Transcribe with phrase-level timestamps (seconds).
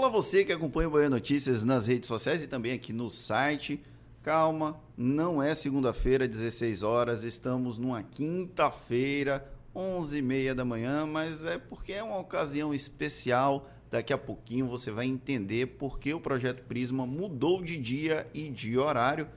[0.00, 3.82] Olá você que acompanha o Bahia Notícias nas redes sociais e também aqui no site.
[4.22, 11.92] Calma, não é segunda-feira, 16 horas, estamos numa quinta-feira, 11h30 da manhã, mas é porque
[11.92, 13.68] é uma ocasião especial.
[13.90, 18.78] Daqui a pouquinho você vai entender porque o Projeto Prisma mudou de dia e de
[18.78, 19.28] horário.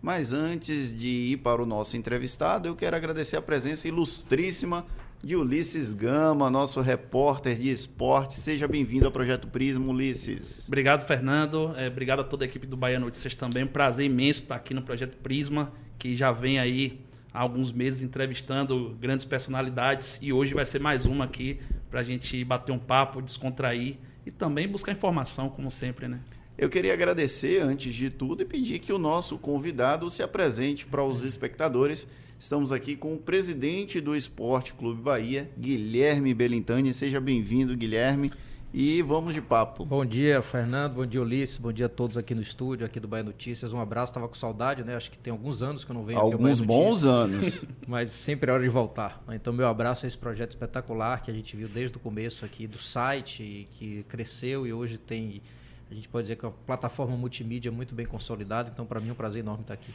[0.00, 4.86] Mas antes de ir para o nosso entrevistado, eu quero agradecer a presença ilustríssima
[5.24, 8.34] de Ulisses Gama, nosso repórter de esporte.
[8.34, 10.66] Seja bem-vindo ao Projeto Prisma, Ulisses.
[10.66, 11.72] Obrigado, Fernando.
[11.76, 13.62] É, obrigado a toda a equipe do Bahia Notícias também.
[13.62, 17.00] Um prazer imenso estar aqui no Projeto Prisma, que já vem aí
[17.32, 22.04] há alguns meses entrevistando grandes personalidades e hoje vai ser mais uma aqui para a
[22.04, 26.18] gente bater um papo, descontrair e também buscar informação, como sempre, né?
[26.58, 31.02] Eu queria agradecer, antes de tudo, e pedir que o nosso convidado se apresente para
[31.02, 32.08] os espectadores.
[32.42, 36.92] Estamos aqui com o presidente do Esporte Clube Bahia, Guilherme Belintani.
[36.92, 38.32] Seja bem-vindo, Guilherme.
[38.74, 39.84] E vamos de papo.
[39.84, 40.94] Bom dia, Fernando.
[40.94, 41.56] Bom dia, Ulisses.
[41.58, 43.72] Bom dia a todos aqui no estúdio, aqui do Bahia Notícias.
[43.72, 44.10] Um abraço.
[44.10, 44.96] Estava com saudade, né?
[44.96, 47.62] Acho que tem alguns anos que eu não venho Alguns bons anos.
[47.86, 49.22] Mas sempre é hora de voltar.
[49.30, 52.66] Então, meu abraço a esse projeto espetacular que a gente viu desde o começo aqui
[52.66, 55.40] do site, que cresceu e hoje tem
[55.88, 59.10] a gente pode dizer que é uma plataforma multimídia muito bem consolidada, então para mim
[59.10, 59.92] é um prazer enorme estar aqui.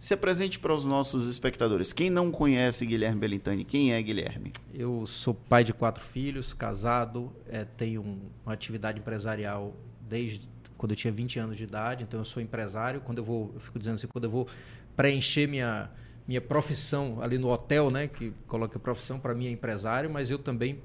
[0.00, 1.92] Se apresente para os nossos espectadores.
[1.92, 4.50] Quem não conhece Guilherme Belintani, quem é Guilherme?
[4.72, 10.96] Eu sou pai de quatro filhos, casado, é, tenho uma atividade empresarial desde quando eu
[10.96, 13.02] tinha 20 anos de idade, então eu sou empresário.
[13.02, 14.48] Quando eu vou, eu fico dizendo assim, quando eu vou
[14.96, 15.90] preencher minha,
[16.26, 20.38] minha profissão ali no hotel, né, que coloca profissão, para mim é empresário, mas eu
[20.38, 20.80] também,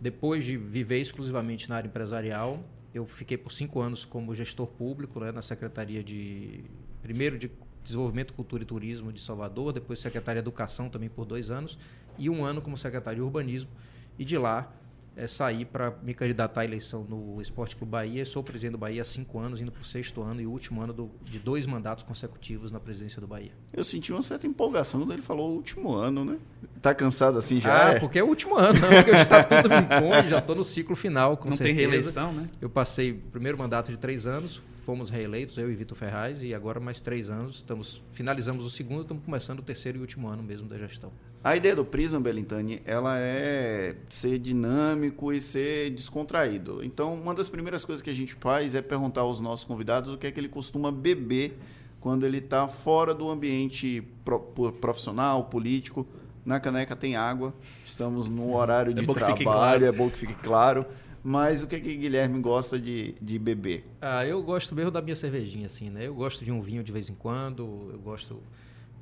[0.00, 2.62] depois de viver exclusivamente na área empresarial,
[2.94, 6.62] eu fiquei por cinco anos como gestor público né, na Secretaria de.
[7.02, 7.50] Primeiro de
[7.84, 11.78] Desenvolvimento, Cultura e Turismo de Salvador, depois secretária de Educação também por dois anos,
[12.18, 13.70] e um ano como secretário de Urbanismo.
[14.18, 14.72] E de lá
[15.16, 18.24] é, saí para me candidatar à eleição no Esporte Clube Bahia.
[18.24, 20.92] Sou presidente do Bahia há cinco anos, indo para o sexto ano e último ano
[20.92, 23.52] do, de dois mandatos consecutivos na presidência do Bahia.
[23.72, 26.38] Eu senti uma certa empolgação quando ele falou o último ano, né?
[26.82, 27.88] Tá cansado assim já?
[27.88, 28.00] Ah, é?
[28.00, 30.96] porque é o último ano, não, porque o estatuto me impõe, já estou no ciclo
[30.96, 31.78] final, com Não certeza.
[31.78, 32.48] tem reeleição, né?
[32.60, 36.52] Eu passei o primeiro mandato de três anos, fomos reeleitos, eu e Vitor Ferraz, e
[36.52, 37.56] agora mais três anos.
[37.56, 41.10] Estamos, finalizamos o segundo, estamos começando o terceiro e último ano mesmo da gestão.
[41.44, 46.82] A ideia do Prisma, Belintani, ela é ser dinâmico e ser descontraído.
[46.82, 50.16] Então, uma das primeiras coisas que a gente faz é perguntar aos nossos convidados o
[50.16, 51.58] que é que ele costuma beber
[52.00, 54.40] quando ele está fora do ambiente pro-
[54.80, 56.06] profissional, político.
[56.46, 57.52] Na caneca tem água,
[57.84, 59.84] estamos no horário de bom que fique trabalho, claro.
[59.84, 60.86] é bom que fique claro.
[61.22, 63.84] Mas o que é que Guilherme gosta de, de beber?
[64.00, 66.06] Ah, eu gosto mesmo da minha cervejinha, assim, né?
[66.06, 68.42] Eu gosto de um vinho de vez em quando, eu gosto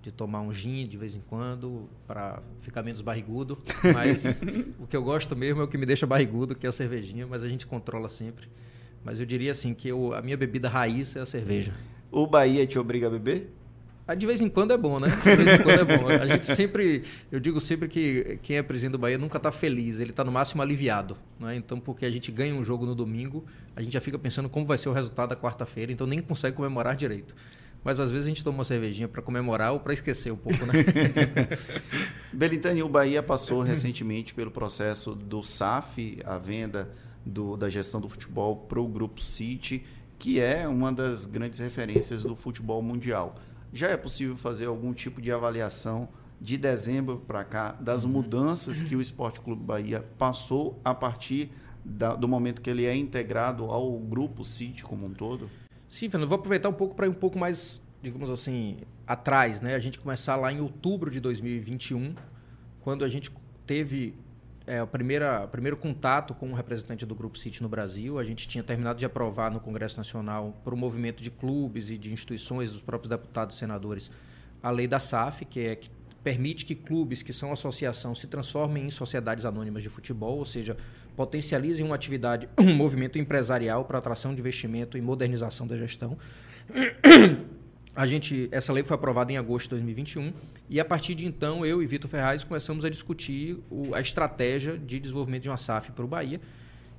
[0.02, 3.56] de tomar um gin de vez em quando para ficar menos barrigudo.
[3.94, 4.42] Mas
[4.80, 7.26] o que eu gosto mesmo é o que me deixa barrigudo, que é a cervejinha,
[7.26, 8.48] mas a gente controla sempre.
[9.04, 11.72] Mas eu diria assim que eu- a minha bebida raiz é a cerveja.
[12.10, 13.50] O Bahia te obriga a beber?
[14.06, 15.08] Ah, De vez em quando é bom, né?
[15.08, 16.08] De vez em quando é bom.
[16.08, 20.00] A gente sempre, eu digo sempre que quem é presidente do Bahia nunca está feliz,
[20.00, 21.16] ele está no máximo aliviado.
[21.38, 21.54] Né?
[21.56, 23.44] Então, porque a gente ganha um jogo no domingo,
[23.76, 26.56] a gente já fica pensando como vai ser o resultado da quarta-feira, então nem consegue
[26.56, 27.34] comemorar direito.
[27.84, 30.64] Mas às vezes a gente toma uma cervejinha para comemorar ou para esquecer um pouco,
[30.66, 30.72] né?
[32.32, 36.90] Belintani, o Bahia passou recentemente pelo processo do SAF, a venda
[37.24, 39.84] do- da gestão do futebol para o Grupo City,
[40.18, 43.34] que é uma das grandes referências do futebol mundial.
[43.72, 46.08] Já é possível fazer algum tipo de avaliação
[46.40, 51.50] de dezembro para cá das mudanças que o Esporte Clube Bahia passou a partir
[51.84, 55.48] da- do momento que ele é integrado ao Grupo City como um todo?
[55.92, 59.74] Sim, Fernando, vou aproveitar um pouco para ir um pouco mais, digamos assim, atrás, né?
[59.74, 62.14] A gente começar lá em outubro de 2021,
[62.80, 63.30] quando a gente
[63.66, 64.14] teve
[64.66, 68.18] é, o primeira, o primeiro contato com um representante do Grupo City no Brasil.
[68.18, 71.98] A gente tinha terminado de aprovar no Congresso Nacional, por um movimento de clubes e
[71.98, 74.10] de instituições, dos próprios deputados e senadores,
[74.62, 75.90] a lei da SAF, que é que
[76.24, 80.74] permite que clubes que são associação se transformem em sociedades anônimas de futebol, ou seja,
[81.16, 86.16] potencializem uma atividade, um movimento empresarial para atração de investimento e modernização da gestão.
[87.94, 90.32] A gente, essa lei foi aprovada em agosto de 2021
[90.70, 94.78] e a partir de então eu e Vitor Ferraz começamos a discutir o- a estratégia
[94.78, 96.40] de desenvolvimento de uma SAF para o Bahia,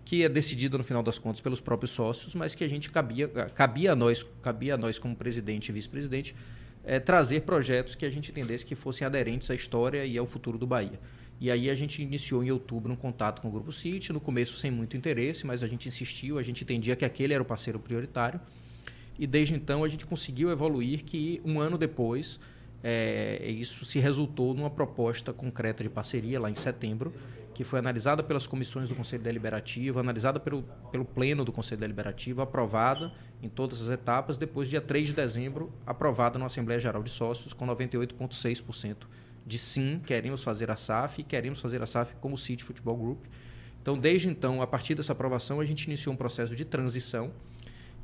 [0.05, 3.27] que é decidida no final das contas pelos próprios sócios, mas que a gente cabia,
[3.27, 6.35] cabia a nós, cabia a nós como presidente e vice-presidente
[6.83, 10.59] eh, trazer projetos que a gente entendesse que fossem aderentes à história e ao futuro
[10.59, 10.99] do Bahia.
[11.43, 14.55] E aí a gente iniciou em outubro um contato com o Grupo City, no começo
[14.55, 17.77] sem muito interesse, mas a gente insistiu, a gente entendia que aquele era o parceiro
[17.77, 18.39] prioritário.
[19.19, 22.39] E desde então a gente conseguiu evoluir que um ano depois
[22.81, 27.13] é, isso se resultou numa proposta concreta de parceria lá em setembro,
[27.53, 30.63] que foi analisada pelas comissões do Conselho Deliberativo, analisada pelo,
[30.93, 33.11] pelo Pleno do Conselho Deliberativo, aprovada
[33.41, 37.51] em todas as etapas, depois, dia 3 de dezembro, aprovada na Assembleia Geral de Sócios,
[37.51, 38.95] com 98,6%
[39.45, 43.25] de sim, queremos fazer a SAF e queremos fazer a SAF como City Futebol Group.
[43.81, 47.31] Então, desde então, a partir dessa aprovação, a gente iniciou um processo de transição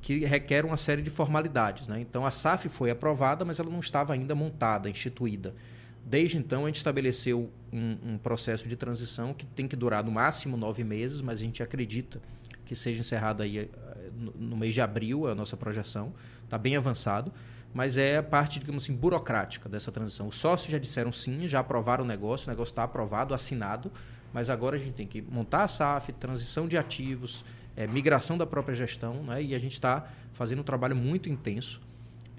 [0.01, 1.87] que requer uma série de formalidades.
[1.87, 2.01] Né?
[2.01, 5.55] Então, a SAF foi aprovada, mas ela não estava ainda montada, instituída.
[6.05, 10.11] Desde então, a gente estabeleceu um, um, processo de transição que tem que durar no
[10.11, 12.21] máximo nove meses, mas a gente acredita
[12.65, 13.69] que seja encerrado aí eh,
[14.17, 16.13] no, no mês de abril, a nossa projeção.
[16.43, 17.31] Está bem avançado,
[17.73, 20.27] mas é a parte, digamos assim, burocrática dessa transição.
[20.27, 23.91] Os sócios já disseram sim, já aprovaram o negócio, o negócio está aprovado, assinado,
[24.33, 27.43] mas agora a gente tem que montar a SAF, transição de ativos,
[27.75, 29.41] é, migração da própria gestão, né?
[29.41, 31.81] e a gente está fazendo um trabalho muito intenso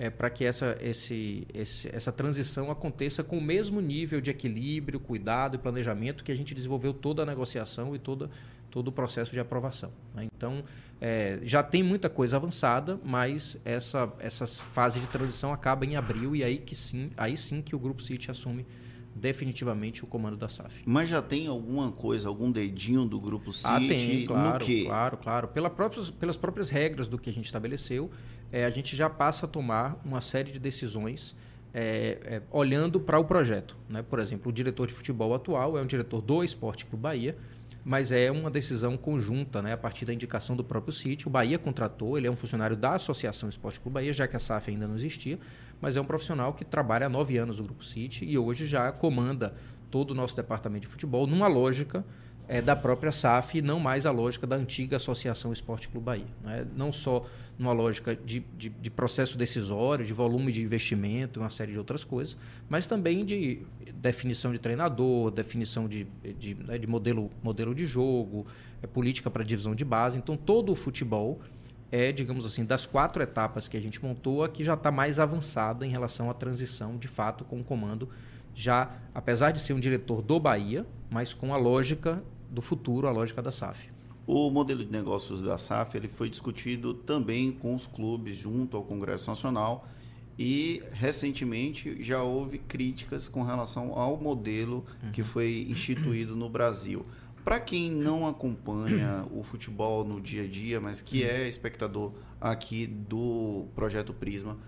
[0.00, 4.98] é, para que essa, esse, esse, essa transição aconteça com o mesmo nível de equilíbrio,
[4.98, 8.30] cuidado e planejamento que a gente desenvolveu toda a negociação e toda,
[8.70, 9.90] todo o processo de aprovação.
[10.14, 10.26] Né?
[10.34, 10.64] Então,
[11.00, 16.36] é, já tem muita coisa avançada, mas essa, essa fase de transição acaba em abril
[16.36, 18.66] e aí, que sim, aí sim que o Grupo City assume
[19.14, 20.82] definitivamente o comando da SAF.
[20.86, 23.68] Mas já tem alguma coisa, algum dedinho do Grupo City?
[23.68, 25.48] Ah, tem, claro, claro, claro.
[25.48, 28.10] Pela próprias, pelas próprias regras do que a gente estabeleceu,
[28.52, 31.36] é, a gente já passa a tomar uma série de decisões
[31.72, 33.76] é, é, olhando para o projeto.
[33.88, 34.02] Né?
[34.02, 37.36] Por exemplo, o diretor de futebol atual é um diretor do Esporte Clube Bahia,
[37.84, 39.72] mas é uma decisão conjunta, né?
[39.72, 41.28] a partir da indicação do próprio sítio.
[41.28, 44.38] O Bahia contratou, ele é um funcionário da Associação Esporte Clube Bahia, já que a
[44.38, 45.38] SAF ainda não existia,
[45.80, 48.92] mas é um profissional que trabalha há nove anos no Grupo City e hoje já
[48.92, 49.54] comanda
[49.90, 52.04] todo o nosso departamento de futebol numa lógica
[52.50, 56.26] é, da própria SAF e não mais a lógica da antiga Associação Esporte Clube Bahia.
[56.42, 56.66] Né?
[56.76, 57.24] Não só
[57.56, 62.02] numa lógica de, de, de, processo decisório, de volume de investimento, uma série de outras
[62.02, 62.36] coisas,
[62.68, 63.62] mas também de
[63.94, 66.08] definição de treinador, definição de,
[66.40, 68.44] de, né, de modelo, modelo de jogo,
[68.82, 70.18] é, política para divisão de base.
[70.18, 71.38] Então, todo o futebol
[71.92, 75.20] é, digamos assim, das quatro etapas que a gente montou, a que já está mais
[75.20, 78.08] avançada em relação à transição, de fato, com o comando
[78.54, 83.10] já, apesar de ser um diretor do Bahia, mas com a lógica do futuro, a
[83.10, 83.88] lógica da SAF.
[84.26, 88.82] O modelo de negócios da SAF ele foi discutido também com os clubes junto ao
[88.82, 89.88] Congresso Nacional
[90.38, 95.12] e recentemente já houve críticas com relação ao modelo uhum.
[95.12, 97.04] que foi instituído no Brasil.
[97.44, 102.86] Para quem não acompanha o futebol no dia a dia, mas que é espectador aqui
[102.86, 104.58] do projeto Prisma,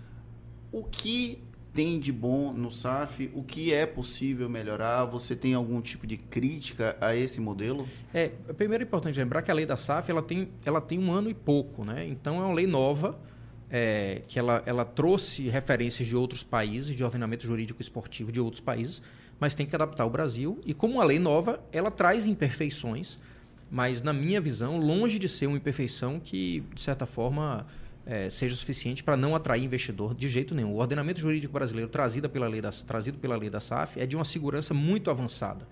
[0.71, 1.41] o que
[1.73, 3.31] tem de bom no SAF?
[3.33, 5.05] O que é possível melhorar?
[5.05, 7.87] Você tem algum tipo de crítica a esse modelo?
[8.13, 11.11] É, primeiro é importante lembrar que a lei da SAF ela tem, ela tem um
[11.11, 12.07] ano e pouco, né?
[12.07, 13.19] Então é uma lei nova
[13.69, 18.61] é, que ela, ela trouxe referências de outros países, de ordenamento jurídico esportivo de outros
[18.61, 19.01] países
[19.39, 20.59] mas tem que adaptar o Brasil.
[20.65, 23.19] E como uma lei nova, ela traz imperfeições,
[23.69, 27.65] mas na minha visão, longe de ser uma imperfeição que, de certa forma,
[28.05, 30.71] é, seja suficiente para não atrair investidor de jeito nenhum.
[30.73, 34.15] O ordenamento jurídico brasileiro trazido pela, lei da, trazido pela lei da SAF é de
[34.15, 35.67] uma segurança muito avançada.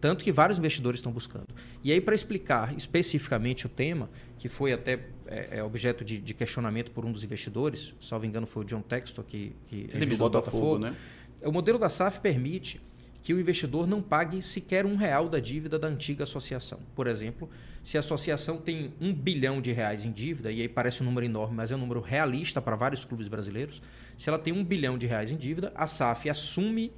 [0.00, 1.46] Tanto que vários investidores estão buscando.
[1.84, 6.32] E aí, para explicar especificamente o tema, que foi até é, é objeto de, de,
[6.32, 10.06] questionamento por um dos investidores, salvo engano foi o John Textor, que, que ele é
[10.06, 10.96] do Botafogo, Botafogo, né?
[11.42, 12.80] O modelo da SAF permite
[13.22, 16.80] que o investidor não pague sequer um real da dívida da antiga associação.
[16.94, 17.48] Por exemplo,
[17.82, 21.24] se a associação tem um bilhão de reais em dívida, e aí parece um número
[21.24, 23.80] enorme, mas é um número realista para vários clubes brasileiros,
[24.18, 26.92] se ela tem um bilhão de reais em dívida, a SAF assume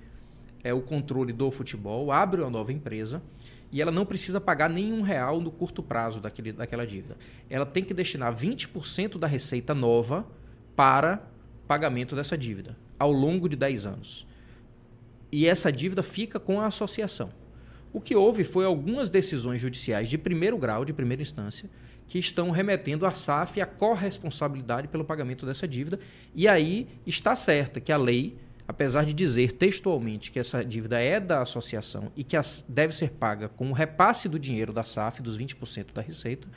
[0.62, 3.22] é, o controle do futebol, abre uma nova empresa
[3.70, 7.16] e ela não precisa pagar nenhum real no curto prazo daquele, daquela dívida.
[7.48, 10.26] Ela tem que destinar 20% da receita nova
[10.76, 11.22] para
[11.66, 14.26] pagamento dessa dívida ao longo de 10 anos
[15.32, 17.30] e essa dívida fica com a associação.
[17.92, 21.68] O que houve foi algumas decisões judiciais de primeiro grau, de primeira instância,
[22.08, 26.00] que estão remetendo à SAF a corresponsabilidade pelo pagamento dessa dívida.
[26.34, 31.20] E aí está certa que a lei, apesar de dizer textualmente que essa dívida é
[31.20, 35.38] da associação e que deve ser paga com o repasse do dinheiro da SAF, dos
[35.38, 36.48] 20% da receita,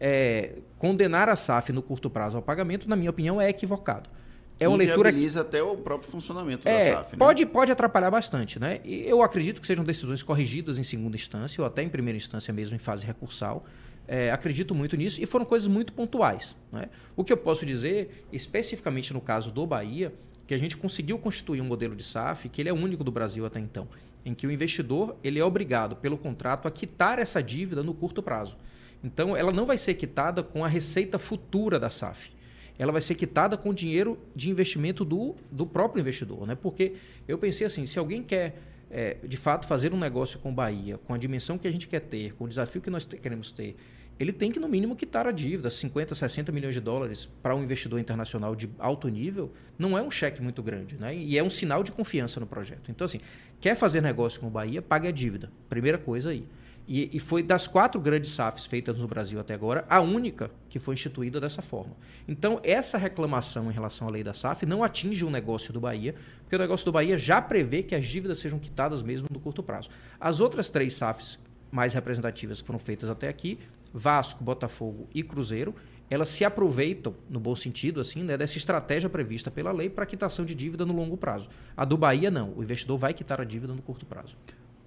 [0.00, 4.10] é, condenar a SAF no curto prazo ao pagamento, na minha opinião, é equivocado
[4.58, 7.12] é uma leitura que até o próprio funcionamento é, da SAF.
[7.12, 7.18] Né?
[7.18, 8.80] Pode, pode atrapalhar bastante, né?
[8.84, 12.52] E eu acredito que sejam decisões corrigidas em segunda instância ou até em primeira instância
[12.52, 13.64] mesmo em fase recursal.
[14.08, 16.56] É, acredito muito nisso e foram coisas muito pontuais.
[16.72, 16.88] Né?
[17.14, 20.14] O que eu posso dizer, especificamente no caso do Bahia,
[20.46, 23.44] que a gente conseguiu constituir um modelo de SAF que ele é único do Brasil
[23.44, 23.88] até então,
[24.24, 28.22] em que o investidor ele é obrigado pelo contrato a quitar essa dívida no curto
[28.22, 28.56] prazo.
[29.04, 32.35] Então, ela não vai ser quitada com a receita futura da SAF
[32.78, 36.46] ela vai ser quitada com dinheiro de investimento do, do próprio investidor.
[36.46, 36.54] Né?
[36.54, 36.94] Porque
[37.26, 38.56] eu pensei assim, se alguém quer
[38.90, 42.00] é, de fato, fazer um negócio com Bahia, com a dimensão que a gente quer
[42.00, 43.76] ter, com o desafio que nós queremos ter,
[44.18, 45.68] ele tem que, no mínimo, quitar a dívida.
[45.68, 50.10] 50, 60 milhões de dólares para um investidor internacional de alto nível não é um
[50.10, 50.96] cheque muito grande.
[50.96, 51.14] Né?
[51.14, 52.90] E é um sinal de confiança no projeto.
[52.90, 53.20] Então, assim,
[53.60, 55.50] quer fazer negócio com o Bahia, pague a dívida.
[55.68, 56.46] Primeira coisa aí.
[56.88, 60.78] E, e, foi das quatro grandes SAFs feitas no Brasil até agora, a única que
[60.78, 61.96] foi instituída dessa forma.
[62.28, 66.14] Então, essa reclamação em relação à lei da SAF não atinge o negócio do Bahia,
[66.42, 69.64] porque o negócio do Bahia já prevê que as dívidas sejam quitadas mesmo no curto
[69.64, 69.88] prazo.
[70.20, 71.40] As outras três SAFs
[71.72, 73.58] mais representativas que foram feitas até aqui,
[73.92, 75.74] Vasco, Botafogo e Cruzeiro,
[76.08, 80.44] elas se aproveitam, no bom sentido, assim, né, dessa estratégia prevista pela lei para quitação
[80.44, 81.48] de dívida no longo prazo.
[81.76, 82.52] A do Bahia, não.
[82.56, 84.36] O investidor vai quitar a dívida no curto prazo.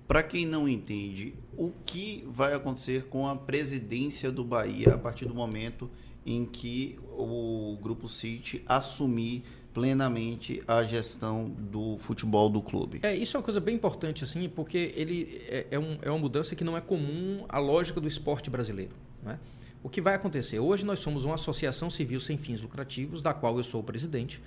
[0.09, 5.25] Para quem não entende, o que vai acontecer com a presidência do Bahia a partir
[5.25, 5.87] do momento
[6.25, 13.01] em que o Grupo City assumir plenamente a gestão do futebol do clube.
[13.03, 16.17] É, isso é uma coisa bem importante, assim, porque ele é, é, um, é uma
[16.17, 18.95] mudança que não é comum à lógica do esporte brasileiro.
[19.21, 19.39] Né?
[19.83, 20.57] O que vai acontecer?
[20.57, 24.41] Hoje nós somos uma associação civil sem fins lucrativos, da qual eu sou o presidente,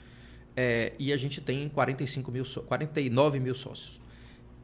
[0.56, 4.01] é, e a gente tem 45 mil, 49 mil sócios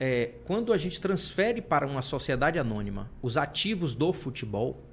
[0.01, 4.85] é, quando a gente transfere para uma sociedade anônima os ativos do futebol,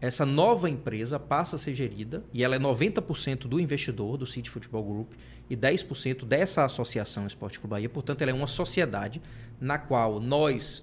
[0.00, 4.48] essa nova empresa passa a ser gerida e ela é 90% do investidor do City
[4.48, 5.12] Futebol Group
[5.48, 7.88] e 10% dessa associação Esporte Clube Bahia.
[7.88, 9.20] Portanto, ela é uma sociedade
[9.60, 10.82] na qual nós,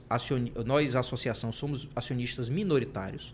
[0.64, 3.34] nós associação, somos acionistas minoritários.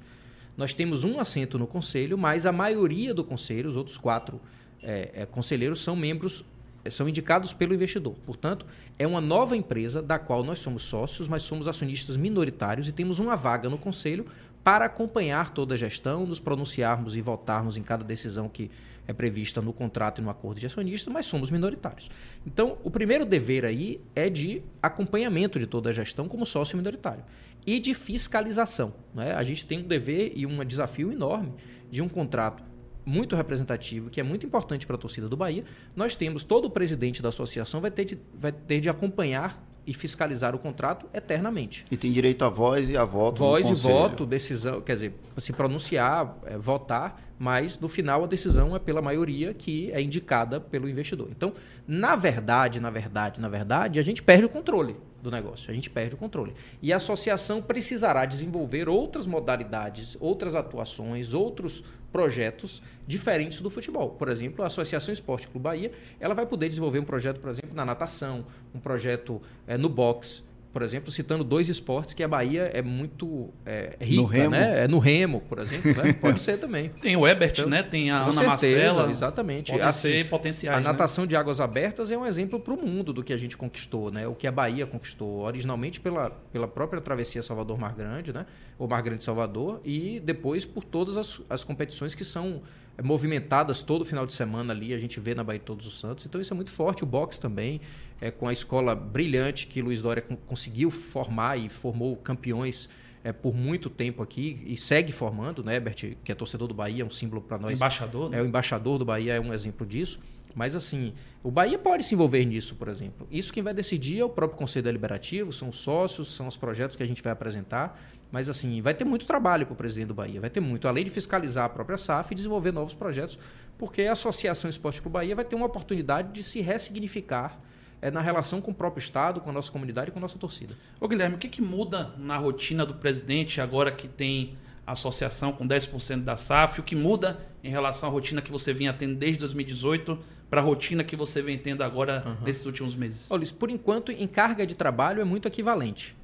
[0.56, 4.39] Nós temos um assento no conselho, mas a maioria do conselho, os outros quatro
[4.82, 6.46] é, é, conselheiros, são membros
[6.90, 8.16] são indicados pelo investidor.
[8.25, 8.66] Portanto,
[8.98, 13.20] é uma nova empresa da qual nós somos sócios, mas somos acionistas minoritários e temos
[13.20, 14.25] uma vaga no conselho
[14.63, 18.72] para acompanhar toda a gestão, nos pronunciarmos e votarmos em cada decisão que
[19.06, 22.10] é prevista no contrato e no acordo de acionistas, mas somos minoritários.
[22.46, 27.24] Então, o primeiro dever aí é de acompanhamento de toda a gestão como sócio minoritário
[27.66, 28.94] e de fiscalização.
[29.13, 29.34] Né?
[29.34, 31.54] A gente tem um dever e um desafio enorme
[31.92, 32.63] de um contrato
[33.05, 35.63] muito representativo, que é muito importante para a torcida do Bahia,
[35.95, 39.93] nós temos todo o presidente da associação vai ter de, vai ter de acompanhar e
[39.93, 41.86] fiscalizar o contrato eternamente.
[41.91, 43.38] E tem direito a voz e a voto.
[43.39, 48.75] Voz e voto, decisão, quer dizer, se pronunciar, é, votar, mas no final a decisão
[48.75, 51.27] é pela maioria que é indicada pelo investidor.
[51.31, 51.53] Então,
[51.86, 55.89] na verdade, na verdade, na verdade, a gente perde o controle do negócio, a gente
[55.89, 56.53] perde o controle.
[56.81, 61.83] E a associação precisará desenvolver outras modalidades, outras atuações, outros
[62.13, 64.12] projetos diferentes do futebol.
[64.12, 67.74] Por exemplo, a Associação Esporte Clube Bahia, ela vai poder desenvolver um projeto, por exemplo,
[67.74, 70.43] na natação, um projeto é, no boxe,
[70.74, 74.50] por exemplo, citando dois esportes que a Bahia é muito é, rica, no remo.
[74.50, 74.84] né?
[74.84, 76.13] É no remo, por exemplo, né?
[76.20, 76.89] pode ser também.
[76.89, 77.84] Tem o Ebert, então, né?
[77.84, 79.10] Tem a Ana certeza, Marcela.
[79.12, 79.72] Exatamente.
[79.72, 80.75] Pode assim, ser potenciais.
[80.75, 80.88] A né?
[80.88, 84.10] natação de águas abertas é um exemplo para o mundo do que a gente conquistou,
[84.10, 84.27] né?
[84.27, 88.48] O que a Bahia conquistou originalmente pela, pela própria travessia Salvador-Mar Grande, né?
[88.80, 92.63] O Mar Grande Salvador e depois por todas as, as competições que são
[93.02, 96.26] movimentadas todo final de semana ali, a gente vê na Bahia de Todos os Santos.
[96.26, 97.04] Então isso é muito forte.
[97.04, 97.82] O boxe também,
[98.22, 102.90] é, com a escola brilhante que Luiz Dória conseguiu formar e formou campeões
[103.24, 107.04] é, por muito tempo aqui e segue formando, né, Herbert, que é torcedor do Bahia,
[107.04, 107.80] é um símbolo para nós.
[107.80, 108.40] Embaixador, né?
[108.40, 110.20] É o embaixador do Bahia, é um exemplo disso.
[110.54, 113.28] Mas assim, o Bahia pode se envolver nisso, por exemplo.
[113.32, 116.96] Isso quem vai decidir é o próprio Conselho Deliberativo, são os sócios, são os projetos
[116.96, 118.00] que a gente vai apresentar.
[118.34, 121.04] Mas assim, vai ter muito trabalho para o presidente do Bahia, vai ter muito, além
[121.04, 123.38] de fiscalizar a própria SAF e desenvolver novos projetos,
[123.78, 127.60] porque a Associação Esporte Clube Bahia vai ter uma oportunidade de se ressignificar
[128.02, 130.40] é, na relação com o próprio Estado, com a nossa comunidade e com a nossa
[130.40, 130.75] torcida.
[131.00, 135.68] Ô Guilherme, o que, que muda na rotina do presidente agora que tem associação com
[135.68, 139.38] 10% da SAF, o que muda em relação à rotina que você vinha tendo desde
[139.42, 140.18] 2018
[140.50, 142.44] para a rotina que você vem tendo agora uhum.
[142.44, 143.30] nesses últimos meses?
[143.30, 146.16] Olha, por enquanto, em carga de trabalho é muito equivalente.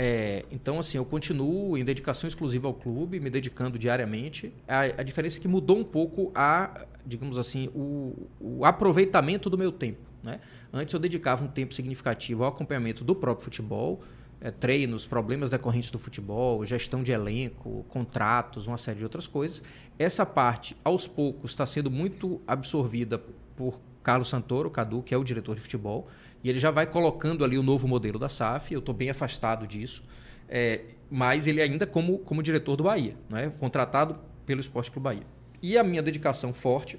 [0.00, 4.54] É, então, assim, eu continuo em dedicação exclusiva ao clube, me dedicando diariamente.
[4.68, 9.58] A, a diferença é que mudou um pouco a, digamos assim, o, o aproveitamento do
[9.58, 9.98] meu tempo.
[10.22, 10.40] Né?
[10.72, 14.00] Antes eu dedicava um tempo significativo ao acompanhamento do próprio futebol,
[14.40, 19.60] é, treinos, problemas decorrentes do futebol, gestão de elenco, contratos, uma série de outras coisas.
[19.98, 23.20] Essa parte, aos poucos, está sendo muito absorvida
[23.56, 26.08] por Carlos Santoro, Cadu, que é o diretor de futebol.
[26.42, 29.66] E ele já vai colocando ali o novo modelo da SAF, eu estou bem afastado
[29.66, 30.02] disso,
[30.48, 33.52] é, mas ele ainda como, como diretor do Bahia, né?
[33.58, 35.26] contratado pelo Esporte Clube Bahia.
[35.60, 36.98] E a minha dedicação forte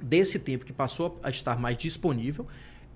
[0.00, 2.46] desse tempo que passou a estar mais disponível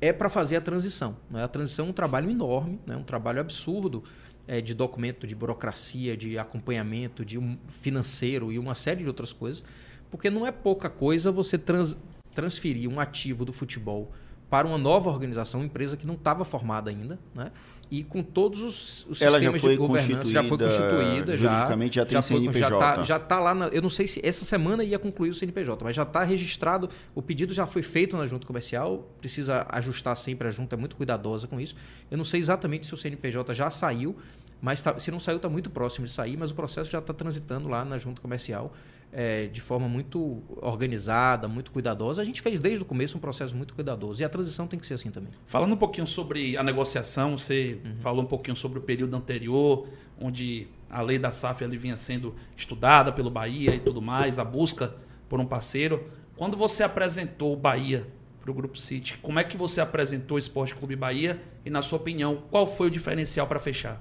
[0.00, 1.16] é para fazer a transição.
[1.30, 1.44] Né?
[1.44, 2.96] A transição é um trabalho enorme, né?
[2.96, 4.02] um trabalho absurdo
[4.46, 9.32] é, de documento, de burocracia, de acompanhamento, de um financeiro e uma série de outras
[9.32, 9.64] coisas,
[10.10, 11.96] porque não é pouca coisa você trans,
[12.36, 14.12] transferir um ativo do futebol
[14.48, 17.50] para uma nova organização, empresa que não estava formada ainda, né?
[17.90, 22.06] e com todos os, os Ela sistemas de governança já foi constituída, juridicamente já, já
[22.06, 23.04] tem já foi, CNPJ.
[23.04, 25.84] Já está tá lá, na, eu não sei se essa semana ia concluir o CNPJ,
[25.84, 30.48] mas já está registrado, o pedido já foi feito na junta comercial, precisa ajustar sempre,
[30.48, 31.76] a junta é muito cuidadosa com isso.
[32.10, 34.16] Eu não sei exatamente se o CNPJ já saiu,
[34.60, 37.14] mas tá, se não saiu está muito próximo de sair, mas o processo já está
[37.14, 38.72] transitando lá na junta comercial
[39.18, 42.20] é, de forma muito organizada, muito cuidadosa.
[42.20, 44.86] A gente fez desde o começo um processo muito cuidadoso e a transição tem que
[44.86, 45.30] ser assim também.
[45.46, 47.96] Falando um pouquinho sobre a negociação, você uhum.
[47.98, 49.88] falou um pouquinho sobre o período anterior,
[50.20, 54.44] onde a lei da SAF ali vinha sendo estudada pelo Bahia e tudo mais, a
[54.44, 54.94] busca
[55.30, 56.04] por um parceiro.
[56.36, 58.06] Quando você apresentou o Bahia
[58.38, 61.80] para o Grupo City, como é que você apresentou o Esporte Clube Bahia e, na
[61.80, 63.98] sua opinião, qual foi o diferencial para fechar?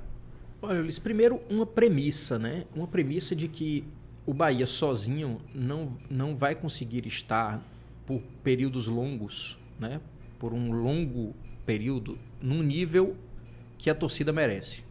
[0.62, 2.66] Olha, Luiz, primeiro uma premissa, né?
[2.76, 3.86] Uma premissa de que
[4.26, 7.64] o Bahia sozinho não, não vai conseguir estar
[8.06, 10.02] por períodos longos, né?
[10.40, 13.16] por um longo período, num nível
[13.78, 14.84] que a torcida merece.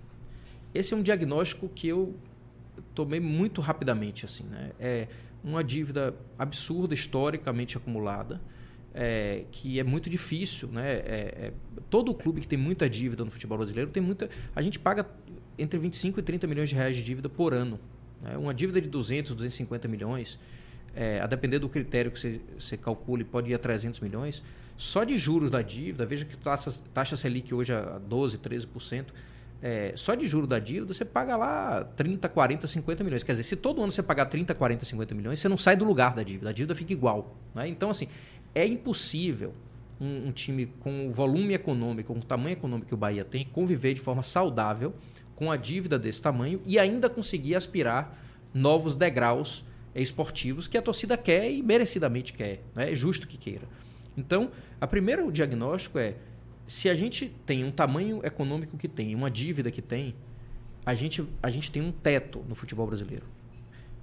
[0.74, 2.14] Esse é um diagnóstico que eu
[2.94, 4.24] tomei muito rapidamente.
[4.24, 4.72] assim né?
[4.78, 5.08] É
[5.42, 8.40] uma dívida absurda, historicamente acumulada,
[8.92, 10.68] é, que é muito difícil.
[10.68, 10.92] Né?
[10.92, 11.52] É, é,
[11.90, 14.28] todo clube que tem muita dívida no futebol brasileiro tem muita.
[14.54, 15.06] A gente paga
[15.58, 17.78] entre 25 e 30 milhões de reais de dívida por ano
[18.24, 18.36] né?
[18.36, 20.38] Uma dívida de 200, 250 milhões,
[20.96, 24.42] é, a depender do critério que você, calcule, pode ir a 300 milhões.
[24.76, 29.06] Só de juros da dívida, veja que taxa, taxa Selic hoje a 12%, 13%.
[29.62, 33.22] É, só de juros da dívida, você paga lá 30, 40, 50 milhões.
[33.22, 35.84] Quer dizer, se todo ano você pagar 30, 40, 50 milhões, você não sai do
[35.84, 36.50] lugar da dívida.
[36.50, 37.36] A dívida fica igual.
[37.54, 37.68] Né?
[37.68, 38.08] Então, assim,
[38.54, 39.54] é impossível
[40.00, 43.46] um, um, time com o volume econômico, com o tamanho econômico que o Bahia tem,
[43.46, 44.94] conviver de forma saudável
[45.34, 48.18] com a dívida desse tamanho e ainda conseguir aspirar
[48.52, 49.64] novos degraus
[49.94, 52.62] esportivos que a torcida quer e merecidamente quer.
[52.74, 52.92] Né?
[52.92, 53.66] É justo que queira.
[54.16, 54.50] Então,
[54.80, 56.16] a primeiro diagnóstico é
[56.66, 60.14] se a gente tem um tamanho econômico que tem, uma dívida que tem,
[60.84, 63.26] a gente, a gente tem um teto no futebol brasileiro.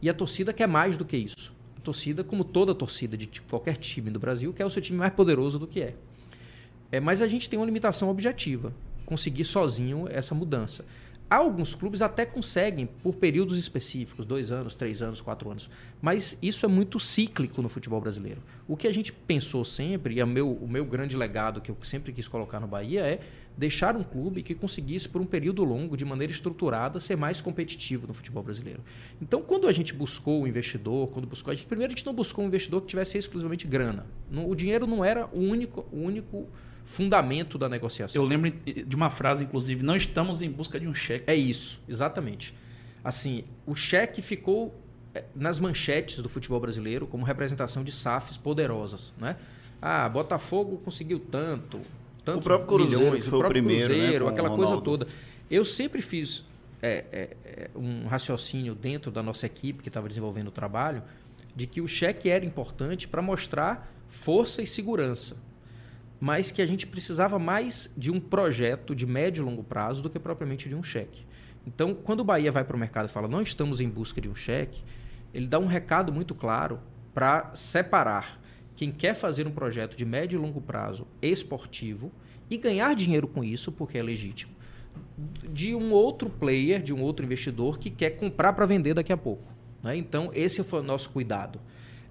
[0.01, 1.53] E a torcida quer mais do que isso.
[1.77, 5.13] A torcida, como toda torcida de qualquer time do Brasil, quer o seu time mais
[5.13, 5.95] poderoso do que é.
[6.91, 8.73] é mas a gente tem uma limitação objetiva
[9.05, 10.85] conseguir sozinho essa mudança.
[11.31, 15.69] Alguns clubes até conseguem por períodos específicos, dois anos, três anos, quatro anos.
[16.01, 18.43] Mas isso é muito cíclico no futebol brasileiro.
[18.67, 21.77] O que a gente pensou sempre, e é meu, o meu grande legado que eu
[21.83, 23.21] sempre quis colocar no Bahia, é
[23.57, 28.07] deixar um clube que conseguisse, por um período longo, de maneira estruturada, ser mais competitivo
[28.07, 28.83] no futebol brasileiro.
[29.21, 31.51] Então, quando a gente buscou o investidor, quando buscou.
[31.51, 34.05] A gente, primeiro, a gente não buscou um investidor que tivesse exclusivamente grana.
[34.29, 35.87] o dinheiro não era o único.
[35.93, 36.49] O único
[36.83, 38.21] fundamento da negociação.
[38.21, 41.25] Eu lembro de uma frase, inclusive, não estamos em busca de um cheque.
[41.27, 42.55] É isso, exatamente.
[43.03, 44.75] Assim, o cheque ficou
[45.13, 49.37] é, nas manchetes do futebol brasileiro como representação de SAFs poderosas, né?
[49.81, 51.81] Ah, Botafogo conseguiu tanto,
[52.23, 54.79] tantos o próprio Cruzeiro, milhões, foi o, próprio o primeiro, né, Cruzeiro, né, aquela coisa
[54.79, 55.07] toda.
[55.49, 56.45] Eu sempre fiz
[56.81, 61.01] é, é, é, um raciocínio dentro da nossa equipe que estava desenvolvendo o trabalho
[61.55, 65.35] de que o cheque era importante para mostrar força e segurança
[66.21, 70.09] mas que a gente precisava mais de um projeto de médio e longo prazo do
[70.09, 71.25] que propriamente de um cheque.
[71.65, 74.29] Então, quando o Bahia vai para o mercado e fala não estamos em busca de
[74.29, 74.83] um cheque,
[75.33, 76.79] ele dá um recado muito claro
[77.11, 78.39] para separar
[78.75, 82.11] quem quer fazer um projeto de médio e longo prazo esportivo
[82.47, 84.53] e ganhar dinheiro com isso, porque é legítimo,
[85.51, 89.17] de um outro player, de um outro investidor que quer comprar para vender daqui a
[89.17, 89.51] pouco.
[89.81, 89.95] Né?
[89.95, 91.59] Então, esse foi o nosso cuidado.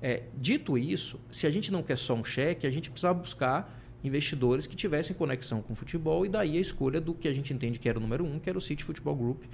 [0.03, 3.80] É, dito isso, se a gente não quer só um cheque, a gente precisa buscar
[4.03, 7.53] investidores que tivessem conexão com o futebol e daí a escolha do que a gente
[7.53, 9.45] entende que era o número um, que era o City Football Group.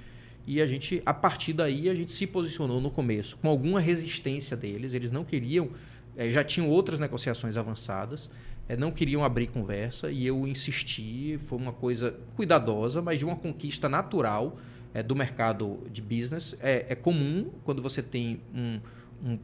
[0.45, 4.55] E a gente, a partir daí, a gente se posicionou no começo com alguma resistência
[4.55, 4.93] deles.
[4.93, 5.69] Eles não queriam,
[6.15, 8.29] é, já tinham outras negociações avançadas,
[8.69, 11.37] é, não queriam abrir conversa e eu insisti.
[11.45, 14.57] Foi uma coisa cuidadosa, mas de uma conquista natural
[14.93, 16.55] é, do mercado de business.
[16.61, 18.79] É, é comum quando você tem um,
[19.23, 19.39] um,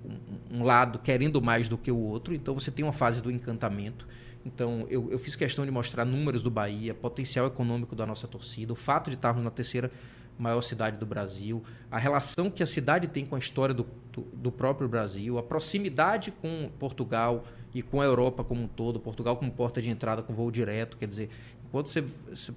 [0.52, 4.08] um lado querendo mais do que o outro, então você tem uma fase do encantamento.
[4.46, 8.74] Então, eu, eu fiz questão de mostrar números do Bahia, potencial econômico da nossa torcida,
[8.74, 9.90] o fato de estarmos na terceira
[10.38, 14.22] maior cidade do Brasil, a relação que a cidade tem com a história do, do,
[14.22, 19.38] do, próprio Brasil, a proximidade com Portugal e com a Europa como um todo, Portugal
[19.38, 21.30] como porta de entrada com voo direto, quer dizer,
[21.66, 22.04] enquanto você,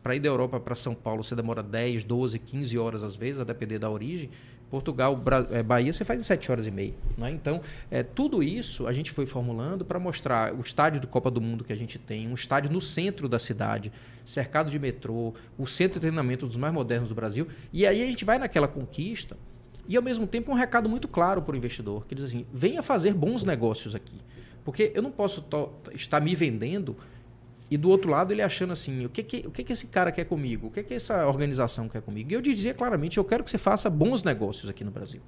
[0.02, 3.40] para ir da Europa para São Paulo você demora 10, 12, 15 horas às vezes,
[3.40, 4.30] a depender da origem,
[4.70, 6.94] Portugal, é, Bahia, você faz em 7 horas e meia.
[7.16, 7.30] Né?
[7.30, 11.40] Então, é, tudo isso a gente foi formulando para mostrar o estádio de Copa do
[11.40, 13.92] Mundo que a gente tem, um estádio no centro da cidade,
[14.24, 17.46] cercado de metrô, o centro de treinamento dos mais modernos do Brasil.
[17.72, 19.36] E aí a gente vai naquela conquista
[19.88, 22.82] e, ao mesmo tempo, um recado muito claro para o investidor, que diz assim, venha
[22.82, 24.18] fazer bons negócios aqui.
[24.64, 25.44] Porque eu não posso
[25.94, 26.96] estar me vendendo
[27.70, 30.12] E do outro lado, ele achando assim: o que, que, o que, que esse cara
[30.12, 30.68] quer comigo?
[30.68, 32.30] O que, que essa organização quer comigo?
[32.30, 35.20] E eu dizia claramente: eu quero que você faça bons negócios aqui no Brasil.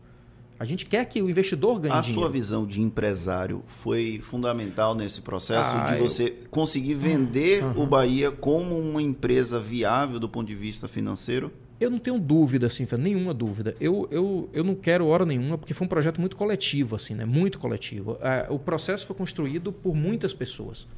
[0.61, 2.21] A gente quer que o investidor ganhe a dinheiro.
[2.21, 7.63] A sua visão de empresário foi fundamental nesse processo Ah, de eu- você conseguir vender
[7.77, 11.53] o Bahia como uma empresa viável do ponto de vista financeiro?
[11.81, 13.77] Eu não tenho dúvida, assim, nenhuma dúvida.
[13.81, 17.25] Eu, eu, eu não quero hora nenhuma, porque foi um projeto muito coletivo, assim, né?
[17.25, 18.19] Muito coletivo.
[18.21, 20.89] Ah, o processo foi construído por muitas pessoas.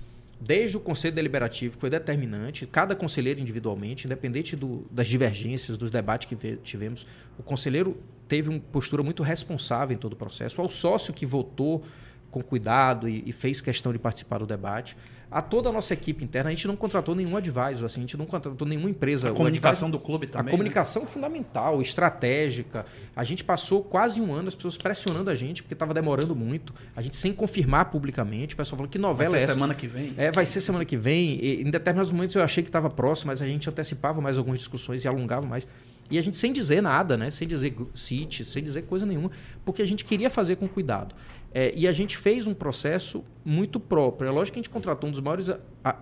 [0.41, 5.91] Desde o Conselho Deliberativo, que foi determinante, cada conselheiro individualmente, independente do- das divergências, dos
[5.91, 7.07] debates que ve- tivemos,
[7.39, 10.61] o conselheiro teve uma postura muito responsável em todo o processo.
[10.61, 11.85] Ao sócio que votou
[12.31, 14.97] com cuidado e, e fez questão de participar do debate.
[15.33, 18.17] A toda a nossa equipe interna, a gente não contratou nenhum advisor, assim, a gente
[18.17, 19.29] não contratou nenhuma empresa.
[19.29, 20.41] A O comunicação advisor- do clube também.
[20.41, 20.51] a né?
[20.51, 22.85] comunicação fundamental, estratégica.
[23.15, 26.75] A gente passou quase um ano as pessoas pressionando a gente, porque estava demorando muito.
[26.97, 28.55] A gente sem confirmar publicamente.
[28.55, 29.55] O pessoal falou que Vai novela ser é essa?
[29.55, 30.15] semana que vem.
[30.17, 31.39] É, vai ser semana que vem.
[31.41, 34.59] E, em determinados momentos eu achei que estava próximo, mas a gente antecipava mais algumas
[34.59, 35.65] discussões e alongava mais.
[36.11, 37.31] E a gente sem dizer nada, né?
[37.31, 39.31] Sem dizer CIT, sem dizer coisa nenhuma,
[39.65, 41.15] porque a gente queria fazer com cuidado.
[41.53, 44.29] É, e a gente fez um processo muito próprio.
[44.29, 45.49] É lógico que a gente contratou um dos maiores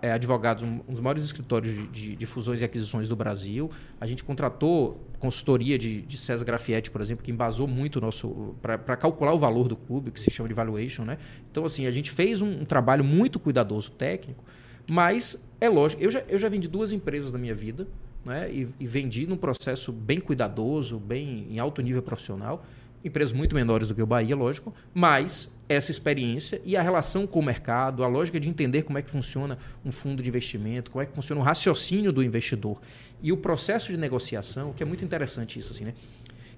[0.03, 3.71] é, advogados, um dos maiores escritórios de, de- de fusões e aquisições do Brasil.
[4.01, 8.55] A gente contratou consultoria de, de César Grafietti, por exemplo, que embasou muito o nosso
[8.63, 11.17] para calcular o valor do clube, que se chama de valuation, né?
[11.51, 14.45] Então assim a gente fez um, um trabalho muito cuidadoso técnico,
[14.89, 16.03] mas é lógico.
[16.03, 17.89] Eu já, eu já vendi duas empresas na minha vida,
[18.29, 18.51] né?
[18.53, 22.65] E, e vendi num processo bem cuidadoso, bem em alto nível profissional.
[23.05, 27.39] Empresas muito menores do que o Bahia, lógico, mas essa experiência e a relação com
[27.39, 31.03] o mercado, a lógica de entender como é que funciona um fundo de investimento, como
[31.03, 32.81] é que funciona o raciocínio do investidor
[33.23, 35.95] e o processo de negociação, que é muito interessante isso, assim, né?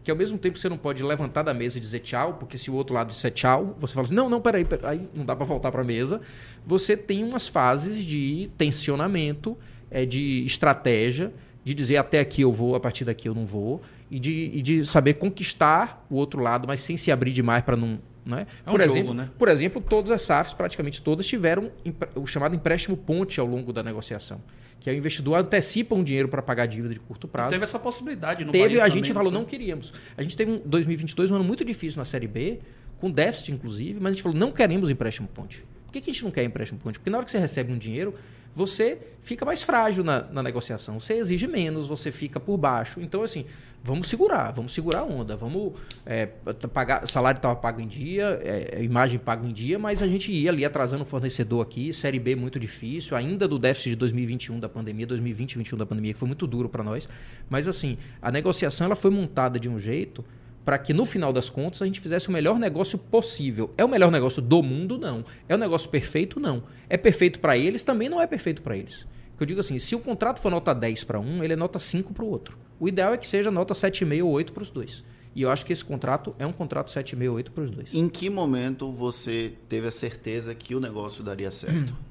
[0.02, 2.70] Que ao mesmo tempo você não pode levantar da mesa e dizer tchau, porque se
[2.70, 5.36] o outro lado disser tchau, você fala assim: não, não, peraí, peraí aí não dá
[5.36, 6.22] para voltar para a mesa.
[6.64, 9.58] Você tem umas fases de tensionamento,
[9.90, 13.82] é, de estratégia, de dizer até aqui eu vou, a partir daqui eu não vou,
[14.10, 17.76] e de, e de saber conquistar o outro lado, mas sem se abrir demais para
[17.76, 17.98] não.
[18.24, 18.46] Né?
[18.66, 19.30] É um por, jogo, exemplo, né?
[19.38, 21.70] por exemplo, todas as SAFs, praticamente todas, tiveram
[22.14, 24.40] o chamado empréstimo ponte ao longo da negociação.
[24.78, 27.50] Que é o investidor antecipa um dinheiro para pagar dívida de curto prazo.
[27.50, 29.38] Teve essa possibilidade no Teve, Bahia a também, gente falou, foi?
[29.38, 29.92] não queríamos.
[30.16, 32.60] A gente teve um 2022, um ano muito difícil na Série B,
[32.98, 35.64] com déficit inclusive, mas a gente falou, não queremos empréstimo ponte.
[35.86, 36.98] Por que, que a gente não quer empréstimo ponte?
[36.98, 38.14] Porque na hora que você recebe um dinheiro,
[38.54, 40.98] você fica mais frágil na, na negociação.
[40.98, 43.00] Você exige menos, você fica por baixo.
[43.00, 43.44] Então, assim,
[43.82, 45.36] vamos segurar, vamos segurar a onda.
[45.36, 46.26] Vamos é,
[46.72, 50.50] pagar, salário estava pago em dia, é, imagem pago em dia, mas a gente ia
[50.50, 54.68] ali atrasando o fornecedor aqui, Série B muito difícil, ainda do déficit de 2021 da
[54.68, 57.08] pandemia, 2020 e 2021 da pandemia, que foi muito duro para nós.
[57.48, 60.24] Mas, assim, a negociação ela foi montada de um jeito
[60.64, 63.72] para que no final das contas a gente fizesse o melhor negócio possível.
[63.76, 64.98] É o melhor negócio do mundo?
[64.98, 65.24] Não.
[65.48, 66.38] É o negócio perfeito?
[66.38, 66.62] Não.
[66.88, 67.82] É perfeito para eles?
[67.82, 69.06] Também não é perfeito para eles.
[69.38, 72.12] Eu digo assim, se o contrato for nota 10 para um, ele é nota 5
[72.12, 72.58] para o outro.
[72.78, 75.02] O ideal é que seja nota 7,5 ou 8 para os dois.
[75.34, 77.94] E eu acho que esse contrato é um contrato 7,5 ou 8 para os dois.
[77.94, 81.96] Em que momento você teve a certeza que o negócio daria certo?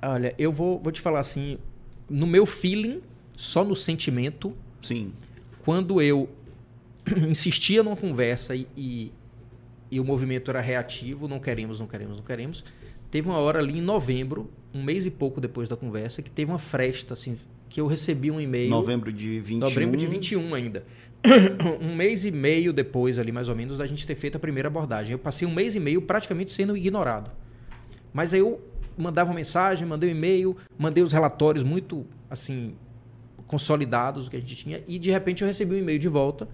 [0.00, 1.58] Olha, eu vou, vou te falar assim,
[2.08, 3.02] no meu feeling,
[3.34, 5.12] só no sentimento, Sim.
[5.64, 6.28] Quando eu
[7.28, 9.12] insistia numa conversa e, e,
[9.90, 12.64] e o movimento era reativo, não queremos, não queremos, não queremos,
[13.10, 16.50] teve uma hora ali em novembro, um mês e pouco depois da conversa, que teve
[16.50, 17.36] uma fresta, assim,
[17.68, 18.70] que eu recebi um e-mail.
[18.70, 19.58] Novembro de 21.
[19.58, 20.84] Novembro de 21 ainda.
[21.80, 24.68] um mês e meio depois, ali mais ou menos, da gente ter feito a primeira
[24.68, 25.12] abordagem.
[25.12, 27.30] Eu passei um mês e meio praticamente sendo ignorado.
[28.12, 28.60] Mas aí eu
[28.96, 32.74] mandava uma mensagem, mandei um e-mail, mandei os relatórios muito, assim,
[33.52, 36.48] consolidados que a gente tinha, e de repente eu recebi um e-mail de volta,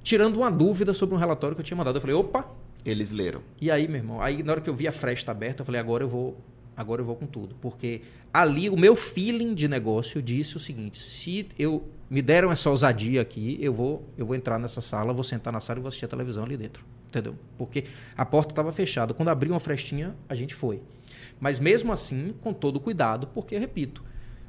[0.00, 1.96] tirando uma dúvida sobre um relatório que eu tinha mandado.
[1.96, 2.48] Eu falei, opa,
[2.84, 3.42] Eles leram.
[3.60, 5.80] e aí, meu irmão, aí na hora que eu vi a fresta aberta, eu falei,
[5.80, 6.38] agora eu vou,
[6.76, 10.98] agora eu vou com tudo, porque ali o meu feeling de negócio disse o seguinte:
[10.98, 15.24] se eu me deram essa ousadia aqui, eu vou, eu vou entrar nessa sala, vou
[15.24, 17.34] sentar na sala e vou assistir a televisão ali dentro, entendeu?
[17.58, 19.12] Porque a porta estava fechada.
[19.12, 20.80] Quando abriu uma frestinha, a gente foi.
[21.40, 24.04] Mas mesmo assim, com todo cuidado, porque repito,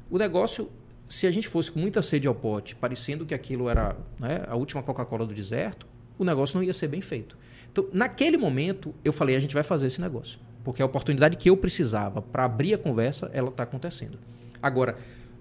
[0.08, 0.70] o negócio
[1.12, 4.56] se a gente fosse com muita sede ao pote, parecendo que aquilo era né, a
[4.56, 5.86] última Coca-Cola do deserto,
[6.18, 7.36] o negócio não ia ser bem feito.
[7.70, 10.38] Então, naquele momento, eu falei: a gente vai fazer esse negócio.
[10.64, 14.18] Porque a oportunidade que eu precisava para abrir a conversa, ela está acontecendo.
[14.62, 14.96] Agora,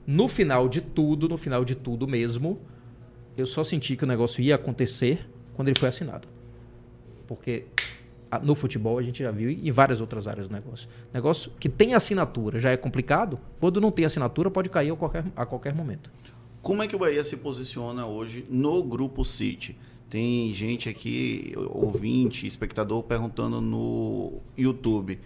[0.06, 2.60] no final de tudo, no final de tudo mesmo,
[3.38, 6.28] eu só senti que o negócio ia acontecer quando ele foi assinado.
[7.26, 7.68] Porque
[8.39, 10.88] no futebol a gente já viu e em várias outras áreas do negócio.
[11.13, 15.26] Negócio que tem assinatura já é complicado, quando não tem assinatura pode cair a qualquer,
[15.36, 16.12] a qualquer momento.
[16.62, 19.76] Como é que o Bahia se posiciona hoje no Grupo City?
[20.10, 25.20] Tem gente aqui, ouvinte, espectador, perguntando no YouTube.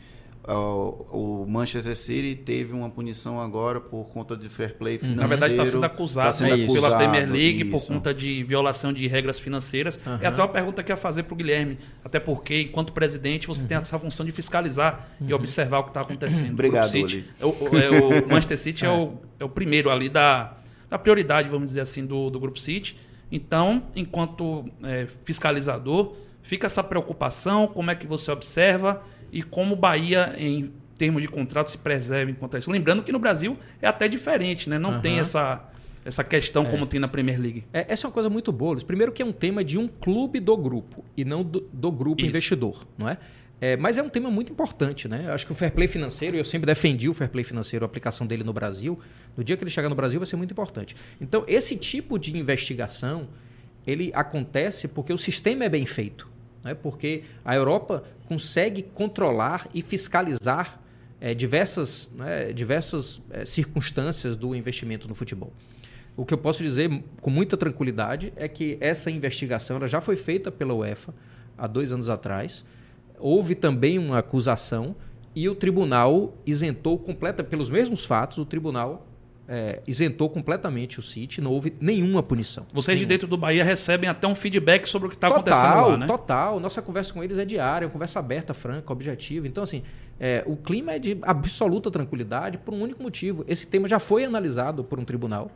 [0.47, 5.21] O Manchester City teve uma punição agora por conta de fair play financeiro.
[5.21, 7.87] Na verdade, está sendo acusado, tá sendo é pela acusado, Premier League por isso.
[7.87, 9.99] conta de violação de regras financeiras.
[10.05, 10.19] Aham.
[10.21, 11.79] É até uma pergunta que eu ia fazer para o Guilherme.
[12.03, 16.01] Até porque, enquanto presidente, você tem essa função de fiscalizar e observar o que está
[16.01, 16.53] acontecendo.
[16.53, 17.89] Obrigado, O City, é o, é
[18.23, 20.53] o Manchester City é, o, é o primeiro ali da,
[20.87, 22.95] da prioridade, vamos dizer assim, do, do Grupo City.
[23.31, 29.01] Então, enquanto é, fiscalizador, fica essa preocupação, como é que você observa
[29.35, 32.71] e como o Bahia, em termos de contrato, se preserva enquanto isso.
[32.71, 34.79] Lembrando que no Brasil é até diferente, né?
[34.79, 35.01] Não Aham.
[35.01, 35.61] tem essa,
[36.05, 37.65] essa questão como tem na Premier League.
[37.73, 38.77] É, essa é uma coisa muito boa.
[38.77, 42.21] Primeiro que é um tema de um clube do grupo e não do, do grupo
[42.21, 42.29] Isso.
[42.29, 43.17] investidor, não é?
[43.59, 45.23] É, mas é um tema muito importante, né?
[45.25, 47.87] Eu acho que o fair play financeiro, eu sempre defendi o fair play financeiro, a
[47.87, 48.97] aplicação dele no Brasil.
[49.35, 50.95] No dia que ele chegar no Brasil vai ser muito importante.
[51.19, 53.27] Então, esse tipo de investigação,
[53.85, 56.34] ele acontece porque o sistema é bem feito.
[56.65, 56.73] Né?
[56.73, 60.81] Porque a Europa consegue controlar e fiscalizar
[61.21, 65.53] é, diversas, né, diversas é, circunstâncias do investimento no futebol.
[66.17, 70.15] O que eu posso dizer com muita tranquilidade é que essa investigação ela já foi
[70.15, 71.13] feita pela UEFA
[71.57, 72.65] há dois anos atrás.
[73.19, 74.95] Houve também uma acusação
[75.35, 78.37] e o tribunal isentou completa pelos mesmos fatos.
[78.37, 79.05] O tribunal
[79.47, 81.41] é, isentou completamente o City.
[81.41, 82.65] Não houve nenhuma punição.
[82.73, 83.09] Vocês de Nenhuma.
[83.09, 86.07] dentro do Bahia recebem até um feedback sobre o que está acontecendo Total, lá, né?
[86.07, 86.59] total.
[86.59, 89.47] Nossa conversa com eles é diária, uma conversa aberta, franca, objetiva.
[89.47, 89.83] Então, assim,
[90.19, 93.45] é, o clima é de absoluta tranquilidade por um único motivo.
[93.47, 95.51] Esse tema já foi analisado por um tribunal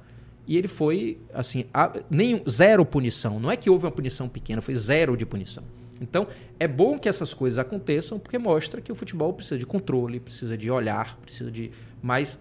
[0.47, 3.39] e ele foi, assim, a, nenhum, zero punição.
[3.39, 5.63] Não é que houve uma punição pequena, foi zero de punição.
[6.01, 6.27] Então,
[6.59, 10.57] é bom que essas coisas aconteçam porque mostra que o futebol precisa de controle, precisa
[10.57, 11.71] de olhar, precisa de.
[12.01, 12.39] Mas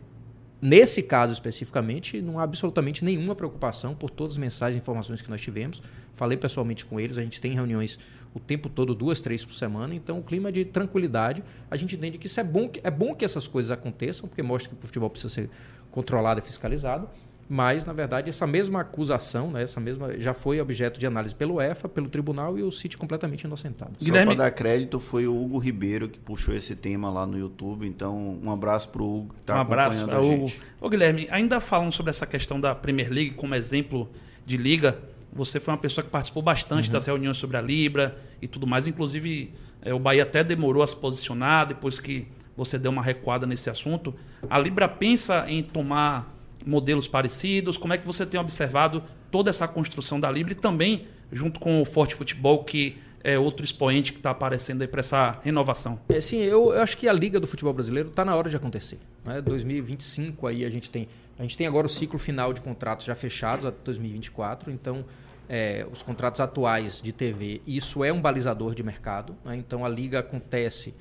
[0.60, 5.30] Nesse caso especificamente, não há absolutamente nenhuma preocupação por todas as mensagens e informações que
[5.30, 5.80] nós tivemos.
[6.14, 7.96] Falei pessoalmente com eles, a gente tem reuniões
[8.34, 11.44] o tempo todo, duas, três por semana, então o clima é de tranquilidade.
[11.70, 14.70] A gente entende que isso é bom, é bom que essas coisas aconteçam, porque mostra
[14.70, 15.50] que o futebol precisa ser
[15.90, 17.08] controlado e fiscalizado.
[17.48, 21.54] Mas, na verdade, essa mesma acusação, né, essa mesma já foi objeto de análise pelo
[21.54, 23.92] UEFA, pelo tribunal e o City completamente inocentado.
[23.98, 27.38] Só Guilherme- para dar crédito, foi o Hugo Ribeiro que puxou esse tema lá no
[27.38, 27.86] YouTube.
[27.86, 30.60] Então, um abraço pro Hugo que tá um abraço acompanhando para a o gente.
[30.78, 34.10] Ô Guilherme, ainda falando sobre essa questão da Premier League como exemplo
[34.44, 34.98] de liga,
[35.32, 38.86] você foi uma pessoa que participou bastante das reuniões sobre a Libra e tudo mais.
[38.86, 43.46] Inclusive, eh, o Bahia até demorou a se posicionar depois que você deu uma recuada
[43.46, 44.14] nesse assunto.
[44.50, 47.76] A Libra pensa em tomar modelos parecidos?
[47.76, 51.80] Como é que você tem observado toda essa construção da Libra e também junto com
[51.80, 56.00] o Forte Futebol, que é outro expoente que está aparecendo aí para essa renovação?
[56.08, 58.56] É, sim, eu, eu acho que a Liga do Futebol Brasileiro está na hora de
[58.56, 58.98] acontecer.
[59.24, 59.40] Né?
[59.40, 61.08] 2025 aí a gente tem.
[61.38, 65.04] A gente tem agora o ciclo final de contratos já fechados até 2024, então
[65.48, 69.36] é, os contratos atuais de TV, isso é um balizador de mercado.
[69.44, 69.56] né?
[69.56, 70.94] Então a Liga acontece,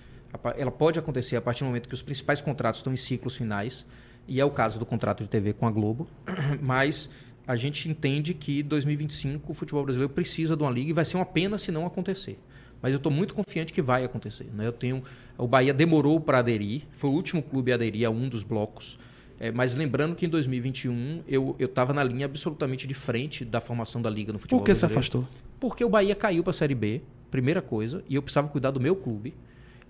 [0.55, 3.85] ela pode acontecer a partir do momento que os principais contratos estão em ciclos finais,
[4.27, 6.07] e é o caso do contrato de TV com a Globo,
[6.61, 7.09] mas
[7.47, 11.15] a gente entende que 2025 o futebol brasileiro precisa de uma liga e vai ser
[11.15, 12.37] uma pena se não acontecer.
[12.81, 14.47] Mas eu estou muito confiante que vai acontecer.
[14.53, 14.67] Né?
[14.67, 15.01] Eu tenho,
[15.37, 18.99] o Bahia demorou para aderir, foi o último clube a aderir a um dos blocos.
[19.39, 24.01] É, mas lembrando que em 2021 eu estava na linha absolutamente de frente da formação
[24.01, 24.99] da liga no futebol Por que se brasileiro.
[24.99, 25.27] afastou?
[25.59, 28.79] Porque o Bahia caiu para a Série B, primeira coisa, e eu precisava cuidar do
[28.79, 29.35] meu clube.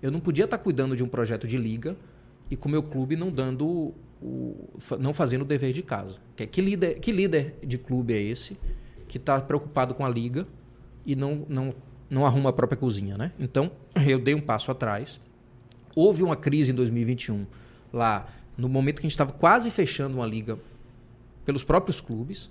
[0.02, 1.96] Eu não podia estar cuidando de um projeto de liga
[2.50, 6.18] e com o meu clube não dando o, não fazendo o dever de casa.
[6.36, 8.58] Que, que, líder, que líder de clube é esse
[9.06, 10.46] que está preocupado com a liga
[11.04, 11.74] e não, não,
[12.10, 13.32] não arruma a própria cozinha, né?
[13.38, 13.70] Então,
[14.06, 15.20] eu dei um passo atrás.
[15.94, 17.46] Houve uma crise em 2021
[17.92, 18.26] lá,
[18.56, 20.58] no momento que a gente estava quase fechando uma liga
[21.44, 22.50] pelos próprios clubes.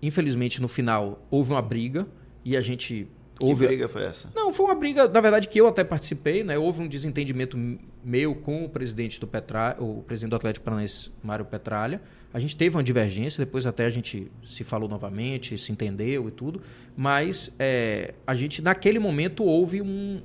[0.00, 2.06] Infelizmente, no final, houve uma briga
[2.44, 3.06] e a gente
[3.38, 4.30] Que houve briga foi essa?
[4.34, 6.56] não, foi uma briga, na verdade, que eu até participei, né?
[6.56, 7.58] Houve um desentendimento
[8.04, 12.00] meu com o presidente do Petralha, o presidente do Atlético Paranaense, Mário Petralha.
[12.32, 16.30] A gente teve uma divergência, depois até a gente se falou novamente, se entendeu e
[16.30, 16.60] tudo.
[16.96, 20.20] Mas é, a gente, naquele momento, houve um,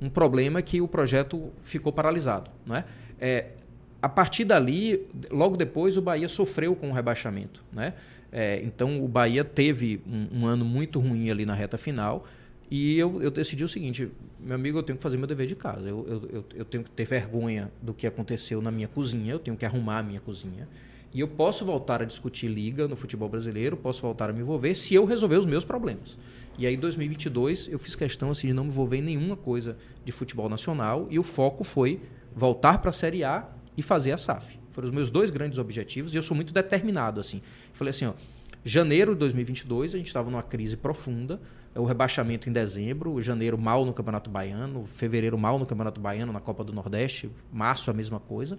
[0.00, 2.84] um problema que o projeto ficou paralisado, né?
[3.20, 3.52] É,
[4.00, 7.94] a partir dali, logo depois, o Bahia sofreu com o rebaixamento, né?
[8.30, 12.26] É, então, o Bahia teve um, um ano muito ruim ali na reta final.
[12.70, 15.54] E eu, eu decidi o seguinte, meu amigo, eu tenho que fazer meu dever de
[15.54, 15.88] casa.
[15.88, 19.38] Eu, eu, eu, eu tenho que ter vergonha do que aconteceu na minha cozinha, eu
[19.38, 20.68] tenho que arrumar a minha cozinha.
[21.14, 24.74] E eu posso voltar a discutir liga no futebol brasileiro, posso voltar a me envolver
[24.74, 26.18] se eu resolver os meus problemas.
[26.58, 29.76] E aí, em 2022, eu fiz questão assim, de não me envolver em nenhuma coisa
[30.04, 32.00] de futebol nacional e o foco foi
[32.34, 34.58] voltar para a Série A e fazer a SAF.
[34.72, 37.20] Foram os meus dois grandes objetivos e eu sou muito determinado.
[37.20, 37.40] assim.
[37.72, 38.14] Falei assim, ó,
[38.64, 41.40] janeiro de 2022, a gente estava numa crise profunda,
[41.76, 46.40] o rebaixamento em dezembro, janeiro mal no Campeonato Baiano, fevereiro mal no Campeonato Baiano, na
[46.40, 48.58] Copa do Nordeste, março a mesma coisa.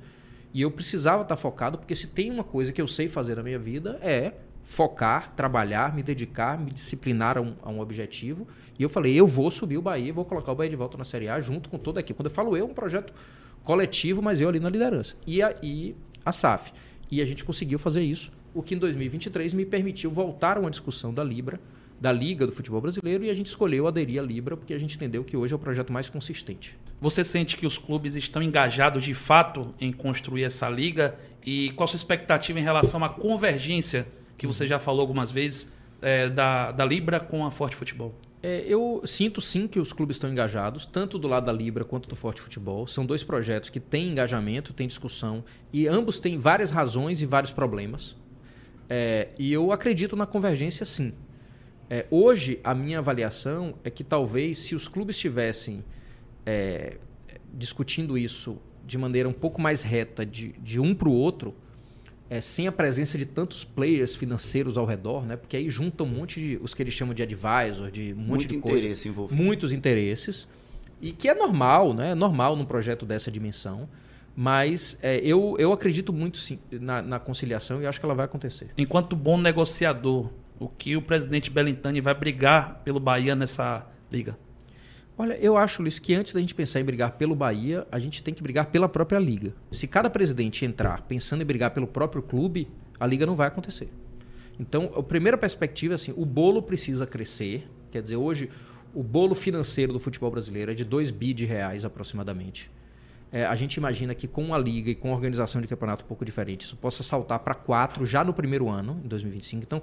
[0.53, 3.43] E eu precisava estar focado, porque se tem uma coisa que eu sei fazer na
[3.43, 8.47] minha vida é focar, trabalhar, me dedicar, me disciplinar a um, a um, objetivo.
[8.77, 11.05] E eu falei, eu vou subir o Bahia, vou colocar o Bahia de volta na
[11.05, 12.17] Série A junto com toda a equipe.
[12.17, 13.13] Quando eu falo eu, é um projeto
[13.63, 15.15] coletivo, mas eu ali na liderança.
[15.25, 16.73] E a, e a SAF.
[17.09, 20.69] E a gente conseguiu fazer isso, o que em 2023 me permitiu voltar a uma
[20.69, 21.59] discussão da Libra,
[21.99, 24.95] da Liga do Futebol Brasileiro e a gente escolheu aderir à Libra porque a gente
[24.95, 26.77] entendeu que hoje é o projeto mais consistente.
[27.01, 31.85] Você sente que os clubes estão engajados de fato em construir essa liga e qual
[31.85, 34.07] a sua expectativa em relação à convergência
[34.37, 38.13] que você já falou algumas vezes é, da, da Libra com a Forte Futebol?
[38.41, 42.07] É, eu sinto sim que os clubes estão engajados, tanto do lado da Libra quanto
[42.07, 42.85] do Forte Futebol.
[42.85, 47.51] São dois projetos que têm engajamento, têm discussão e ambos têm várias razões e vários
[47.51, 48.15] problemas.
[48.89, 51.13] É, e eu acredito na convergência sim.
[51.89, 55.83] É, hoje, a minha avaliação é que talvez se os clubes estivessem
[56.45, 56.97] é,
[57.53, 61.53] discutindo isso de maneira um pouco mais reta, de, de um para o outro,
[62.29, 65.37] é, sem a presença de tantos players financeiros ao redor, né?
[65.37, 66.59] Porque aí juntam um monte de.
[66.61, 69.41] os que eles chamam de advisor, de um monte Muito de interesse coisa, envolvido.
[69.41, 70.47] Muitos interesses.
[71.01, 72.11] E que é normal, né?
[72.11, 73.87] É normal num projeto dessa dimensão.
[74.35, 78.25] Mas é, eu, eu acredito muito sim, na, na conciliação e acho que ela vai
[78.25, 78.69] acontecer.
[78.77, 84.37] Enquanto bom negociador, o que o presidente Belintani vai brigar pelo Bahia nessa liga?
[85.17, 88.21] Olha, eu acho, Luiz, que antes da gente pensar em brigar pelo Bahia, a gente
[88.21, 89.53] tem que brigar pela própria liga.
[89.71, 92.67] Se cada presidente entrar pensando em brigar pelo próprio clube,
[92.99, 93.89] a liga não vai acontecer.
[94.59, 97.67] Então, a primeira perspectiva é assim, o bolo precisa crescer.
[97.91, 98.49] Quer dizer, hoje
[98.93, 102.69] o bolo financeiro do futebol brasileiro é de 2 bi de reais aproximadamente.
[103.31, 106.07] É, a gente imagina que com a liga e com a organização de campeonato um
[106.07, 109.63] pouco diferente, isso possa saltar para 4 já no primeiro ano, em 2025.
[109.63, 109.81] Então,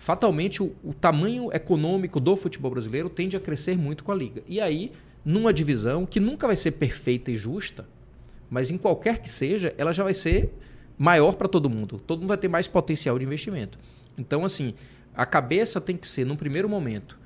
[0.00, 4.42] fatalmente o, o, tamanho econômico do futebol brasileiro tende a crescer muito com a liga.
[4.48, 7.86] E aí, numa divisão que nunca vai ser perfeita e justa,
[8.48, 10.54] mas em qualquer que seja, ela já vai ser
[10.96, 12.00] maior para todo mundo.
[12.06, 13.78] Todo mundo vai ter mais potencial de investimento.
[14.16, 14.72] Então, assim,
[15.14, 17.18] a cabeça tem que ser, num primeiro momento,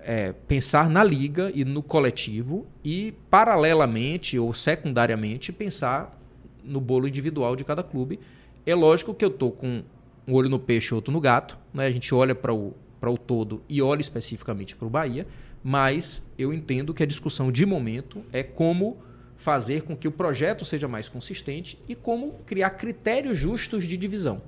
[0.00, 6.20] é, pensar na liga e no coletivo e, paralelamente ou secundariamente, pensar
[6.64, 8.18] no bolo individual de cada clube.
[8.66, 9.84] É lógico que eu estou com
[10.26, 11.61] um olho no peixe e outro no gato.
[11.72, 11.86] Né?
[11.86, 15.26] A gente olha para o, o todo e olha especificamente para o Bahia,
[15.62, 18.98] mas eu entendo que a discussão de momento é como
[19.36, 24.42] fazer com que o projeto seja mais consistente e como criar critérios justos de divisão.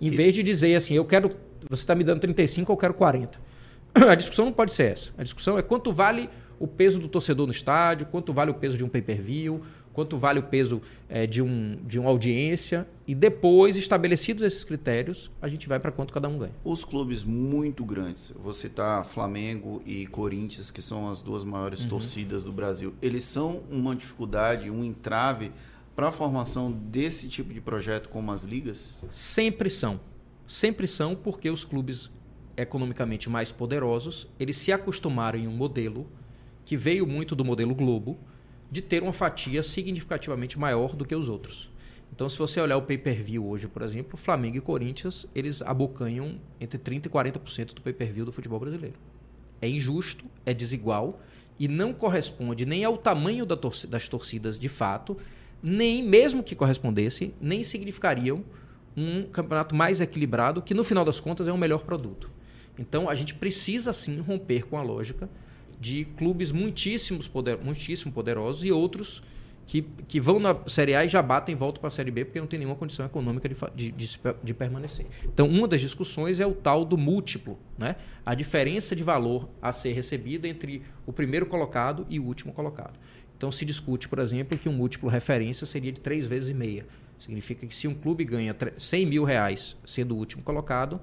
[0.00, 0.16] Em que...
[0.16, 1.36] vez de dizer assim, eu quero.
[1.70, 3.38] Você está me dando 35, eu quero 40.
[4.10, 5.12] A discussão não pode ser essa.
[5.16, 8.76] A discussão é quanto vale o peso do torcedor no estádio, quanto vale o peso
[8.76, 13.76] de um pay-per-view, quanto vale o peso é, de, um, de uma audiência, e depois,
[13.76, 16.54] estabelecidos esses critérios, a gente vai para quanto cada um ganha.
[16.64, 21.90] Os clubes muito grandes, você tá Flamengo e Corinthians, que são as duas maiores uhum.
[21.90, 25.52] torcidas do Brasil, eles são uma dificuldade, um entrave
[25.94, 29.02] para a formação desse tipo de projeto como as ligas?
[29.10, 30.00] Sempre são.
[30.46, 32.10] Sempre são porque os clubes
[32.56, 36.06] economicamente mais poderosos, eles se acostumaram em um modelo
[36.64, 38.18] que veio muito do modelo Globo,
[38.72, 41.70] de ter uma fatia significativamente maior do que os outros.
[42.10, 46.78] Então, se você olhar o pay-per-view hoje, por exemplo, Flamengo e Corinthians, eles abocanham entre
[46.78, 48.96] 30% e 40% do pay-per-view do futebol brasileiro.
[49.60, 51.20] É injusto, é desigual
[51.58, 53.58] e não corresponde nem ao tamanho da
[53.90, 55.18] das torcidas de fato,
[55.62, 58.42] nem mesmo que correspondesse, nem significariam
[58.96, 62.30] um campeonato mais equilibrado, que no final das contas é um melhor produto.
[62.78, 65.28] Então, a gente precisa sim romper com a lógica
[65.82, 69.20] de clubes muitíssimos poder, muitíssimo poderosos e outros
[69.66, 72.24] que, que vão na Série A e já batem e voltam para a Série B
[72.24, 75.06] porque não tem nenhuma condição econômica de, de, de, de, permanecer.
[75.24, 77.96] Então, uma das discussões é o tal do múltiplo, né?
[78.24, 82.96] a diferença de valor a ser recebida entre o primeiro colocado e o último colocado.
[83.36, 86.86] Então, se discute, por exemplo, que um múltiplo referência seria de três vezes e meia.
[87.18, 91.00] Significa que se um clube ganha 100 mil reais sendo o último colocado,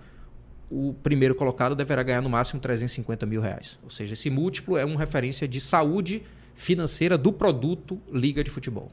[0.70, 3.80] o primeiro colocado deverá ganhar no máximo 350 mil reais.
[3.84, 6.24] Ou seja, esse múltiplo é uma referência de saúde
[6.56, 8.92] financeira do produto Liga de Futebol.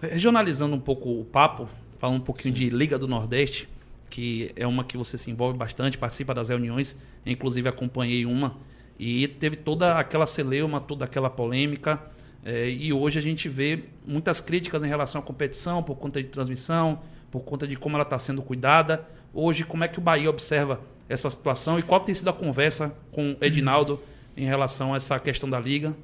[0.00, 2.68] Regionalizando um pouco o papo, falando um pouquinho Sim.
[2.68, 3.68] de Liga do Nordeste,
[4.10, 8.56] que é uma que você se envolve bastante, participa das reuniões, inclusive acompanhei uma,
[8.98, 12.02] e teve toda aquela celeuma, toda aquela polêmica,
[12.44, 16.28] é, e hoje a gente vê muitas críticas em relação à competição, por conta de
[16.28, 17.00] transmissão,
[17.30, 19.06] por conta de como ela está sendo cuidada.
[19.32, 20.80] Hoje, como é que o Bahia observa
[21.12, 24.00] essa situação e qual tem sido a conversa com o Edinaldo
[24.34, 25.94] em relação a essa questão da liga?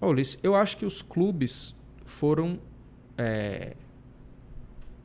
[0.00, 1.74] Ulisses, eu acho que os clubes
[2.04, 2.60] foram
[3.16, 3.74] é,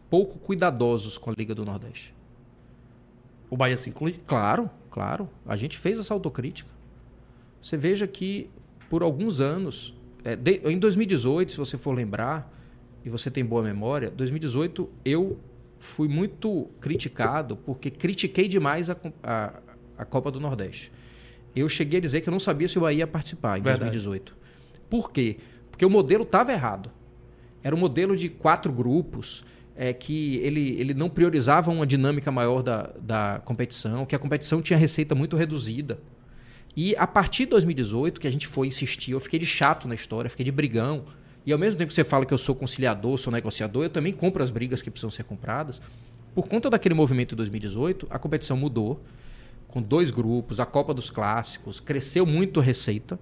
[0.07, 1.65] pouco cuidadosos com a Liga do
[3.49, 4.19] O Bahia se inclui?
[4.27, 5.27] Claro, claro.
[5.47, 6.69] A gente fez essa autocrítica.
[7.59, 8.51] Você veja que
[8.87, 12.53] por alguns anos, é, de, em 2018, se você for lembrar,
[13.03, 15.39] e você tem boa memória, 2018 eu
[15.83, 19.53] fui muito criticado porque critiquei demais a, a,
[19.97, 20.91] a Copa do Nordeste.
[21.55, 23.91] Eu cheguei a dizer que eu não sabia se o Bahia ia participar em Verdade.
[23.91, 24.35] 2018.
[24.89, 25.37] Por quê?
[25.69, 26.89] Porque o modelo estava errado.
[27.61, 29.43] Era um modelo de quatro grupos,
[29.75, 34.61] é, que ele, ele não priorizava uma dinâmica maior da, da competição, que a competição
[34.61, 35.99] tinha receita muito reduzida.
[36.75, 39.95] E a partir de 2018, que a gente foi insistir, eu fiquei de chato na
[39.95, 41.05] história, fiquei de brigão.
[41.45, 44.13] E ao mesmo tempo que você fala que eu sou conciliador, sou negociador, eu também
[44.13, 45.81] compro as brigas que precisam ser compradas.
[46.33, 49.03] Por conta daquele movimento de 2018, a competição mudou,
[49.67, 53.19] com dois grupos, a Copa dos Clássicos, cresceu muito a receita.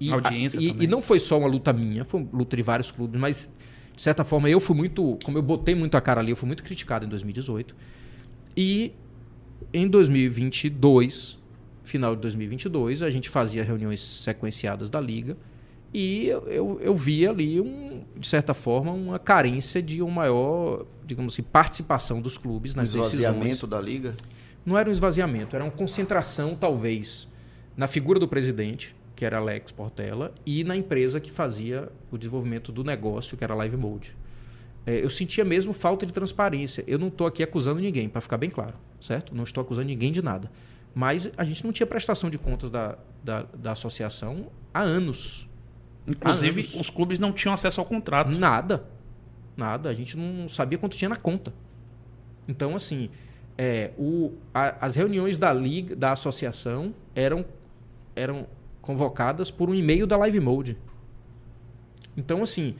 [0.00, 2.62] E, Audiência a, e, e, não foi só uma luta minha, foi uma luta de
[2.62, 3.50] vários clubes, mas
[3.94, 6.46] de certa forma eu fui muito, como eu botei muito a cara ali, eu fui
[6.46, 7.76] muito criticado em 2018.
[8.56, 8.94] E
[9.72, 11.38] em 2022,
[11.84, 15.36] final de 2022, a gente fazia reuniões sequenciadas da liga
[15.92, 21.34] e eu, eu, via ali, um, de certa forma, uma carência de uma maior, digamos
[21.34, 23.70] assim, participação dos clubes nas esvaziamento decisões.
[23.70, 24.14] da liga?
[24.64, 27.26] Não era um esvaziamento, era uma concentração, talvez,
[27.76, 32.70] na figura do presidente, que era Alex Portela, e na empresa que fazia o desenvolvimento
[32.70, 34.14] do negócio, que era Live Mode.
[34.86, 36.84] É, eu sentia mesmo falta de transparência.
[36.86, 39.34] Eu não estou aqui acusando ninguém, para ficar bem claro, certo?
[39.34, 40.50] Não estou acusando ninguém de nada.
[40.94, 45.48] Mas a gente não tinha prestação de contas da, da, da associação há anos.
[46.10, 48.36] Inclusive, os clubes não tinham acesso ao contrato.
[48.38, 48.84] Nada.
[49.56, 49.88] Nada.
[49.88, 51.52] A gente não sabia quanto tinha na conta.
[52.48, 53.10] Então, assim,
[53.56, 57.44] é, o, a, as reuniões da liga, da associação, eram,
[58.16, 58.46] eram
[58.80, 60.76] convocadas por um e-mail da Live Mode.
[62.16, 62.74] Então, assim,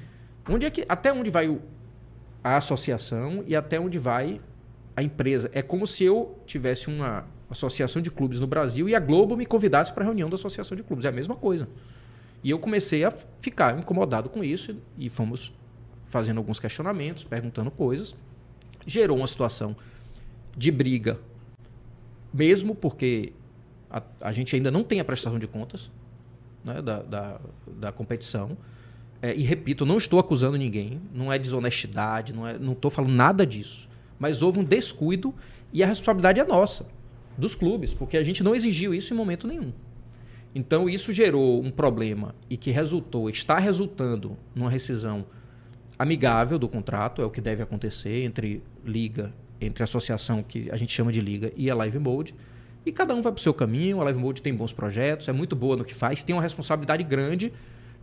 [0.48, 1.60] onde é que, até onde vai o,
[2.42, 4.40] a associação e até onde vai
[4.96, 5.50] a empresa?
[5.52, 9.44] É como se eu tivesse uma associação de clubes no Brasil e a Globo me
[9.44, 11.04] convidasse para a reunião da associação de clubes.
[11.04, 11.68] É a mesma coisa.
[12.42, 13.10] E eu comecei a
[13.40, 15.52] ficar incomodado com isso e fomos
[16.08, 18.14] fazendo alguns questionamentos, perguntando coisas.
[18.86, 19.76] Gerou uma situação
[20.56, 21.18] de briga,
[22.32, 23.32] mesmo porque
[23.90, 25.90] a, a gente ainda não tem a prestação de contas
[26.64, 28.56] né, da, da, da, competição.
[29.22, 33.46] É, e repito, não estou acusando ninguém, não é desonestidade, não estou é, falando nada
[33.46, 33.88] disso.
[34.18, 35.34] Mas houve um descuido
[35.72, 36.86] e a responsabilidade é nossa,
[37.36, 39.72] dos clubes, porque a gente não exigiu isso em momento nenhum.
[40.54, 45.24] Então isso gerou um problema e que resultou, está resultando numa rescisão
[45.98, 50.76] amigável do contrato, é o que deve acontecer entre liga, entre a associação que a
[50.76, 52.34] gente chama de liga e a Live Mode.
[52.84, 55.32] E cada um vai para o seu caminho, a Live Mode tem bons projetos, é
[55.32, 57.52] muito boa no que faz, tem uma responsabilidade grande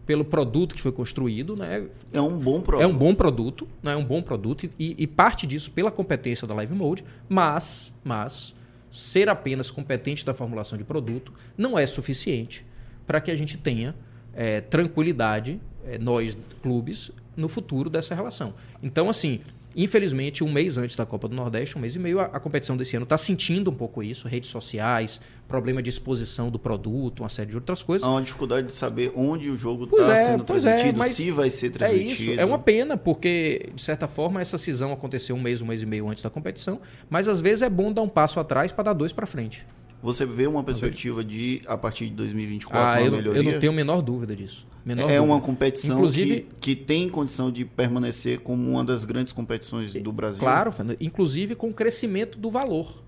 [0.05, 1.87] pelo produto que foi construído, né?
[2.13, 2.83] É um bom produto.
[2.83, 3.91] É um bom produto, né?
[3.91, 8.55] É um bom produto e, e parte disso pela competência da Live Mode, mas, mas
[8.89, 12.65] ser apenas competente da formulação de produto não é suficiente
[13.05, 13.95] para que a gente tenha
[14.33, 18.53] é, tranquilidade, é, nós, clubes, no futuro dessa relação.
[18.81, 19.41] Então, assim,
[19.77, 22.75] Infelizmente, um mês antes da Copa do Nordeste, um mês e meio, a, a competição
[22.75, 27.29] desse ano está sentindo um pouco isso, redes sociais, problema de exposição do produto, uma
[27.29, 28.05] série de outras coisas.
[28.05, 31.29] Há uma dificuldade de saber onde o jogo está é, sendo é, transmitido, é, se
[31.29, 32.31] vai ser transmitido.
[32.31, 35.67] É isso, é uma pena, porque, de certa forma, essa cisão aconteceu um mês, um
[35.67, 38.71] mês e meio antes da competição, mas às vezes é bom dar um passo atrás
[38.71, 39.63] para dar dois para frente.
[40.01, 43.39] Você vê uma perspectiva de, a partir de 2024, ah, uma eu, melhoria?
[43.41, 44.67] Eu não tenho a menor dúvida disso.
[44.85, 45.23] Menor é dúvida.
[45.23, 50.11] uma competição Inclusive, que, que tem condição de permanecer como uma das grandes competições do
[50.11, 50.41] Brasil?
[50.41, 53.03] Claro, inclusive com o crescimento do valor.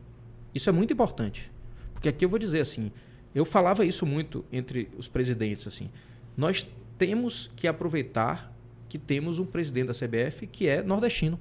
[0.53, 1.51] Isso é muito importante.
[1.93, 2.91] Porque aqui eu vou dizer assim,
[3.35, 5.67] eu falava isso muito entre os presidentes.
[5.67, 5.89] assim.
[6.35, 6.67] Nós
[6.97, 8.51] temos que aproveitar
[8.89, 11.39] que temos um presidente da CBF que é nordestino.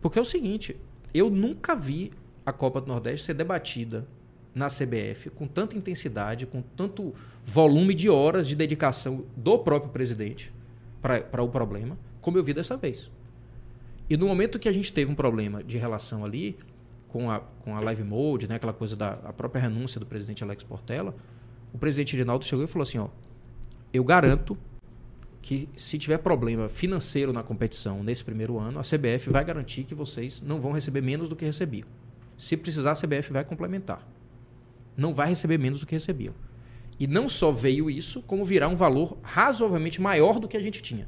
[0.00, 0.76] Porque é o seguinte,
[1.12, 2.12] eu nunca vi
[2.46, 4.06] a Copa do Nordeste ser debatida
[4.54, 7.12] na CBF com tanta intensidade, com tanto
[7.44, 10.50] volume de horas de dedicação do próprio presidente
[11.02, 13.10] para o problema, como eu vi dessa vez.
[14.08, 16.56] E no momento que a gente teve um problema de relação ali
[17.08, 20.62] com a, com a live mode, né, aquela coisa da própria renúncia do presidente Alex
[20.62, 21.14] Portela,
[21.72, 23.08] o presidente Rinaldo chegou e falou assim: ó,
[23.92, 24.56] eu garanto
[25.42, 29.94] que se tiver problema financeiro na competição nesse primeiro ano, a CBF vai garantir que
[29.94, 31.86] vocês não vão receber menos do que recebiam.
[32.36, 34.06] Se precisar, a CBF vai complementar.
[34.96, 36.34] Não vai receber menos do que recebiam.
[36.98, 40.80] E não só veio isso, como virá um valor razoavelmente maior do que a gente
[40.80, 41.06] tinha.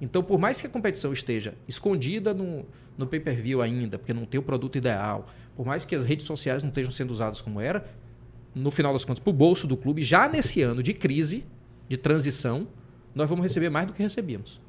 [0.00, 4.38] Então, por mais que a competição esteja escondida no, no pay-per-view ainda, porque não tem
[4.38, 7.86] o produto ideal, por mais que as redes sociais não estejam sendo usadas como era,
[8.54, 11.44] no final das contas, para o bolso do clube, já nesse ano de crise,
[11.88, 12.68] de transição,
[13.14, 14.60] nós vamos receber mais do que recebíamos.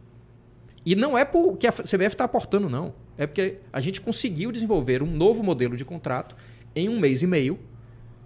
[0.86, 2.94] E não é porque a CBF está aportando, não.
[3.18, 6.36] É porque a gente conseguiu desenvolver um novo modelo de contrato
[6.76, 7.60] em um mês e meio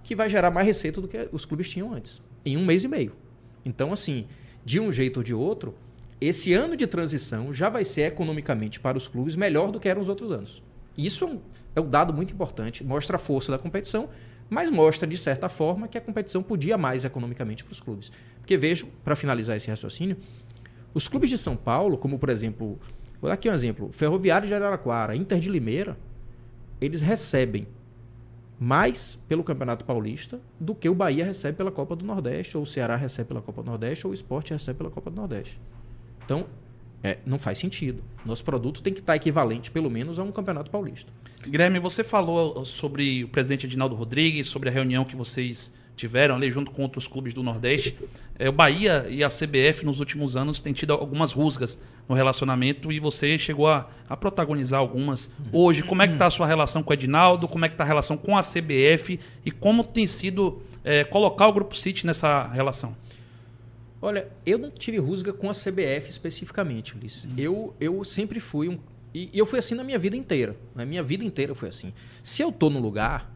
[0.04, 2.22] que vai gerar mais receita do que os clubes tinham antes.
[2.46, 3.14] em um mês e meio.
[3.66, 4.26] Então, assim,
[4.64, 5.76] de um jeito ou de outro,
[6.22, 10.02] esse ano de transição já vai ser economicamente para os clubes melhor do que eram
[10.02, 10.64] os outros anos.
[10.98, 11.40] Isso é um,
[11.76, 14.10] é um dado muito importante, mostra a força da competição,
[14.50, 18.12] mas mostra, de certa forma, que a competição podia mais economicamente para os clubes.
[18.40, 20.18] Porque vejo, para finalizar esse raciocínio,
[20.94, 22.80] os clubes de São Paulo, como por exemplo,
[23.22, 25.98] vou dar aqui um exemplo, Ferroviário de Araraquara, Inter de Limeira,
[26.80, 27.68] eles recebem
[28.60, 32.66] mais pelo Campeonato Paulista do que o Bahia recebe pela Copa do Nordeste, ou o
[32.66, 35.60] Ceará recebe pela Copa do Nordeste, ou o Esporte recebe pela Copa do Nordeste.
[36.26, 36.46] Então,
[37.02, 38.04] é, não faz sentido.
[38.26, 41.12] Nosso produto tem que estar equivalente, pelo menos, a um Campeonato Paulista.
[41.44, 46.50] Guilherme, você falou sobre o presidente Edinaldo Rodrigues, sobre a reunião que vocês tiveram ali
[46.50, 47.98] junto com outros clubes do Nordeste.
[48.38, 51.78] É, o Bahia e a CBF nos últimos anos têm tido algumas rusgas
[52.08, 55.30] no relacionamento e você chegou a, a protagonizar algumas.
[55.52, 57.50] Hoje, como é que está a sua relação com o Edinaldo?
[57.50, 59.20] Como é que está a relação com a CBF?
[59.46, 62.96] E como tem sido é, colocar o Grupo City nessa relação?
[64.02, 67.26] Olha, eu não tive rusga com a CBF especificamente, Ulisses.
[67.26, 67.34] Uhum.
[67.38, 68.80] Eu, eu sempre fui um...
[69.14, 70.56] E, e eu fui assim na minha vida inteira.
[70.74, 71.92] Na minha vida inteira foi assim.
[72.24, 73.30] Se eu tô no lugar,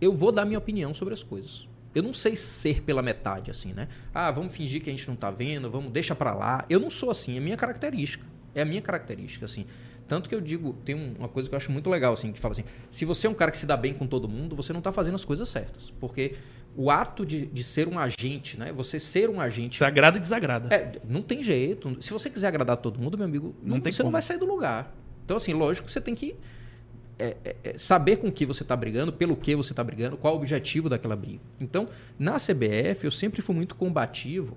[0.00, 1.65] eu vou dar minha opinião sobre as coisas.
[1.96, 3.88] Eu não sei ser pela metade, assim, né?
[4.12, 6.62] Ah, vamos fingir que a gente não tá vendo, vamos, deixa para lá.
[6.68, 8.22] Eu não sou assim, é minha característica.
[8.54, 9.64] É a minha característica, assim.
[10.06, 12.52] Tanto que eu digo, tem uma coisa que eu acho muito legal, assim, que fala
[12.52, 14.82] assim: se você é um cara que se dá bem com todo mundo, você não
[14.82, 15.90] tá fazendo as coisas certas.
[15.90, 16.34] Porque
[16.76, 18.72] o ato de, de ser um agente, né?
[18.72, 19.78] Você ser um agente.
[19.78, 20.74] Você agrada e desagrada.
[20.74, 21.96] É, não tem jeito.
[22.02, 24.08] Se você quiser agradar todo mundo, meu amigo, não, não você como.
[24.08, 24.94] não vai sair do lugar.
[25.24, 26.36] Então, assim, lógico que você tem que
[27.18, 30.34] é, é, é, saber com que você está brigando, pelo que você está brigando, qual
[30.34, 31.40] o objetivo daquela briga.
[31.60, 31.88] Então,
[32.18, 34.56] na CBF, eu sempre fui muito combativo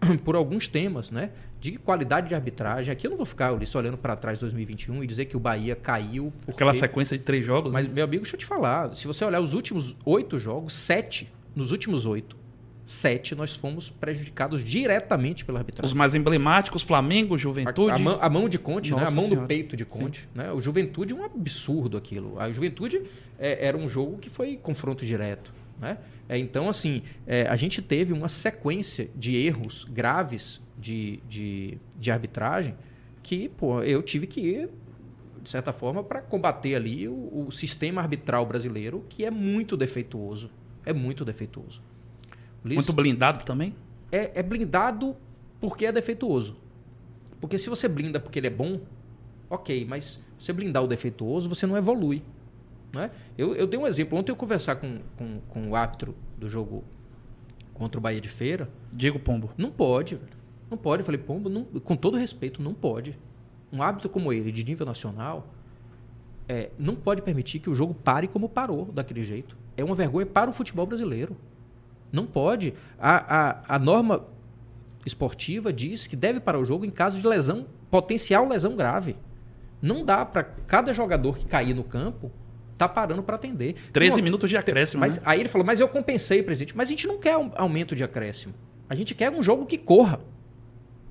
[0.24, 1.30] por alguns temas, né?
[1.60, 2.92] De qualidade de arbitragem.
[2.92, 5.76] Aqui eu não vou ficar só olhando para trás 2021 e dizer que o Bahia
[5.76, 6.32] caiu.
[6.40, 6.50] Porque...
[6.50, 7.72] Aquela sequência de três jogos.
[7.72, 7.94] Mas, né?
[7.94, 8.94] meu amigo, deixa eu te falar.
[8.96, 12.36] Se você olhar os últimos oito jogos, sete, nos últimos oito,
[12.92, 15.86] sete, nós fomos prejudicados diretamente pela arbitragem.
[15.88, 17.90] Os mais emblemáticos, Flamengo, Juventude.
[17.90, 19.04] A, a, mão, a mão, de Conte, né?
[19.06, 19.40] a mão senhora.
[19.42, 20.28] no peito de Conte.
[20.34, 20.52] Né?
[20.52, 22.38] O Juventude é um absurdo aquilo.
[22.38, 23.02] A Juventude
[23.38, 25.52] é, era um jogo que foi confronto direto.
[25.80, 25.98] Né?
[26.28, 32.10] É, então, assim, é, a gente teve uma sequência de erros graves de, de, de
[32.10, 32.74] arbitragem
[33.22, 34.68] que pô, eu tive que ir,
[35.42, 40.50] de certa forma, para combater ali o, o sistema arbitral brasileiro, que é muito defeituoso.
[40.84, 41.80] É muito defeituoso.
[42.64, 43.74] Muito blindado também?
[44.10, 45.16] É, é, blindado
[45.60, 46.56] porque é defeituoso.
[47.40, 48.80] Porque se você blinda porque ele é bom,
[49.50, 52.22] ok, mas você blindar o defeituoso, você não evolui.
[52.92, 53.10] Né?
[53.36, 54.18] Eu, eu dei um exemplo.
[54.18, 56.84] Ontem eu conversar com, com, com o árbitro do jogo
[57.74, 58.68] contra o Bahia de Feira.
[58.92, 59.50] Diego Pombo.
[59.56, 60.20] Não pode,
[60.70, 61.00] Não pode.
[61.00, 63.18] Eu falei, Pombo, não, com todo respeito, não pode.
[63.72, 65.48] Um árbitro como ele, de nível nacional,
[66.48, 69.56] é, não pode permitir que o jogo pare como parou daquele jeito.
[69.76, 71.36] É uma vergonha para o futebol brasileiro.
[72.12, 72.74] Não pode.
[72.98, 74.26] A, a, a norma
[75.06, 79.16] esportiva diz que deve parar o jogo em caso de lesão, potencial lesão grave.
[79.80, 82.30] Não dá para cada jogador que cair no campo
[82.78, 83.74] tá parando para atender.
[83.92, 85.00] 13 uma, minutos de acréscimo.
[85.00, 85.22] Mas né?
[85.24, 86.76] aí ele falou: "Mas eu compensei, presidente".
[86.76, 88.54] Mas a gente não quer um aumento de acréscimo.
[88.88, 90.20] A gente quer um jogo que corra.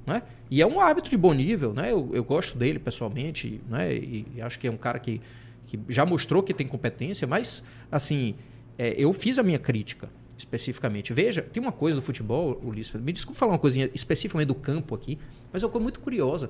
[0.05, 0.23] Né?
[0.49, 1.91] E é um árbitro de bom nível, né?
[1.91, 3.93] Eu, eu gosto dele pessoalmente, né?
[3.93, 5.21] E, e, acho que é um cara que,
[5.65, 8.35] que já mostrou que tem competência, mas assim,
[8.77, 10.09] é, eu fiz a minha crítica
[10.41, 11.13] especificamente.
[11.13, 14.93] Veja, tem uma coisa do futebol, Ulisses, me desculpe falar uma coisinha especificamente do campo
[14.93, 15.17] aqui,
[15.51, 16.49] mas é uma coisa muito curiosa.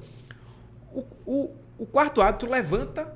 [0.93, 3.15] O, o, o quarto árbitro levanta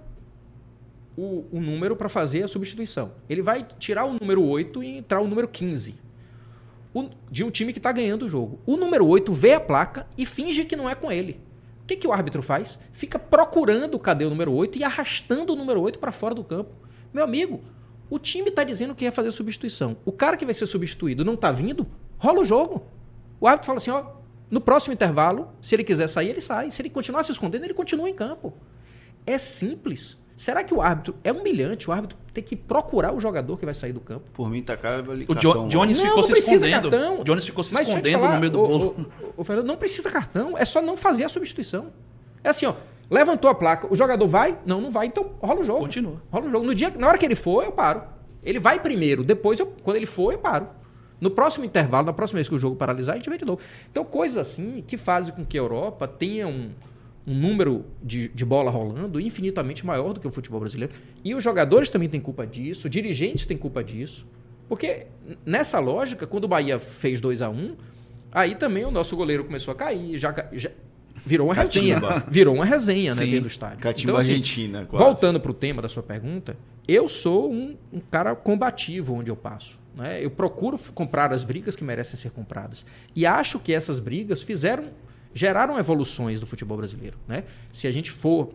[1.18, 3.12] o, o número para fazer a substituição.
[3.30, 5.96] Ele vai tirar o número 8 e entrar o número 15.
[6.94, 8.60] O, de um time que está ganhando o jogo.
[8.66, 11.40] O número 8 vê a placa e finge que não é com ele.
[11.84, 12.80] O que, que o árbitro faz?
[12.94, 16.72] Fica procurando cadê o número 8 e arrastando o número 8 para fora do campo.
[17.14, 17.62] Meu amigo,
[18.16, 19.98] o time está dizendo que ia fazer substituição.
[20.06, 21.86] O cara que vai ser substituído não está vindo,
[22.18, 22.88] rola o jogo.
[23.40, 24.06] O árbitro fala assim: ó,
[24.50, 26.72] no próximo intervalo, se ele quiser sair, ele sai.
[26.72, 28.54] Se ele continuar se escondendo, ele continua em campo.
[29.26, 30.18] É simples.
[30.38, 31.90] Será que o árbitro é humilhante?
[31.90, 34.30] O árbitro tem que procurar o jogador que vai sair do campo?
[34.34, 36.92] Por mim, tá cara O cartão, Jones ficou não se escondendo.
[36.92, 37.24] Cartão.
[37.24, 38.96] Jones ficou se Mas escondendo falar, no meio do bolo.
[38.98, 41.92] O, o, o, Fernando, não precisa cartão, é só não fazer a substituição.
[42.46, 42.76] É assim, ó.
[43.10, 44.58] Levantou a placa, o jogador vai?
[44.66, 45.82] Não, não vai, então rola o jogo.
[45.82, 46.22] Continua.
[46.32, 46.66] Rola o jogo.
[46.66, 48.04] No dia, na hora que ele for, eu paro.
[48.44, 50.68] Ele vai primeiro, depois, eu, quando ele for, eu paro.
[51.20, 53.60] No próximo intervalo, na próxima vez que o jogo paralisar, a gente vem de novo.
[53.90, 56.72] Então, coisas assim que fazem com que a Europa tenha um,
[57.26, 60.94] um número de, de bola rolando infinitamente maior do que o futebol brasileiro.
[61.24, 64.28] E os jogadores também têm culpa disso, dirigentes têm culpa disso.
[64.68, 65.08] Porque
[65.46, 67.76] nessa lógica, quando o Bahia fez 2 a 1 um,
[68.32, 70.70] aí também o nosso goleiro começou a cair, já, já
[71.26, 72.00] virou uma resenha.
[72.28, 73.80] Virou uma resenha né, dentro do estádio.
[73.80, 75.04] Catimba então, assim, Argentina, quase.
[75.04, 76.56] Voltando para o tema da sua pergunta,
[76.88, 79.80] eu sou um, um cara combativo onde eu passo.
[79.96, 80.24] Né?
[80.24, 82.86] Eu procuro comprar as brigas que merecem ser compradas.
[83.16, 84.90] E acho que essas brigas fizeram,
[85.34, 87.18] geraram evoluções do futebol brasileiro.
[87.28, 87.46] Né?
[87.72, 88.54] Se a gente for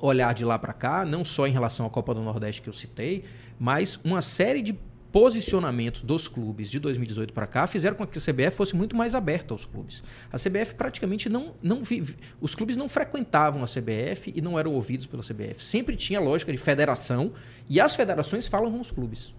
[0.00, 2.72] olhar de lá para cá, não só em relação à Copa do Nordeste que eu
[2.72, 3.24] citei,
[3.58, 4.78] mas uma série de
[5.12, 9.14] posicionamentos dos clubes de 2018 para cá fizeram com que a CBF fosse muito mais
[9.14, 10.02] aberta aos clubes.
[10.32, 14.74] A CBF praticamente não, não vive, os clubes não frequentavam a CBF e não eram
[14.74, 15.64] ouvidos pela CBF.
[15.64, 17.32] Sempre tinha lógica de federação
[17.68, 19.34] e as federações falam com os clubes.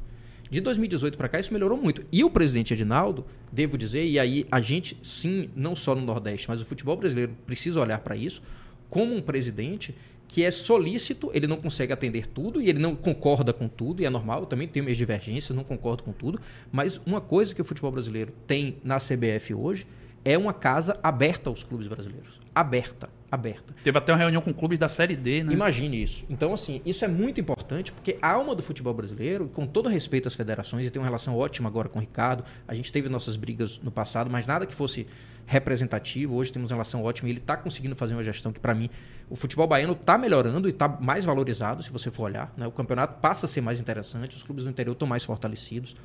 [0.49, 2.05] De 2018 para cá, isso melhorou muito.
[2.11, 6.47] E o presidente Edinaldo, devo dizer, e aí a gente, sim, não só no Nordeste,
[6.47, 8.41] mas o futebol brasileiro precisa olhar para isso,
[8.89, 9.93] como um presidente
[10.27, 14.05] que é solícito, ele não consegue atender tudo e ele não concorda com tudo, e
[14.05, 16.39] é normal, eu também tenho minhas divergências, não concordo com tudo,
[16.71, 19.87] mas uma coisa que o futebol brasileiro tem na CBF hoje
[20.25, 22.39] é uma casa aberta aos clubes brasileiros.
[22.53, 23.73] Aberta, aberta.
[23.83, 25.53] Teve até uma reunião com clubes da Série D, né?
[25.53, 26.25] Imagine isso.
[26.29, 30.27] Então, assim, isso é muito importante porque a alma do futebol brasileiro, com todo respeito
[30.27, 33.37] às federações, e tem uma relação ótima agora com o Ricardo, a gente teve nossas
[33.37, 35.07] brigas no passado, mas nada que fosse
[35.47, 36.35] representativo.
[36.35, 38.89] Hoje temos uma relação ótima e ele está conseguindo fazer uma gestão que, para mim,
[39.29, 42.53] o futebol baiano está melhorando e está mais valorizado, se você for olhar.
[42.55, 42.67] Né?
[42.67, 45.95] O campeonato passa a ser mais interessante, os clubes do interior estão mais fortalecidos.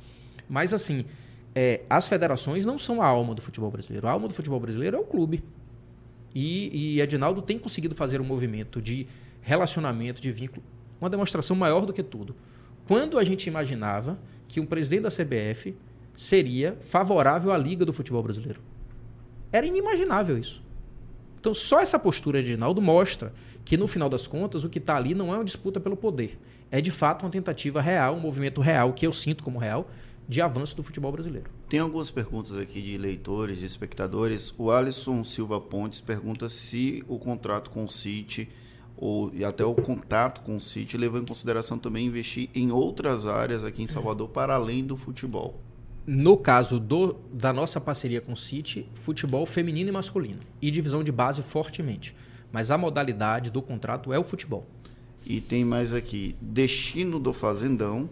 [0.49, 1.05] Mas, assim,
[1.53, 4.07] é, as federações não são a alma do futebol brasileiro.
[4.07, 5.43] A alma do futebol brasileiro é o clube.
[6.33, 9.05] E, e Edinaldo tem conseguido fazer um movimento de
[9.41, 10.63] relacionamento, de vínculo,
[10.99, 12.33] uma demonstração maior do que tudo.
[12.87, 14.17] Quando a gente imaginava
[14.47, 15.75] que um presidente da CBF
[16.15, 18.61] seria favorável à Liga do Futebol Brasileiro.
[19.53, 20.63] Era inimaginável isso.
[21.39, 23.31] Então, só essa postura de Edinaldo mostra
[23.63, 26.39] que, no final das contas, o que está ali não é uma disputa pelo poder.
[26.71, 29.87] É, de fato, uma tentativa real, um movimento real, que eu sinto como real,
[30.27, 31.51] de avanço do futebol brasileiro.
[31.69, 34.55] Tem algumas perguntas aqui de leitores, de espectadores.
[34.57, 38.49] O Alisson Silva Pontes pergunta se o contrato com o City
[38.97, 43.27] ou, e até o contato com o City levou em consideração também investir em outras
[43.27, 45.59] áreas aqui em Salvador para além do futebol.
[46.05, 51.01] No caso do, da nossa parceria com o City, futebol feminino e masculino e divisão
[51.01, 52.13] de base fortemente.
[52.51, 54.67] Mas a modalidade do contrato é o futebol.
[55.25, 58.09] E tem mais aqui, destino do Fazendão,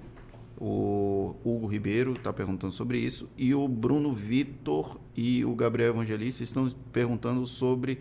[0.57, 3.27] o Hugo Ribeiro está perguntando sobre isso.
[3.37, 7.99] E o Bruno Vitor e o Gabriel Evangelista estão perguntando sobre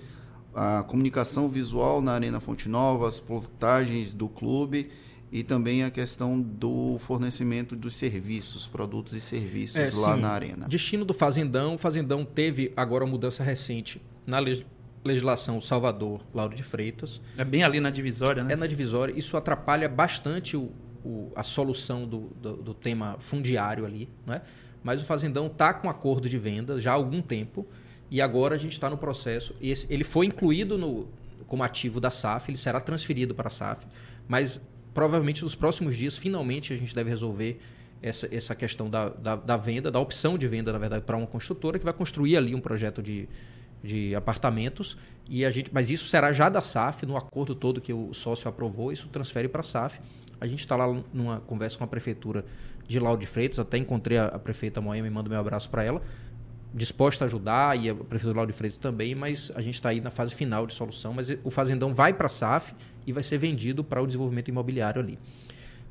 [0.54, 4.90] a comunicação visual na Arena Fonte Nova, as portagens do clube
[5.32, 10.20] e também a questão do fornecimento dos serviços, produtos e serviços é, lá sim.
[10.20, 10.68] na Arena.
[10.68, 11.74] Destino do Fazendão.
[11.76, 14.38] O Fazendão teve agora uma mudança recente na
[15.04, 17.22] legislação Salvador, Lauro de Freitas.
[17.38, 18.54] É bem ali na divisória, né?
[18.54, 19.16] É na divisória.
[19.16, 20.72] Isso atrapalha bastante o,
[21.04, 24.42] o, a solução do, do, do, tema fundiário ali, né?
[24.82, 27.66] mas o fazendão está com acordo de venda já há algum tempo
[28.10, 29.54] e agora a gente está no processo.
[29.60, 31.08] Esse, ele foi incluído no,
[31.46, 33.86] como ativo da SAF, ele será transferido para a SAF,
[34.26, 34.60] mas
[34.94, 37.60] provavelmente nos próximos dias, finalmente, a gente deve resolver
[38.02, 41.26] essa, essa questão da, da, da venda, da opção de venda, na verdade, para uma
[41.26, 43.28] construtora que vai construir ali um projeto de,
[43.82, 44.96] de apartamentos.
[45.28, 48.48] E a gente, mas isso será já da SAF no acordo todo que o sócio
[48.48, 50.00] aprovou, isso transfere para a SAF
[50.40, 52.44] a gente está lá numa conversa com a prefeitura
[52.88, 55.84] de Lauro de Freitas, até encontrei a, a prefeita Moema e mando meu abraço para
[55.84, 56.02] ela,
[56.72, 60.10] disposta a ajudar, e a prefeitura de Freitas também, mas a gente está aí na
[60.10, 62.74] fase final de solução, mas o fazendão vai para a SAF
[63.06, 65.18] e vai ser vendido para o desenvolvimento imobiliário ali.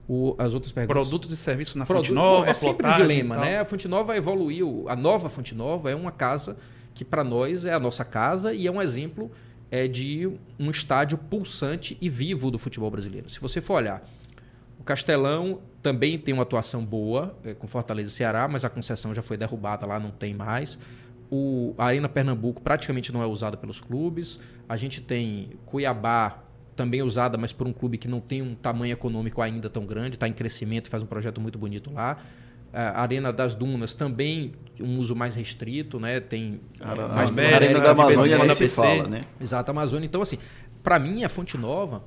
[0.07, 1.07] O, as outras perguntas.
[1.07, 3.59] Produtos e serviços na Fonte Nova, É sempre um dilema, né?
[3.59, 6.57] A Fonte Nova evoluiu, a nova Fonte Nova é uma casa
[6.95, 9.31] que para nós é a nossa casa e é um exemplo
[9.69, 10.29] é, de
[10.59, 13.29] um estádio pulsante e vivo do futebol brasileiro.
[13.29, 14.03] Se você for olhar
[14.79, 19.13] o Castelão também tem uma atuação boa é, com Fortaleza e Ceará, mas a concessão
[19.13, 20.79] já foi derrubada lá, não tem mais.
[21.29, 24.39] O, a Arena Pernambuco praticamente não é usada pelos clubes.
[24.67, 26.43] A gente tem Cuiabá
[26.79, 30.15] também usada, mas por um clube que não tem um tamanho econômico ainda tão grande,
[30.15, 32.17] está em crescimento, faz um projeto muito bonito lá.
[32.71, 36.21] A Arena das Dunas também um uso mais restrito, né?
[36.21, 39.21] Tem a, é, mais a, a Arena da Amazônia nem se fala, né?
[39.41, 40.05] Exato, a Amazônia.
[40.05, 40.37] Então assim,
[40.81, 42.01] para mim a Fonte Nova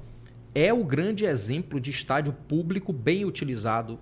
[0.55, 3.99] é o grande exemplo de estádio público bem utilizado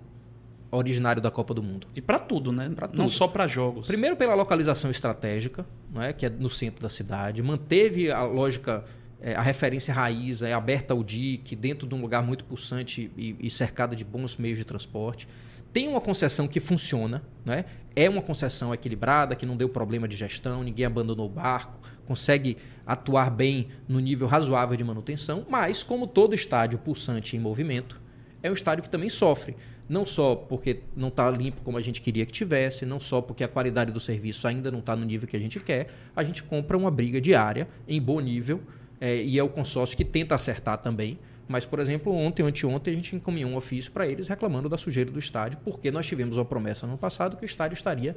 [0.71, 1.87] originário da Copa do Mundo.
[1.93, 2.69] E para tudo, né?
[2.69, 2.97] Tudo.
[2.97, 3.87] Não só para jogos.
[3.87, 5.65] Primeiro pela localização estratégica,
[5.97, 8.85] é que é no centro da cidade, manteve a lógica,
[9.21, 13.35] é, a referência raiz, é aberta ao DIC, dentro de um lugar muito pulsante e,
[13.39, 15.27] e cercada de bons meios de transporte.
[15.71, 17.65] Tem uma concessão que funciona, né?
[17.95, 22.57] é uma concessão equilibrada, que não deu problema de gestão, ninguém abandonou o barco, consegue
[22.85, 28.01] atuar bem no nível razoável de manutenção, mas, como todo estádio pulsante em movimento,
[28.43, 29.55] é um estádio que também sofre.
[29.87, 33.43] Não só porque não está limpo como a gente queria que tivesse, não só porque
[33.43, 36.43] a qualidade do serviço ainda não está no nível que a gente quer, a gente
[36.43, 38.61] compra uma briga diária em bom nível
[39.01, 41.17] é, e é o consórcio que tenta acertar também.
[41.47, 45.11] Mas, por exemplo, ontem anteontem a gente encaminhou um ofício para eles reclamando da sujeira
[45.11, 48.15] do estádio, porque nós tivemos uma promessa no passado que o estádio estaria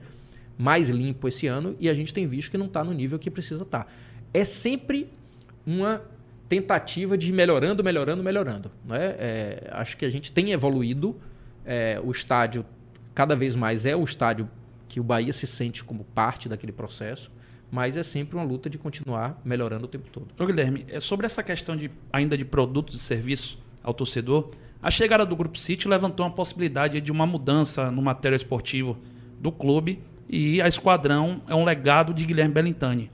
[0.56, 3.30] mais limpo esse ano e a gente tem visto que não está no nível que
[3.30, 3.84] precisa estar.
[3.84, 3.90] Tá.
[4.32, 5.08] É sempre
[5.66, 6.02] uma
[6.48, 8.70] tentativa de melhorando, melhorando, melhorando.
[8.84, 9.16] Né?
[9.18, 11.16] É, acho que a gente tem evoluído.
[11.66, 12.64] É, o estádio,
[13.14, 14.48] cada vez mais, é o estádio
[14.86, 17.32] que o Bahia se sente como parte daquele processo,
[17.74, 20.28] mas é sempre uma luta de continuar melhorando o tempo todo.
[20.38, 24.50] Ô Guilherme, é sobre essa questão de, ainda de produtos e serviços ao torcedor,
[24.80, 28.96] a chegada do Grupo City levantou uma possibilidade de uma mudança no material esportivo
[29.40, 33.10] do clube e a Esquadrão é um legado de Guilherme Bellintani.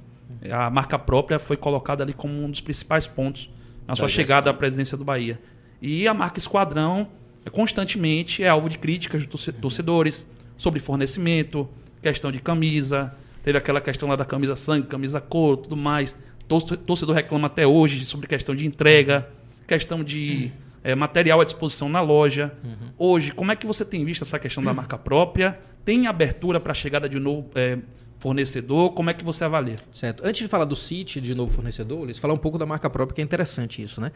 [0.51, 3.51] A marca própria foi colocada ali como um dos principais pontos
[3.89, 5.41] na sua chegada à presidência do Bahia.
[5.81, 7.09] E a marca Esquadrão
[7.47, 10.27] é, constantemente é alvo de críticas dos torcedores
[10.59, 11.67] sobre fornecimento,
[12.03, 16.19] questão de camisa, teve aquela questão lá da camisa sangue, camisa cor, tudo mais.
[16.49, 19.29] Torcedor reclama até hoje sobre questão de entrega,
[19.67, 20.51] questão de
[20.83, 22.53] é, material à disposição na loja.
[22.65, 22.89] Uhum.
[22.99, 25.59] Hoje, como é que você tem visto essa questão da marca própria?
[25.85, 27.79] Tem abertura para a chegada de novo é,
[28.19, 28.93] fornecedor?
[28.93, 29.77] Como é que você avalia?
[29.93, 30.25] Certo.
[30.27, 33.15] Antes de falar do City, de novo fornecedor, eles falar um pouco da marca própria,
[33.15, 34.11] que é interessante isso, né?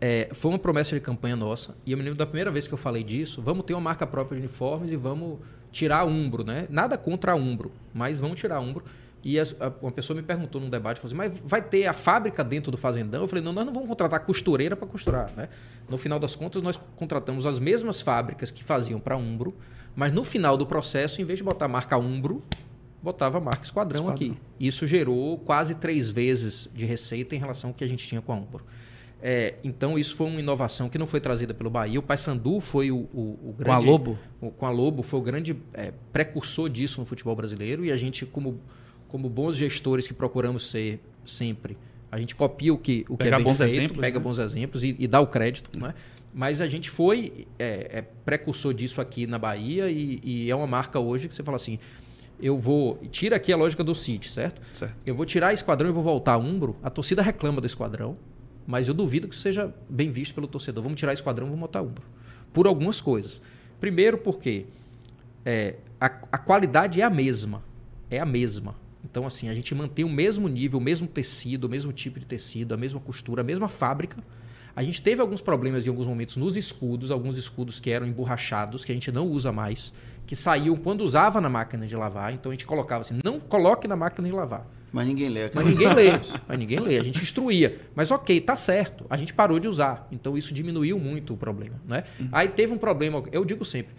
[0.00, 2.72] É, foi uma promessa de campanha nossa, e eu me lembro da primeira vez que
[2.72, 5.40] eu falei disso, vamos ter uma marca própria de uniformes e vamos
[5.70, 6.66] tirar a Umbro, né?
[6.70, 8.84] Nada contra a Umbro, mas vamos tirar a Umbro.
[9.22, 11.92] E a, a, uma pessoa me perguntou num debate, falou assim, mas vai ter a
[11.92, 13.22] fábrica dentro do fazendão?
[13.22, 15.48] Eu falei, não, nós não vamos contratar costureira para costurar, né?
[15.88, 19.56] No final das contas, nós contratamos as mesmas fábricas que faziam para Umbro,
[19.96, 22.44] mas no final do processo, em vez de botar a marca Umbro,
[23.02, 24.40] botava a marca Esquadrão, Esquadrão, aqui.
[24.60, 28.32] Isso gerou quase três vezes de receita em relação ao que a gente tinha com
[28.32, 28.64] a Umbro.
[29.20, 31.98] É, então, isso foi uma inovação que não foi trazida pelo Bahia.
[31.98, 33.84] O Paysandu foi o, o, o, grande...
[33.84, 34.18] Com a Lobo?
[34.40, 37.84] O, com a Lobo foi o grande é, precursor disso no futebol brasileiro.
[37.84, 38.60] E a gente, como,
[39.08, 41.76] como bons gestores que procuramos ser sempre,
[42.10, 44.24] a gente copia o que, o que é bem bons feito, exemplos, pega né?
[44.24, 45.76] bons exemplos e, e, dá o crédito.
[45.78, 45.94] Né?
[46.32, 50.66] Mas a gente foi é, é, precursor disso aqui na Bahia e, e é uma
[50.66, 51.78] marca hoje que você fala assim
[52.40, 52.98] eu vou.
[53.10, 54.62] Tira aqui a lógica do City, certo?
[54.72, 54.96] certo?
[55.04, 56.76] Eu vou tirar esquadrão e vou voltar a Umbro.
[56.82, 58.16] A torcida reclama do esquadrão,
[58.68, 60.82] mas eu duvido que seja bem visto pelo torcedor.
[60.82, 62.04] Vamos tirar esquadrão vamos botar Umbro.
[62.52, 63.40] Por algumas coisas.
[63.80, 64.66] Primeiro, porque
[65.42, 67.64] é, a, a qualidade é a mesma.
[68.10, 68.74] É a mesma.
[69.02, 72.26] Então, assim, a gente mantém o mesmo nível, o mesmo tecido, o mesmo tipo de
[72.26, 74.22] tecido, a mesma costura, a mesma fábrica.
[74.76, 78.84] A gente teve alguns problemas em alguns momentos nos escudos, alguns escudos que eram emborrachados,
[78.84, 79.94] que a gente não usa mais
[80.28, 82.34] que saíam quando usava na máquina de lavar.
[82.34, 84.66] Então a gente colocava assim, não coloque na máquina de lavar.
[84.92, 85.50] Mas ninguém lê.
[85.52, 86.12] Mas ninguém lê.
[86.46, 86.98] Mas ninguém lê.
[86.98, 87.78] A gente instruía.
[87.94, 89.04] Mas ok, tá certo.
[89.10, 90.08] A gente parou de usar.
[90.10, 91.80] Então isso diminuiu muito o problema.
[91.86, 92.04] Né?
[92.18, 92.28] Uhum.
[92.32, 93.22] Aí teve um problema.
[93.30, 93.94] Eu digo sempre: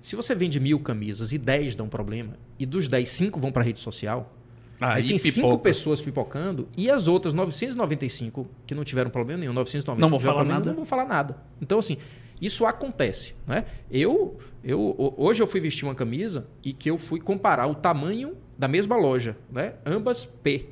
[0.00, 3.62] se você vende mil camisas e dez dão problema, e dos dez, cinco vão para
[3.62, 4.34] rede social,
[4.80, 5.32] aí, aí tem pipoca.
[5.32, 10.18] cinco pessoas pipocando, e as outras 995 que não tiveram problema nenhum, 990 não vão
[10.18, 10.70] falar problema, nada.
[10.70, 11.36] não vão falar nada.
[11.60, 11.96] Então, assim,
[12.42, 13.34] isso acontece.
[13.46, 13.64] Né?
[13.88, 18.36] Eu, eu, hoje eu fui vestir uma camisa e que eu fui comparar o tamanho
[18.58, 19.74] da mesma loja, né?
[19.86, 20.66] ambas P.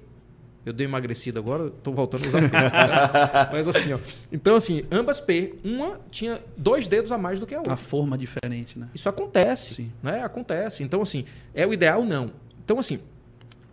[0.67, 2.57] Eu dei emagrecido agora, estou voltando a usar P.
[2.57, 3.49] Né?
[3.51, 3.99] Mas assim, ó.
[4.31, 7.73] Então, assim, ambas P, uma tinha dois dedos a mais do que a outra.
[7.73, 8.89] A forma diferente, né?
[8.95, 9.75] Isso acontece.
[9.75, 9.93] Sim.
[10.03, 10.23] Né?
[10.23, 10.83] Acontece.
[10.83, 12.05] Então, assim, é o ideal?
[12.05, 12.31] Não.
[12.63, 13.01] Então, assim,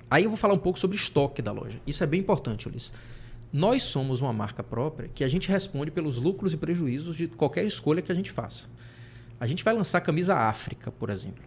[0.09, 1.77] aí eu vou falar um pouco sobre estoque da loja.
[1.85, 2.93] Isso é bem importante, Ulisses.
[3.51, 7.65] Nós somos uma marca própria que a gente responde pelos lucros e prejuízos de qualquer
[7.65, 8.65] escolha que a gente faça.
[9.39, 11.43] A gente vai lançar camisa África, por exemplo.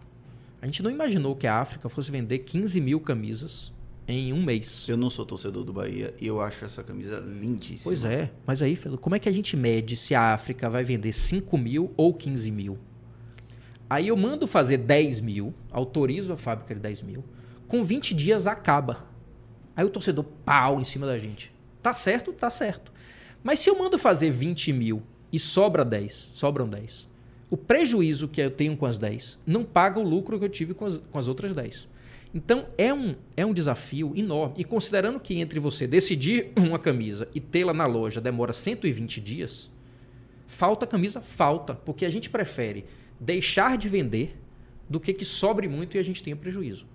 [0.61, 3.71] A gente não imaginou que a África fosse vender 15 mil camisas
[4.07, 4.87] em um mês.
[4.87, 7.83] Eu não sou torcedor do Bahia e eu acho essa camisa lindíssima.
[7.83, 11.13] Pois é, mas aí, como é que a gente mede se a África vai vender
[11.13, 12.77] 5 mil ou 15 mil?
[13.89, 17.23] Aí eu mando fazer 10 mil, autorizo a fábrica de 10 mil,
[17.67, 19.05] com 20 dias acaba.
[19.75, 21.51] Aí o torcedor pau em cima da gente.
[21.81, 22.31] Tá certo?
[22.31, 22.91] Tá certo.
[23.43, 25.01] Mas se eu mando fazer 20 mil
[25.31, 27.09] e sobra 10, sobram 10,
[27.49, 30.73] o prejuízo que eu tenho com as 10 não paga o lucro que eu tive
[30.73, 31.87] com as, com as outras 10.
[32.33, 34.55] Então é um, é um desafio enorme.
[34.57, 39.69] E considerando que entre você decidir uma camisa e tê-la na loja demora 120 dias,
[40.47, 41.19] falta camisa?
[41.19, 41.73] Falta.
[41.73, 42.85] Porque a gente prefere
[43.19, 44.37] deixar de vender
[44.89, 46.85] do que que sobre muito e a gente tenha prejuízo.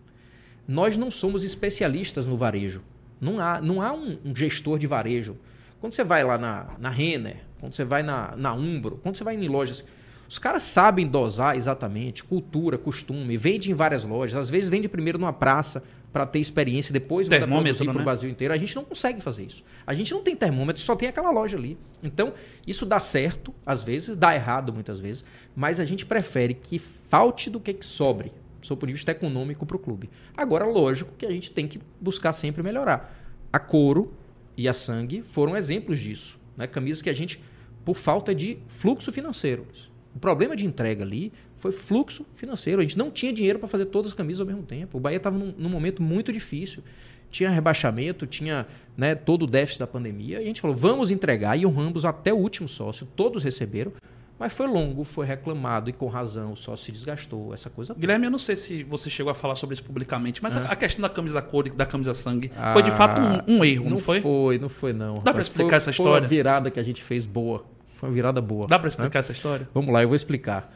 [0.67, 2.83] Nós não somos especialistas no varejo.
[3.21, 5.37] Não há, não há um, um gestor de varejo.
[5.81, 9.25] Quando você vai lá na, na Renner, quando você vai na, na Umbro, quando você
[9.25, 9.85] vai em lojas,
[10.29, 15.19] os caras sabem dosar exatamente cultura, costume, vende em várias lojas, às vezes vende primeiro
[15.19, 18.05] numa praça para ter experiência depois manda produzir para o né?
[18.05, 18.55] Brasil inteiro.
[18.55, 19.63] A gente não consegue fazer isso.
[19.87, 21.77] A gente não tem termômetro, só tem aquela loja ali.
[22.03, 22.33] Então,
[22.67, 27.51] isso dá certo, às vezes, dá errado muitas vezes, mas a gente prefere que falte
[27.51, 28.33] do que que sobre,
[28.67, 30.11] sob o ponto de vista econômico para o clube.
[30.37, 33.15] Agora, lógico que a gente tem que buscar sempre melhorar.
[33.53, 34.13] A couro
[34.57, 36.39] e a sangue foram exemplos disso.
[36.57, 36.67] Né?
[36.67, 37.41] Camisas que a gente,
[37.85, 39.67] por falta de fluxo financeiro.
[40.15, 42.81] O problema de entrega ali foi fluxo financeiro.
[42.81, 44.97] A gente não tinha dinheiro para fazer todas as camisas ao mesmo tempo.
[44.97, 46.83] O Bahia estava num, num momento muito difícil.
[47.29, 50.39] Tinha rebaixamento, tinha né, todo o déficit da pandemia.
[50.41, 51.59] E a gente falou, vamos entregar.
[51.59, 53.07] E honramos até o último sócio.
[53.15, 53.93] Todos receberam.
[54.39, 56.53] Mas foi longo, foi reclamado e com razão.
[56.53, 58.01] O sócio se desgastou, essa coisa toda.
[58.01, 60.67] Guilherme, eu não sei se você chegou a falar sobre isso publicamente, mas Ah.
[60.67, 63.89] a- questão da camisa cor e da camisa sangue foi de fato um, um erro,
[63.89, 64.21] não, foi?
[64.21, 65.21] Foi, não foi não.
[65.23, 66.23] pra Mas explicar foi, essa Foi história?
[66.25, 67.65] uma virada que a gente fez boa.
[67.87, 68.67] Foi uma virada boa.
[68.67, 68.91] Dá pra né?
[68.91, 69.67] explicar essa história?
[69.73, 70.71] Vamos lá, eu vou explicar.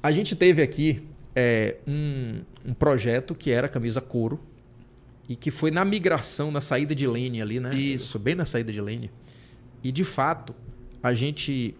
[0.00, 1.02] A gente teve aqui
[1.34, 4.38] é, um, um projeto que era camisa couro
[5.28, 7.74] e que foi na migração, na saída de Lene ali, né?
[7.74, 8.12] Isso.
[8.12, 9.10] Foi bem na saída de Lene.
[9.82, 10.54] E de fato,
[11.02, 11.74] a gente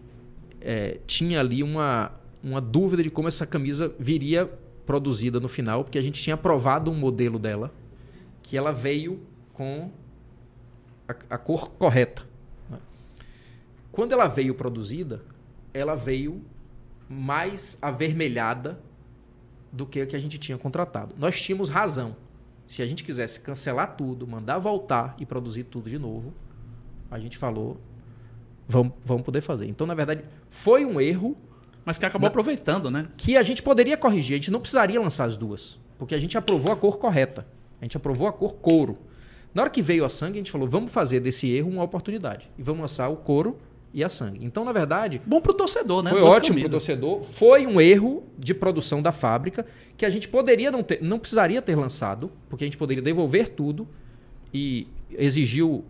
[0.63, 2.11] é, tinha ali uma,
[2.41, 4.49] uma dúvida de como essa camisa viria
[4.85, 7.71] produzida no final, porque a gente tinha aprovado um modelo dela
[8.41, 9.19] que ela veio
[9.53, 9.91] com
[11.07, 12.23] a, a cor correta.
[12.69, 12.79] né?
[13.91, 15.21] Quando ela veio produzida,
[15.73, 16.41] ela veio
[17.09, 18.79] mais avermelhada
[19.71, 21.15] do que a que a gente tinha contratado.
[21.17, 22.15] Nós tínhamos razão.
[22.67, 26.33] Se a gente quisesse cancelar tudo, mandar voltar e produzir tudo de novo,
[27.11, 27.77] a gente falou,
[28.67, 29.67] vamos, vamos poder fazer.
[29.67, 31.35] Então, na verdade, foi um erro
[31.85, 33.07] Mas que acabou aproveitando, né?
[33.17, 34.35] que a gente poderia corrigir.
[34.35, 37.45] A gente não precisaria lançar as duas, porque a gente aprovou a cor correta.
[37.81, 38.97] A gente aprovou a cor couro.
[39.53, 42.49] Na hora que veio a sangue, a gente falou, vamos fazer desse erro uma oportunidade.
[42.57, 43.57] E vamos lançar o couro
[43.93, 44.43] e a sangue.
[44.43, 46.09] Então, na verdade, Bom pro torcedor, né?
[46.09, 46.71] foi Duas ótimo camisas.
[46.71, 47.21] torcedor.
[47.21, 51.61] Foi um erro de produção da fábrica que a gente poderia não ter, não precisaria
[51.61, 53.87] ter lançado, porque a gente poderia devolver tudo
[54.51, 55.85] e exigiu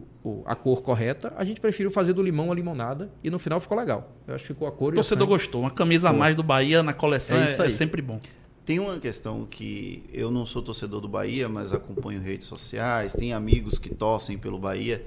[0.46, 1.34] a cor correta.
[1.38, 4.12] A gente preferiu fazer do limão a limonada e no final ficou legal.
[4.28, 5.62] Eu acho que ficou a cor O e torcedor gostou.
[5.62, 8.20] Uma camisa a mais do Bahia na coleção É é, isso é sempre bom.
[8.66, 13.34] Tem uma questão que eu não sou torcedor do Bahia, mas acompanho redes sociais, tem
[13.34, 15.04] amigos que torcem pelo Bahia.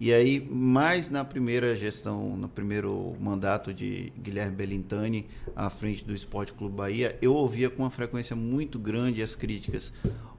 [0.00, 6.14] E aí, mais na primeira gestão, no primeiro mandato de Guilherme Belintani à frente do
[6.14, 9.92] Esporte Clube Bahia, eu ouvia com uma frequência muito grande as críticas.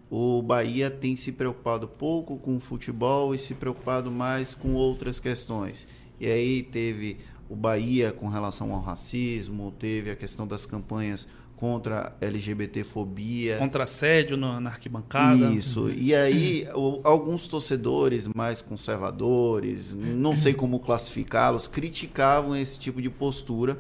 [0.10, 5.20] O Bahia tem se preocupado pouco com o futebol e se preocupado mais com outras
[5.20, 5.88] questões.
[6.20, 12.16] E aí teve o Bahia com relação ao racismo, teve a questão das campanhas contra
[12.22, 13.58] LGBTfobia.
[13.58, 15.52] Contra assédio na, na arquibancada.
[15.54, 15.90] Isso.
[15.92, 23.10] E aí, o- alguns torcedores mais conservadores, não sei como classificá-los, criticavam esse tipo de
[23.10, 23.78] postura.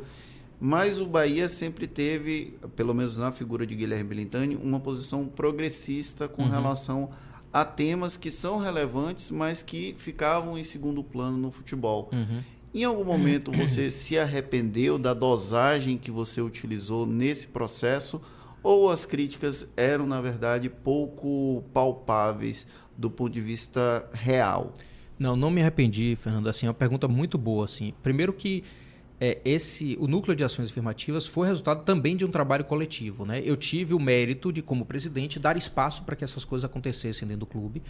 [0.59, 6.27] Mas o Bahia sempre teve, pelo menos na figura de Guilherme Belintani, uma posição progressista
[6.27, 7.11] com relação
[7.51, 12.09] a temas que são relevantes, mas que ficavam em segundo plano no futebol.
[12.11, 12.41] Uhum.
[12.73, 18.21] Em algum momento você se arrependeu da dosagem que você utilizou nesse processo
[18.61, 24.73] ou as críticas eram, na verdade, pouco palpáveis do ponto de vista real?
[25.17, 26.47] Não, não me arrependi, Fernando.
[26.47, 27.65] Assim, é uma pergunta muito boa.
[27.65, 27.93] Assim.
[28.03, 28.63] Primeiro que
[29.19, 33.25] é, esse, o núcleo de ações afirmativas foi resultado também de um trabalho coletivo.
[33.25, 33.41] Né?
[33.43, 37.41] Eu tive o mérito de, como presidente, dar espaço para que essas coisas acontecessem dentro
[37.41, 37.81] do clube.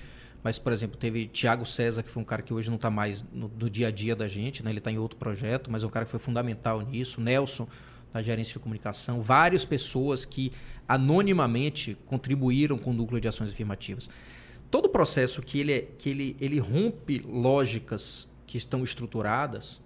[0.43, 3.23] Mas, por exemplo, teve Tiago César, que foi um cara que hoje não está mais
[3.31, 4.71] no, no dia a dia da gente, né?
[4.71, 7.21] ele está em outro projeto, mas é um cara que foi fundamental nisso.
[7.21, 7.67] Nelson,
[8.13, 10.51] na gerência de comunicação, várias pessoas que
[10.87, 14.09] anonimamente contribuíram com o núcleo de ações afirmativas.
[14.71, 19.79] Todo processo que ele, é- que ele, ele rompe lógicas que estão estruturadas,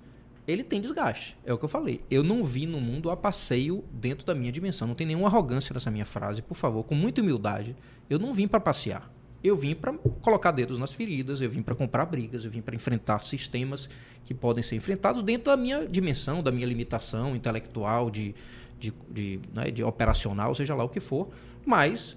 [0.47, 1.37] ele tem desgaste.
[1.45, 2.01] É o que eu falei.
[2.09, 4.87] Eu não vi no mundo a passeio dentro da minha dimensão.
[4.87, 7.75] Não tem nenhuma arrogância nessa minha frase, por favor, com muita humildade.
[8.09, 9.11] Eu não vim para passear.
[9.43, 12.75] Eu vim para colocar dedos nas feridas, eu vim para comprar brigas, eu vim para
[12.75, 13.89] enfrentar sistemas
[14.23, 18.33] que podem ser enfrentados dentro da minha dimensão, da minha limitação intelectual, de,
[18.79, 21.27] de, de, né, de operacional, seja lá o que for.
[21.65, 22.15] Mas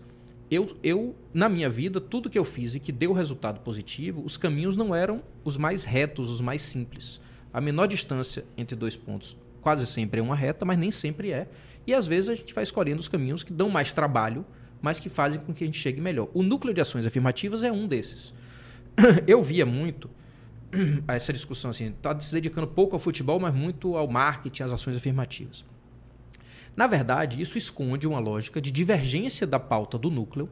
[0.48, 4.36] eu, eu, na minha vida, tudo que eu fiz e que deu resultado positivo, os
[4.36, 7.20] caminhos não eram os mais retos, os mais simples.
[7.56, 11.48] A menor distância entre dois pontos quase sempre é uma reta, mas nem sempre é.
[11.86, 14.44] E às vezes a gente vai escolhendo os caminhos que dão mais trabalho,
[14.82, 16.28] mas que fazem com que a gente chegue melhor.
[16.34, 18.34] O núcleo de ações afirmativas é um desses.
[19.26, 20.10] Eu via muito
[21.08, 24.94] essa discussão assim, está se dedicando pouco ao futebol, mas muito ao marketing, às ações
[24.94, 25.64] afirmativas.
[26.76, 30.46] Na verdade, isso esconde uma lógica de divergência da pauta do núcleo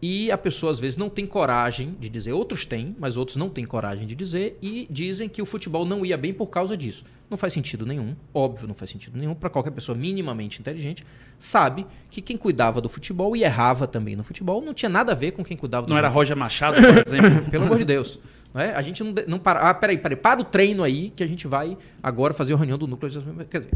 [0.00, 3.48] E a pessoa às vezes não tem coragem de dizer, outros têm, mas outros não
[3.48, 7.04] têm coragem de dizer e dizem que o futebol não ia bem por causa disso.
[7.30, 11.04] Não faz sentido nenhum, óbvio, não faz sentido nenhum para qualquer pessoa minimamente inteligente,
[11.38, 15.14] sabe que quem cuidava do futebol e errava também no futebol não tinha nada a
[15.14, 17.42] ver com quem cuidava do Não era Roger Machado, por exemplo?
[17.50, 18.20] Pelo amor de Deus.
[18.54, 18.74] Não é?
[18.74, 19.60] A gente não, não para.
[19.60, 22.78] Ah, peraí, peraí, para o treino aí que a gente vai agora fazer a reunião
[22.78, 23.72] do núcleo de Quer dizer,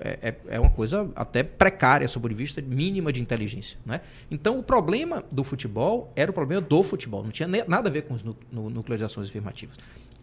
[0.00, 3.78] é, é, é uma coisa até precária sob vista mínima de inteligência.
[3.84, 4.00] Né?
[4.30, 8.02] Então, o problema do futebol era o problema do futebol, não tinha nada a ver
[8.02, 9.76] com os núcleos de ações afirmativas.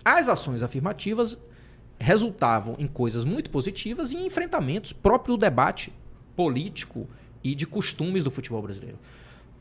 [0.03, 1.38] As ações afirmativas
[1.99, 5.91] resultavam em coisas muito positivas e em enfrentamentos próprio do debate
[6.36, 7.07] político
[7.43, 8.99] e de costumes do futebol brasileiro.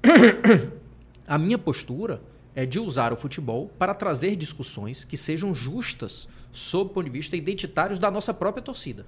[1.26, 2.20] a minha postura
[2.54, 7.10] é de usar o futebol para trazer discussões que sejam justas sob o ponto de
[7.10, 9.04] vista identitários da nossa própria torcida.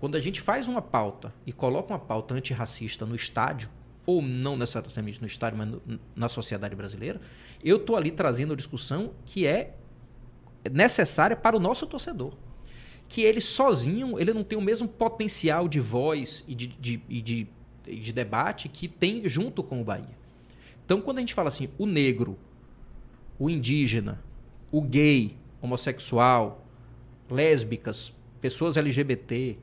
[0.00, 3.68] Quando a gente faz uma pauta e coloca uma pauta antirracista no estádio,
[4.06, 7.20] ou não necessariamente no estádio, mas no, na sociedade brasileira,
[7.62, 9.74] eu estou ali trazendo a discussão que é
[10.72, 12.32] necessária para o nosso torcedor.
[13.08, 17.48] Que ele sozinho, ele não tem o mesmo potencial de voz e de, de, de,
[17.84, 20.16] de debate que tem junto com o Bahia.
[20.84, 22.38] Então, quando a gente fala assim, o negro,
[23.38, 24.22] o indígena,
[24.70, 26.64] o gay, homossexual,
[27.30, 29.58] lésbicas, pessoas LGBT,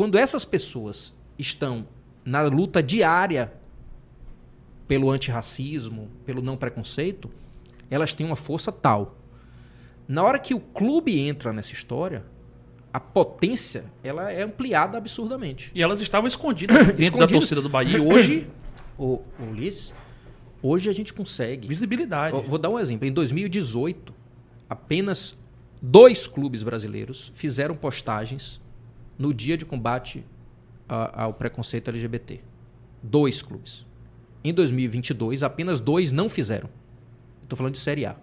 [0.00, 1.86] quando essas pessoas estão
[2.24, 3.52] na luta diária
[4.88, 7.30] pelo antirracismo, pelo não preconceito,
[7.90, 9.18] elas têm uma força tal.
[10.08, 12.24] Na hora que o clube entra nessa história,
[12.90, 15.70] a potência ela é ampliada absurdamente.
[15.74, 17.26] E elas estavam escondidas dentro Escondido.
[17.26, 17.98] da torcida do Bahia.
[17.98, 18.48] E hoje,
[18.96, 19.92] o, o Ulisses,
[20.62, 22.42] hoje a gente consegue visibilidade.
[22.48, 23.06] vou dar um exemplo.
[23.06, 24.14] Em 2018,
[24.66, 25.36] apenas
[25.82, 28.58] dois clubes brasileiros fizeram postagens
[29.20, 30.24] no dia de combate
[30.88, 32.40] a, ao preconceito LGBT.
[33.02, 33.84] Dois clubes.
[34.42, 36.70] Em 2022, apenas dois não fizeram.
[37.42, 38.16] Estou falando de Série A.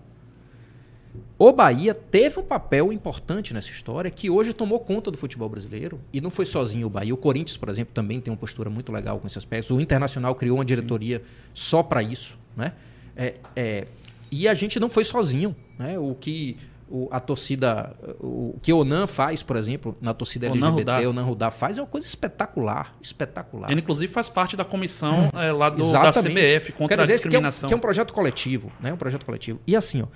[1.38, 6.00] O Bahia teve um papel importante nessa história que hoje tomou conta do futebol brasileiro
[6.12, 7.14] e não foi sozinho o Bahia.
[7.14, 9.76] O Corinthians, por exemplo, também tem uma postura muito legal com esse aspecto.
[9.76, 11.26] O Internacional criou uma diretoria Sim.
[11.54, 12.74] só para isso, né?
[13.16, 13.88] É, é,
[14.32, 15.98] e a gente não foi sozinho, né?
[16.00, 16.58] O que
[16.90, 21.24] o, a torcida, o que o Onan faz, por exemplo, na torcida LGBT, o Onan
[21.24, 23.70] Rudá faz, é uma coisa espetacular, espetacular.
[23.70, 27.68] Ele, inclusive, faz parte da comissão é, lá do, da CBF contra dizer, a discriminação.
[27.68, 28.94] Que é, um, que é um projeto coletivo, né?
[28.94, 29.60] Um projeto coletivo.
[29.68, 30.08] E assim, ó,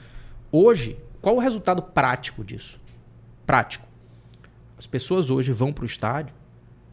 [0.51, 2.79] hoje, qual o resultado prático disso?
[3.45, 3.87] Prático.
[4.77, 6.33] As pessoas hoje vão para o estádio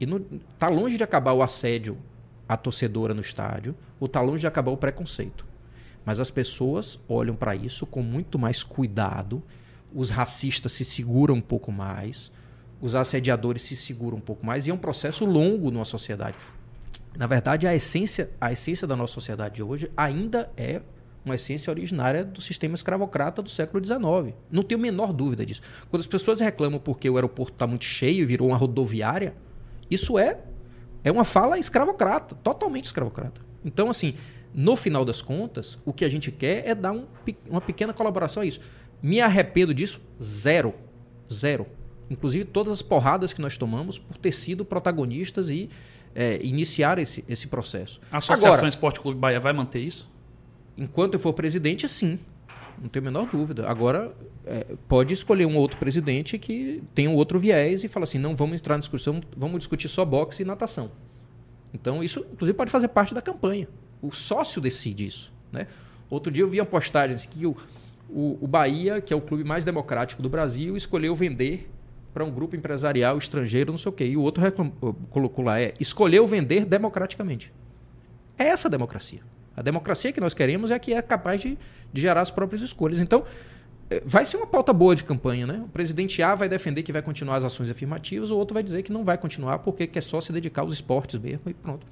[0.00, 0.20] e está
[0.58, 1.96] tá longe de acabar o assédio
[2.48, 5.46] à torcedora no estádio, ou está longe de acabar o preconceito.
[6.04, 9.42] Mas as pessoas olham para isso com muito mais cuidado
[9.94, 12.30] os racistas se seguram um pouco mais,
[12.80, 16.36] os assediadores se seguram um pouco mais, e é um processo longo numa sociedade.
[17.16, 20.80] Na verdade, a essência, a essência da nossa sociedade hoje ainda é
[21.24, 24.34] uma essência originária do sistema escravocrata do século XIX.
[24.50, 25.60] Não tenho a menor dúvida disso.
[25.90, 29.34] Quando as pessoas reclamam porque o aeroporto está muito cheio e virou uma rodoviária,
[29.90, 30.38] isso é,
[31.02, 33.40] é uma fala escravocrata, totalmente escravocrata.
[33.64, 34.14] Então, assim,
[34.54, 37.06] no final das contas, o que a gente quer é dar um,
[37.48, 38.60] uma pequena colaboração a isso.
[39.02, 40.00] Me arrependo disso?
[40.22, 40.74] Zero.
[41.32, 41.66] Zero.
[42.10, 45.68] Inclusive todas as porradas que nós tomamos por ter sido protagonistas e
[46.14, 48.00] é, iniciar esse, esse processo.
[48.10, 50.10] A Associação Agora, Esporte Clube Bahia vai manter isso?
[50.76, 52.18] Enquanto eu for presidente, sim.
[52.80, 53.68] Não tenho a menor dúvida.
[53.68, 54.14] Agora,
[54.46, 58.36] é, pode escolher um outro presidente que tem um outro viés e fala assim: não
[58.36, 60.90] vamos entrar na discussão, vamos discutir só boxe e natação.
[61.74, 63.68] Então, isso, inclusive, pode fazer parte da campanha.
[64.00, 65.32] O sócio decide isso.
[65.52, 65.66] Né?
[66.08, 67.56] Outro dia eu vi uma postagem que o,
[68.08, 71.70] o, o Bahia, que é o clube mais democrático do Brasil, escolheu vender
[72.12, 74.04] para um grupo empresarial estrangeiro, não sei o quê.
[74.06, 74.70] E o outro reclam...
[75.10, 77.52] colocou lá, é escolheu vender democraticamente.
[78.36, 79.20] É essa a democracia.
[79.56, 81.58] A democracia que nós queremos é a que é capaz de,
[81.92, 83.00] de gerar as próprias escolhas.
[83.00, 83.24] Então,
[83.90, 85.62] é, vai ser uma pauta boa de campanha, né?
[85.64, 88.82] O presidente A vai defender que vai continuar as ações afirmativas, o outro vai dizer
[88.82, 91.86] que não vai continuar porque quer só se dedicar aos esportes mesmo e pronto.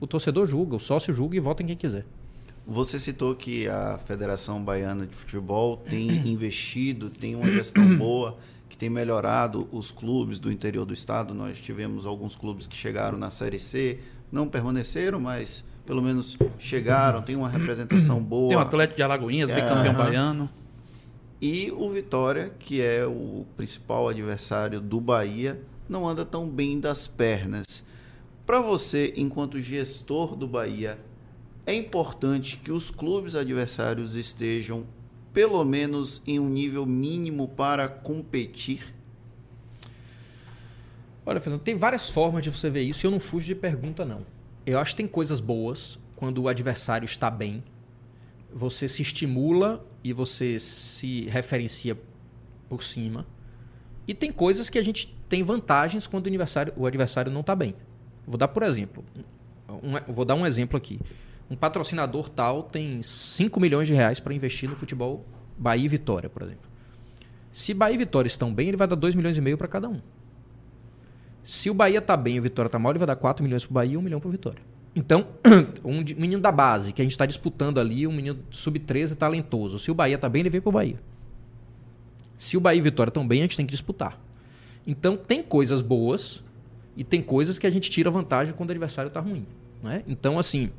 [0.00, 2.04] O torcedor julga, o sócio julga e vota em quem quiser.
[2.66, 8.38] Você citou que a Federação Baiana de Futebol tem investido, tem uma gestão boa,
[8.68, 11.34] que tem melhorado os clubes do interior do estado.
[11.34, 13.98] Nós tivemos alguns clubes que chegaram na Série C,
[14.30, 18.48] não permaneceram, mas pelo menos chegaram, tem uma representação boa.
[18.48, 20.48] Tem o Atlético de Alagoinhas, é, bicampeão baiano.
[21.40, 27.08] E o Vitória, que é o principal adversário do Bahia, não anda tão bem das
[27.08, 27.84] pernas.
[28.46, 30.98] Para você, enquanto gestor do Bahia,
[31.66, 34.84] é importante que os clubes adversários estejam
[35.32, 38.94] pelo menos em um nível mínimo para competir?
[41.24, 44.04] Olha, Fernando, tem várias formas de você ver isso e eu não fujo de pergunta,
[44.04, 44.26] não.
[44.66, 47.62] Eu acho que tem coisas boas quando o adversário está bem,
[48.52, 51.96] você se estimula e você se referencia
[52.68, 53.26] por cima.
[54.06, 57.54] E tem coisas que a gente tem vantagens quando o adversário, o adversário não está
[57.54, 57.74] bem.
[58.26, 59.04] Vou dar por exemplo.
[59.68, 61.00] Um, vou dar um exemplo aqui.
[61.52, 65.22] Um patrocinador tal tem 5 milhões de reais para investir no futebol
[65.58, 66.66] Bahia e Vitória, por exemplo.
[67.52, 69.86] Se Bahia e Vitória estão bem, ele vai dar 2 milhões e meio para cada
[69.86, 70.00] um.
[71.44, 73.66] Se o Bahia está bem e o Vitória está mal, ele vai dar 4 milhões
[73.66, 74.62] para o Bahia e 1 milhão para o Vitória.
[74.96, 75.26] Então,
[75.84, 79.78] um menino da base, que a gente está disputando ali, um menino sub-13 talentoso.
[79.78, 80.98] Se o Bahia está bem, ele vem para o Bahia.
[82.38, 84.18] Se o Bahia e Vitória estão bem, a gente tem que disputar.
[84.86, 86.42] Então, tem coisas boas
[86.96, 89.46] e tem coisas que a gente tira vantagem quando o adversário está ruim.
[89.82, 90.02] Né?
[90.06, 90.70] Então, assim,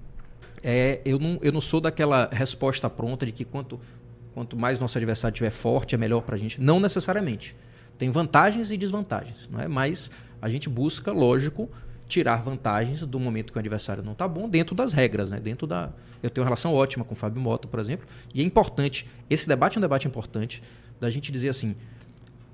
[0.63, 3.79] é, eu, não, eu não sou daquela resposta pronta de que quanto,
[4.33, 6.61] quanto mais nosso adversário estiver forte, é melhor para a gente.
[6.61, 7.55] Não necessariamente.
[7.97, 9.47] Tem vantagens e desvantagens.
[9.51, 9.67] Não é?
[9.67, 10.09] Mas
[10.41, 11.69] a gente busca, lógico,
[12.07, 15.39] tirar vantagens do momento que o adversário não está bom, dentro das regras, né?
[15.39, 15.91] Dentro da.
[16.21, 19.05] Eu tenho uma relação ótima com o Fábio Mota, por exemplo, e é importante.
[19.29, 20.63] Esse debate é um debate importante
[20.99, 21.75] da gente dizer assim: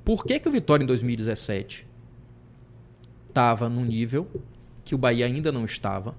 [0.04, 1.88] por que, que o Vitória em 2017
[3.28, 4.28] estava no nível
[4.84, 6.16] que o Bahia ainda não estava?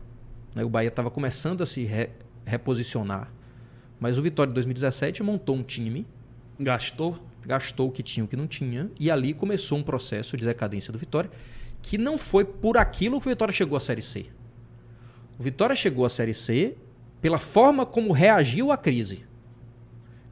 [0.54, 0.64] Né?
[0.64, 2.10] O Bahia estava começando a se re
[2.44, 3.30] reposicionar,
[4.00, 6.06] mas o Vitória em 2017 montou um time.
[6.58, 7.18] Gastou?
[7.46, 10.92] Gastou o que tinha o que não tinha, e ali começou um processo de decadência
[10.92, 11.30] do Vitória
[11.82, 14.26] que não foi por aquilo que o Vitória chegou à Série C.
[15.38, 16.76] O Vitória chegou à Série C
[17.20, 19.24] pela forma como reagiu à crise.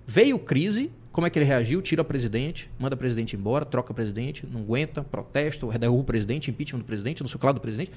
[0.06, 1.82] Veio crise, como é que ele reagiu?
[1.82, 6.04] Tira o presidente, manda o presidente embora, troca o presidente, não aguenta, protesta, derruba o
[6.04, 7.90] presidente, impeachment do presidente, não sei o que lá do presidente.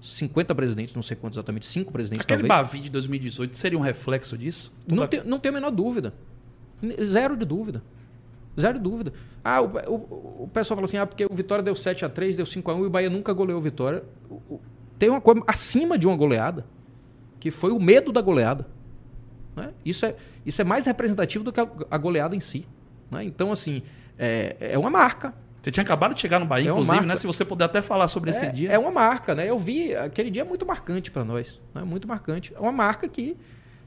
[0.00, 2.68] 50 presidentes, não sei quantos exatamente, 5 presidentes Aquele talvez.
[2.68, 4.72] Bavi de 2018 seria um reflexo disso?
[4.86, 6.14] Não, tem, não tem a menor dúvida.
[7.02, 7.82] Zero de dúvida.
[8.58, 9.12] Zero dúvida.
[9.44, 12.36] Ah, o, o, o, pessoal fala assim, ah, porque o Vitória deu 7 a 3
[12.36, 14.04] deu 5 a 1 e o Bahia nunca goleou o Vitória.
[14.98, 16.66] Tem uma coisa acima de uma goleada,
[17.38, 18.66] que foi o medo da goleada.
[19.54, 19.70] Né?
[19.84, 22.66] Isso, é, isso é mais representativo do que a, a goleada em si.
[23.10, 23.24] Né?
[23.24, 23.82] Então, assim,
[24.18, 25.34] é, é uma marca.
[25.68, 27.14] Você tinha acabado de chegar no Bahia, é inclusive, né?
[27.14, 28.70] Se você puder até falar sobre é, esse dia.
[28.70, 29.50] É uma marca, né?
[29.50, 31.60] Eu vi, aquele dia é muito marcante para nós.
[31.74, 31.84] Né?
[31.84, 32.54] Muito marcante.
[32.56, 33.36] É uma marca que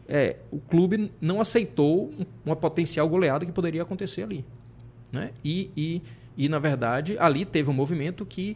[0.08, 2.14] é, o clube não aceitou
[2.46, 4.46] uma potencial goleada que poderia acontecer ali.
[5.12, 5.32] Né?
[5.44, 6.02] E, e,
[6.38, 8.56] e, na verdade, ali teve um movimento que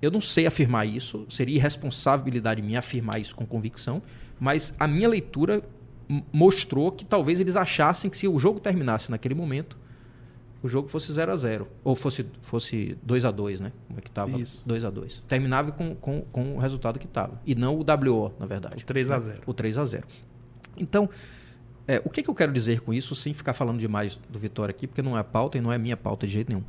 [0.00, 4.00] eu não sei afirmar isso, seria irresponsabilidade minha afirmar isso com convicção,
[4.40, 5.62] mas a minha leitura
[6.32, 9.76] mostrou que talvez eles achassem que se o jogo terminasse naquele momento,
[10.64, 13.70] o jogo fosse 0 a 0 ou fosse fosse 2 a 2 né?
[13.86, 14.32] Como é que estava?
[14.64, 17.38] 2 a 2 Terminava com, com, com o resultado que estava.
[17.44, 18.82] E não o WO, na verdade.
[18.82, 20.06] O 3 a 0 O 3 a 0
[20.78, 21.10] Então,
[21.86, 24.70] é, o que, que eu quero dizer com isso, sem ficar falando demais do Vitória
[24.70, 26.64] aqui, porque não é a pauta e não é minha pauta de jeito nenhum.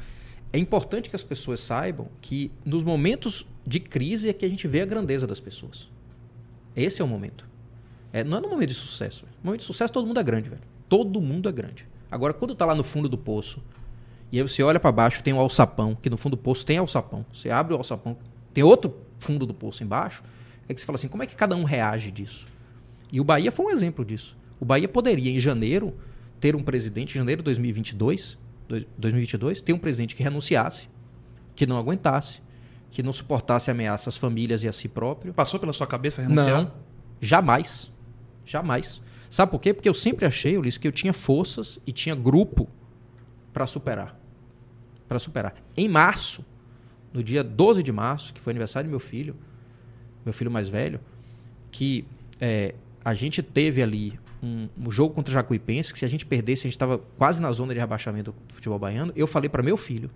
[0.51, 4.67] É importante que as pessoas saibam que nos momentos de crise é que a gente
[4.67, 5.87] vê a grandeza das pessoas.
[6.75, 7.47] Esse é o momento.
[8.11, 9.23] É, não é no momento de sucesso.
[9.41, 10.61] No momento de sucesso todo mundo é grande, velho.
[10.89, 11.87] Todo mundo é grande.
[12.11, 13.63] Agora, quando está lá no fundo do poço,
[14.35, 16.77] e aí você olha para baixo, tem o alçapão, que no fundo do poço tem
[16.77, 17.25] alçapão.
[17.31, 18.17] Você abre o alçapão,
[18.53, 20.21] tem outro fundo do poço embaixo,
[20.67, 22.45] é que você fala assim, como é que cada um reage disso?
[23.09, 24.35] E o Bahia foi um exemplo disso.
[24.59, 25.95] O Bahia poderia, em janeiro,
[26.37, 28.37] ter um presidente, em janeiro de 2022,
[28.97, 30.89] 2022, ter um presidente que renunciasse,
[31.55, 32.41] que não aguentasse,
[32.91, 35.33] que não suportasse ameaças às famílias e a si próprio.
[35.33, 36.63] Passou pela sua cabeça renunciar?
[36.63, 36.71] Não,
[37.21, 37.89] jamais.
[38.43, 39.01] Jamais.
[39.29, 39.73] Sabe por quê?
[39.73, 42.67] Porque eu sempre achei, Ulisses, que eu tinha forças e tinha grupo
[43.53, 44.24] para superar.
[45.07, 45.53] Para superar.
[45.77, 46.43] Em março,
[47.13, 49.35] no dia 12 de março, que foi aniversário do meu filho,
[50.23, 50.99] meu filho mais velho,
[51.71, 52.05] que
[52.39, 56.25] é, a gente teve ali um, um jogo contra o Jacuipense, que se a gente
[56.25, 59.13] perdesse, a gente estava quase na zona de rebaixamento do futebol baiano.
[59.15, 60.09] Eu falei para meu filho: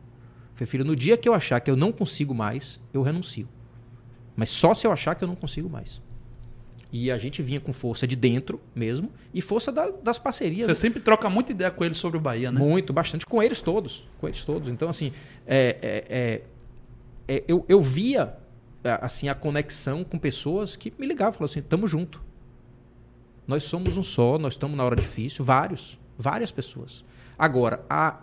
[0.56, 3.48] filho, no dia que eu achar que eu não consigo mais, eu renuncio.
[4.36, 6.02] Mas só se eu achar que eu não consigo mais.
[6.92, 10.66] E a gente vinha com força de dentro mesmo e força da, das parcerias.
[10.66, 12.60] Você sempre troca muita ideia com eles sobre o Bahia, né?
[12.60, 13.26] Muito, bastante.
[13.26, 14.08] Com eles todos.
[14.20, 14.70] Com eles todos.
[14.70, 15.12] Então, assim,
[15.46, 18.36] é, é, é, é eu, eu via
[19.02, 22.24] assim a conexão com pessoas que me ligavam e falavam assim: tamo junto.
[23.48, 27.04] Nós somos um só, nós estamos na hora difícil, vários, várias pessoas.
[27.38, 28.22] Agora, a,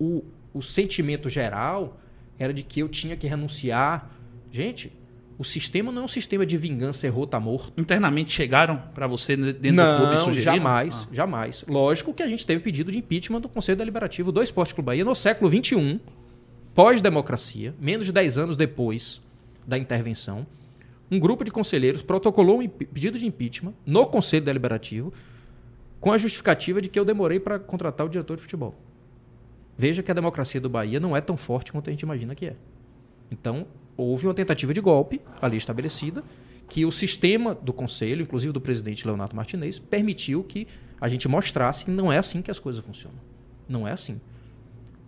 [0.00, 1.98] o, o sentimento geral
[2.38, 4.10] era de que eu tinha que renunciar.
[4.50, 4.92] Gente,
[5.36, 7.72] o sistema não é um sistema de vingança errou, tá morto.
[7.80, 10.42] Internamente chegaram para você dentro não, do clube sugerindo?
[10.42, 11.14] jamais, ah.
[11.14, 11.64] jamais.
[11.68, 15.04] Lógico que a gente teve pedido de impeachment do Conselho Deliberativo do Esporte Clube Bahia
[15.04, 16.00] no século XXI,
[16.74, 19.20] pós-democracia, menos de 10 anos depois
[19.66, 20.46] da intervenção
[21.10, 25.12] um grupo de conselheiros protocolou um pedido de impeachment no Conselho Deliberativo
[26.00, 28.74] com a justificativa de que eu demorei para contratar o diretor de futebol.
[29.76, 32.46] Veja que a democracia do Bahia não é tão forte quanto a gente imagina que
[32.46, 32.56] é.
[33.30, 36.22] Então, houve uma tentativa de golpe ali estabelecida
[36.68, 40.66] que o sistema do conselho, inclusive do presidente Leonardo Martinez, permitiu que
[41.00, 43.18] a gente mostrasse que não é assim que as coisas funcionam.
[43.68, 44.20] Não é assim.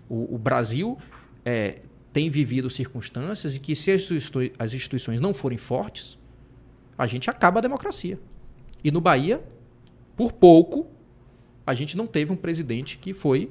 [0.09, 0.99] O, o Brasil
[1.45, 1.81] é,
[2.13, 6.19] tem vivido circunstâncias em que se as instituições, as instituições não forem fortes,
[6.97, 8.19] a gente acaba a democracia.
[8.83, 9.43] E no Bahia,
[10.17, 10.87] por pouco,
[11.67, 13.51] a gente não teve um presidente que foi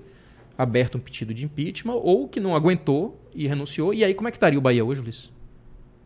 [0.57, 3.94] aberto um pedido de impeachment ou que não aguentou e renunciou.
[3.94, 5.32] E aí, como é que estaria o Bahia hoje, Luiz?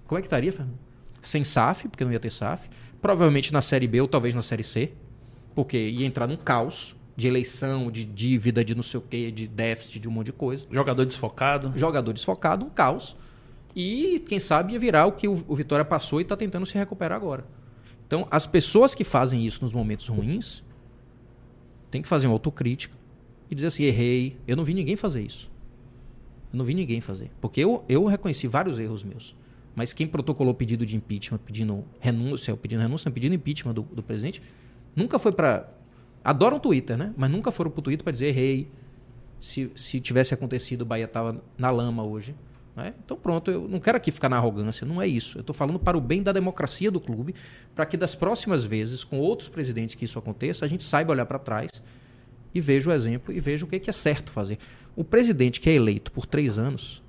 [0.08, 0.78] Como é que estaria, Fernando?
[1.22, 2.70] Sem SAF, porque não ia ter SAF.
[3.02, 4.92] Provavelmente na Série B ou talvez na Série C,
[5.54, 9.48] porque ia entrar num caos de eleição, de dívida, de não sei o quê, de
[9.48, 10.66] déficit, de um monte de coisa.
[10.72, 11.74] Jogador desfocado.
[11.76, 13.16] Jogador desfocado, um caos.
[13.76, 17.16] E, quem sabe, ia virar o que o Vitória passou e está tentando se recuperar
[17.16, 17.46] agora.
[18.08, 20.64] Então, as pessoas que fazem isso nos momentos ruins
[21.92, 22.99] têm que fazer uma autocrítica
[23.50, 24.38] e dizer assim: errei.
[24.48, 25.50] Eu não vi ninguém fazer isso.
[26.52, 27.32] Eu não vi ninguém fazer.
[27.42, 29.36] Porque eu, eu reconheci vários erros meus.
[29.76, 34.42] Mas quem protocolou pedido de impeachment, pedindo renúncia, pedindo renúncia, pedindo impeachment do, do presidente,
[34.96, 35.70] nunca foi para.
[36.24, 37.14] Adoram o Twitter, né?
[37.16, 38.70] Mas nunca foram para o Twitter para dizer errei.
[39.40, 42.36] Se, se tivesse acontecido, o Bahia estava na lama hoje.
[42.76, 42.94] Né?
[43.06, 45.38] Então, pronto, eu não quero aqui ficar na arrogância, não é isso.
[45.38, 47.34] Eu estou falando para o bem da democracia do clube,
[47.74, 51.26] para que das próximas vezes, com outros presidentes que isso aconteça, a gente saiba olhar
[51.26, 51.70] para trás
[52.54, 54.58] e veja o exemplo e veja o que é certo fazer.
[54.96, 57.02] O presidente que é eleito por três anos,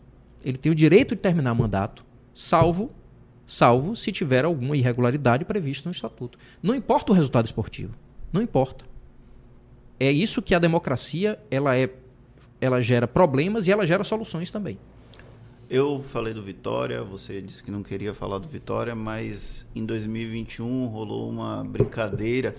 [0.44, 2.04] ele tem o direito de terminar mandato,
[2.34, 2.90] salvo,
[3.46, 6.38] salvo se tiver alguma irregularidade prevista no estatuto.
[6.62, 7.94] Não importa o resultado esportivo,
[8.32, 8.84] não importa.
[9.98, 11.90] É isso que a democracia ela é,
[12.60, 14.78] ela gera problemas e ela gera soluções também.
[15.68, 20.86] Eu falei do Vitória, você disse que não queria falar do Vitória, mas em 2021
[20.86, 22.56] rolou uma brincadeira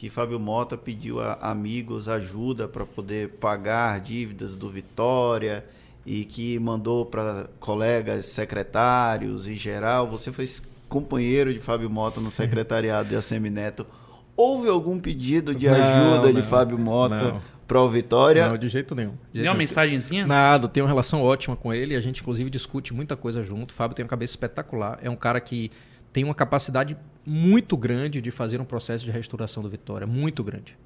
[0.00, 5.62] que Fábio Mota pediu a amigos ajuda para poder pagar dívidas do Vitória
[6.06, 10.06] e que mandou para colegas secretários em geral.
[10.06, 10.48] Você foi
[10.88, 13.86] companheiro de Fábio Mota no secretariado de ACM Neto.
[14.34, 18.48] Houve algum pedido de ajuda não, de Fábio Mota para o Vitória?
[18.48, 19.12] Não, de jeito nenhum.
[19.34, 20.26] De uma mensagenzinha?
[20.26, 21.94] Nada, tenho uma relação ótima com ele.
[21.94, 23.72] A gente, inclusive, discute muita coisa junto.
[23.72, 24.98] O Fábio tem uma cabeça espetacular.
[25.02, 25.70] É um cara que
[26.12, 30.06] tem uma capacidade muito grande de fazer um processo de restauração do Vitória.
[30.06, 30.76] Muito grande.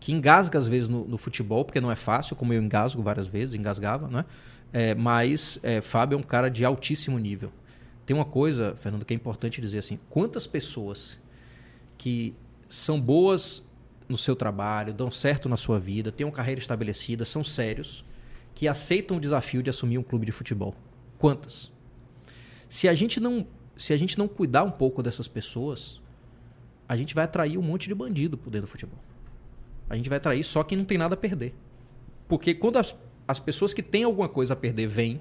[0.00, 3.26] Que engasga, às vezes, no, no futebol, porque não é fácil, como eu engasgo várias
[3.26, 4.24] vezes, engasgava, né?
[4.72, 7.52] É, mas é, Fábio é um cara de altíssimo nível.
[8.04, 11.18] Tem uma coisa, Fernando, que é importante dizer assim: quantas pessoas
[11.96, 12.34] que
[12.68, 13.62] são boas
[14.08, 18.04] no seu trabalho, dão certo na sua vida, têm uma carreira estabelecida, são sérios,
[18.54, 20.74] que aceitam o desafio de assumir um clube de futebol.
[21.18, 21.72] Quantas?
[22.68, 23.46] Se a gente não,
[23.76, 26.00] se a gente não cuidar um pouco dessas pessoas,
[26.88, 28.98] a gente vai atrair um monte de bandido por dentro do futebol.
[29.88, 31.54] A gente vai atrair só quem não tem nada a perder.
[32.28, 32.94] Porque quando as,
[33.26, 35.20] as pessoas que têm alguma coisa a perder vêm,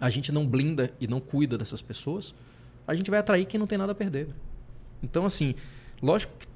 [0.00, 2.34] a gente não blinda e não cuida dessas pessoas,
[2.86, 4.28] a gente vai atrair quem não tem nada a perder.
[5.02, 5.54] Então, assim,
[6.02, 6.46] lógico que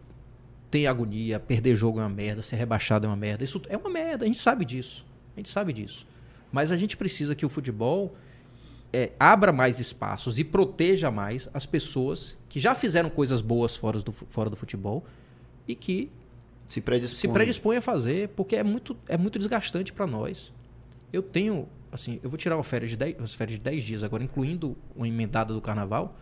[0.70, 3.44] tem agonia, perder jogo é uma merda, ser rebaixado é uma merda.
[3.44, 5.04] Isso é uma merda, a gente sabe disso.
[5.36, 6.06] A gente sabe disso.
[6.50, 8.14] Mas a gente precisa que o futebol
[8.92, 14.00] é, abra mais espaços e proteja mais as pessoas que já fizeram coisas boas fora
[14.00, 15.04] do, fora do futebol
[15.66, 16.10] e que
[16.66, 17.18] se predispõe.
[17.18, 20.52] se predispõe a fazer, porque é muito, é muito desgastante para nós.
[21.12, 24.02] Eu tenho, assim, eu vou tirar uma férias de 10, umas férias de 10 dias
[24.02, 26.16] agora, incluindo uma emendada do carnaval.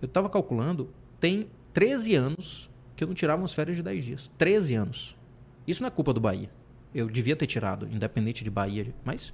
[0.00, 0.88] Eu estava calculando,
[1.20, 4.30] tem 13 anos que eu não tirava umas férias de 10 dias.
[4.38, 5.16] 13 anos.
[5.66, 6.50] Isso não é culpa do Bahia.
[6.94, 8.92] Eu devia ter tirado, independente de Bahia.
[9.04, 9.32] Mas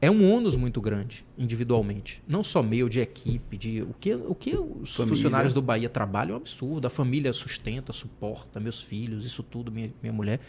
[0.00, 2.22] é um ônus muito grande, individualmente.
[2.26, 5.14] Não só meu, de equipe, de o que, o que os família.
[5.14, 6.86] funcionários do Bahia trabalham é um absurdo.
[6.86, 10.40] A família sustenta, suporta, meus filhos, isso tudo, minha, minha mulher.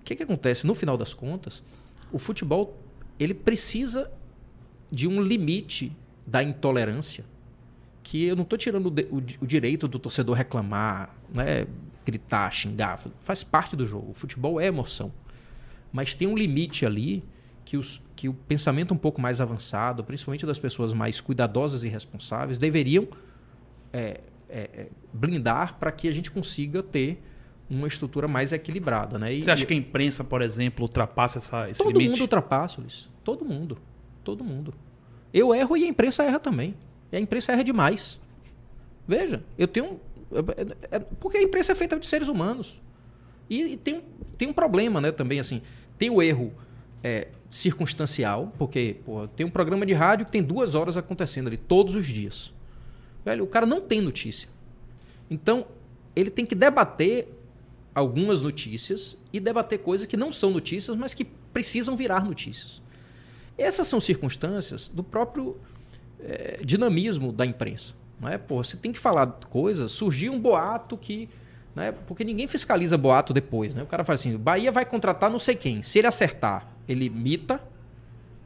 [0.00, 0.66] O que, que acontece?
[0.66, 1.62] No final das contas,
[2.12, 2.78] o futebol
[3.18, 4.10] ele precisa
[4.90, 5.96] de um limite
[6.26, 7.24] da intolerância
[8.02, 11.66] que eu não estou tirando o, o, o, direito do torcedor reclamar, né,
[12.04, 13.02] gritar, xingar.
[13.20, 14.10] Faz parte do jogo.
[14.10, 15.12] O futebol é emoção.
[15.92, 17.22] Mas tem um limite ali
[17.64, 21.88] que, os, que o pensamento um pouco mais avançado, principalmente das pessoas mais cuidadosas e
[21.88, 23.08] responsáveis, deveriam
[23.92, 27.22] é, é, é blindar para que a gente consiga ter
[27.68, 29.18] uma estrutura mais equilibrada.
[29.18, 29.34] Né?
[29.34, 32.04] E, Você acha que a imprensa, por exemplo, ultrapassa essa, esse todo limite?
[32.04, 33.08] Todo mundo ultrapassa, Luiz.
[33.24, 33.78] Todo mundo.
[34.22, 34.74] Todo mundo.
[35.32, 36.74] Eu erro e a imprensa erra também.
[37.10, 38.20] E a imprensa erra demais.
[39.06, 40.00] Veja, eu tenho.
[40.90, 42.80] É, é, porque a imprensa é feita de seres humanos.
[43.48, 44.02] E, e tem,
[44.36, 45.62] tem um problema, né, também, assim.
[45.98, 46.52] Tem o erro
[47.02, 48.96] é, circunstancial, porque
[49.36, 52.50] tem um programa de rádio que tem duas horas acontecendo ali, todos os dias.
[53.22, 54.48] Velho, o cara não tem notícia.
[55.30, 55.66] Então,
[56.16, 57.28] ele tem que debater
[57.94, 62.80] algumas notícias e debater coisas que não são notícias, mas que precisam virar notícias.
[63.58, 65.58] Essas são circunstâncias do próprio
[66.20, 67.92] é, dinamismo da imprensa.
[68.18, 68.38] Não é?
[68.38, 69.92] Pô, você tem que falar coisas.
[69.92, 71.28] Surgiu um boato que.
[71.74, 71.92] Né?
[71.92, 73.74] Porque ninguém fiscaliza boato depois.
[73.74, 73.82] Né?
[73.82, 75.82] O cara fala assim: Bahia vai contratar não sei quem.
[75.82, 77.60] Se ele acertar, ele mita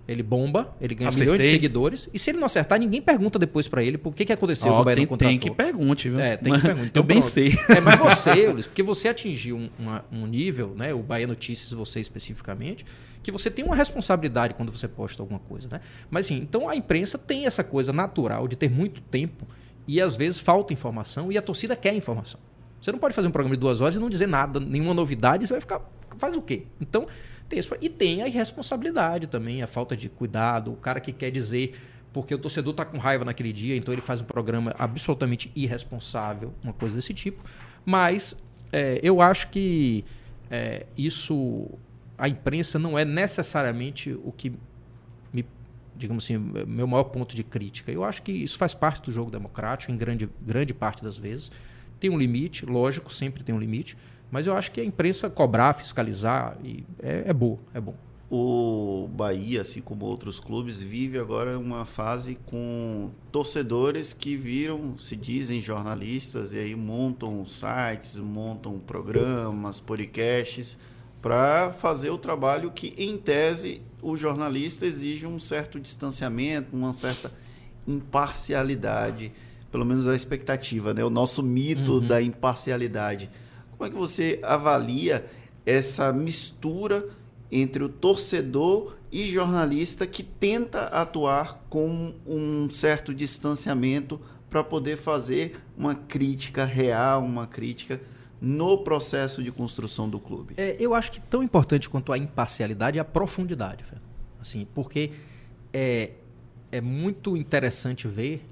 [0.08, 1.32] ele bomba, ele ganha Acertei.
[1.32, 2.08] milhões de seguidores.
[2.14, 4.76] E se ele não acertar, ninguém pergunta depois pra ele por que, que aconteceu Ó,
[4.76, 6.20] que o Bahia tem, não tem que pergunte, viu?
[6.20, 6.86] É, tem que perguntar.
[6.86, 7.32] Então, eu bem pronto.
[7.32, 7.52] sei.
[7.68, 10.94] É, mas você, Ulisses, porque você atingiu um, uma- um nível, né?
[10.94, 12.86] O Bahia Notícias, você especificamente,
[13.20, 15.80] que você tem uma responsabilidade quando você posta alguma coisa, né?
[16.08, 19.44] Mas assim, então a imprensa tem essa coisa natural de ter muito tempo
[19.88, 22.38] e às vezes falta informação e a torcida quer informação.
[22.80, 25.44] Você não pode fazer um programa de duas horas e não dizer nada, nenhuma novidade,
[25.48, 25.80] você vai ficar.
[26.16, 26.62] Faz o quê?
[26.80, 27.06] Então,
[27.48, 27.74] tem isso.
[27.80, 31.74] E tem a irresponsabilidade também, a falta de cuidado, o cara que quer dizer
[32.16, 36.50] porque o torcedor está com raiva naquele dia, então ele faz um programa absolutamente irresponsável,
[36.64, 37.44] uma coisa desse tipo.
[37.84, 38.34] Mas
[38.72, 40.02] é, eu acho que
[40.50, 41.68] é, isso,
[42.16, 44.54] a imprensa não é necessariamente o que
[45.30, 45.44] me,
[45.94, 47.92] digamos assim, meu maior ponto de crítica.
[47.92, 51.50] Eu acho que isso faz parte do jogo democrático, em grande, grande parte das vezes.
[52.00, 53.94] Tem um limite, lógico, sempre tem um limite,
[54.30, 57.94] mas eu acho que a imprensa cobrar, fiscalizar, e é, é bom, é bom.
[58.28, 65.14] O Bahia, assim como outros clubes, vive agora uma fase com torcedores que viram, se
[65.14, 70.76] dizem jornalistas, e aí montam sites, montam programas, podcasts,
[71.22, 77.32] para fazer o trabalho que, em tese, o jornalista exige um certo distanciamento, uma certa
[77.86, 79.32] imparcialidade,
[79.70, 81.04] pelo menos a expectativa, né?
[81.04, 83.30] o nosso mito da imparcialidade.
[83.76, 85.26] Como é que você avalia
[85.64, 87.08] essa mistura
[87.50, 95.60] entre o torcedor e jornalista que tenta atuar com um certo distanciamento para poder fazer
[95.76, 98.00] uma crítica real, uma crítica
[98.40, 100.54] no processo de construção do clube?
[100.56, 103.84] É, eu acho que tão importante quanto a imparcialidade é a profundidade.
[104.40, 105.12] Assim, porque
[105.72, 106.12] é,
[106.70, 108.44] é muito interessante ver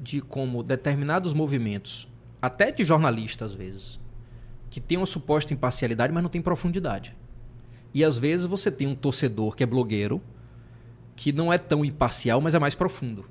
[0.00, 2.08] de como determinados movimentos,
[2.40, 4.00] até de jornalistas às vezes,
[4.76, 7.16] que tem uma suposta imparcialidade, mas não tem profundidade.
[7.94, 10.20] E às vezes você tem um torcedor que é blogueiro,
[11.16, 13.24] que não é tão imparcial, mas é mais profundo.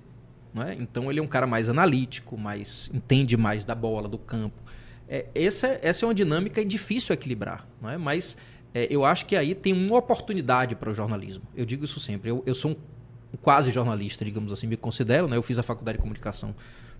[0.55, 0.73] É?
[0.73, 4.59] Então ele é um cara mais analítico, mais entende mais da bola, do campo.
[5.07, 7.95] É, essa, essa é uma dinâmica difícil equilibrar, é?
[7.95, 8.35] mas
[8.73, 11.43] é, eu acho que aí tem uma oportunidade para o jornalismo.
[11.55, 12.31] Eu digo isso sempre.
[12.31, 15.27] Eu, eu sou um quase jornalista, digamos assim, me considero.
[15.27, 15.37] Né?
[15.37, 16.55] Eu fiz a faculdade de comunicação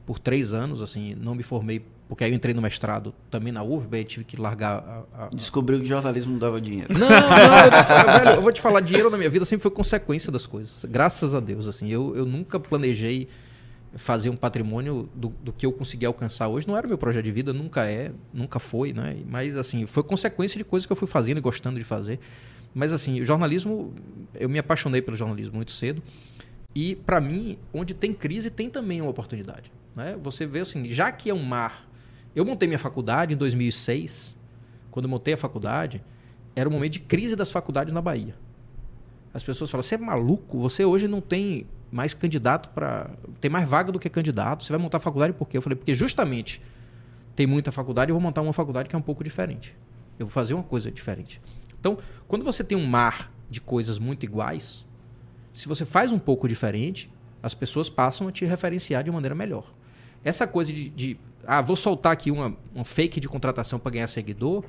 [0.06, 3.64] por três anos, assim, não me formei, porque aí eu entrei no mestrado também na
[3.64, 6.94] UFB, aí tive que largar a- a, Descobriu que jornalismo não dava dinheiro.
[6.94, 10.32] não, não, eu, velho, eu vou te falar, dinheiro na minha vida sempre foi consequência
[10.32, 10.86] das coisas.
[10.90, 13.28] Graças a Deus, assim, eu, eu nunca planejei
[13.98, 16.68] fazer um patrimônio do, do que eu consegui alcançar hoje.
[16.68, 19.16] Não era meu projeto de vida, nunca é, nunca foi, né?
[19.26, 22.20] Mas, assim, foi consequência de coisas que eu fui fazendo e gostando de fazer.
[22.74, 23.94] Mas, assim, o jornalismo,
[24.34, 26.04] eu me apaixonei pelo jornalismo muito cedo.
[26.76, 29.72] E, para mim, onde tem crise, tem também uma oportunidade.
[29.96, 30.18] Né?
[30.22, 31.88] Você vê, assim, já que é um mar...
[32.36, 34.36] Eu montei minha faculdade em 2006.
[34.92, 36.04] Quando eu montei a faculdade,
[36.56, 38.36] era o momento de crise das faculdades na Bahia.
[39.34, 40.60] As pessoas falam: você é maluco?
[40.60, 43.12] Você hoje não tem mais candidato para.
[43.40, 44.64] Tem mais vaga do que candidato.
[44.64, 45.58] Você vai montar faculdade por quê?
[45.58, 46.62] Eu falei: porque justamente
[47.36, 49.76] tem muita faculdade, eu vou montar uma faculdade que é um pouco diferente.
[50.18, 51.42] Eu vou fazer uma coisa diferente.
[51.80, 51.98] Então,
[52.28, 54.86] quando você tem um mar de coisas muito iguais,
[55.54, 57.12] se você faz um pouco diferente,
[57.44, 59.74] as pessoas passam a te referenciar de maneira melhor.
[60.24, 64.08] Essa coisa de, de, ah, vou soltar aqui uma, um fake de contratação para ganhar
[64.08, 64.64] seguidor,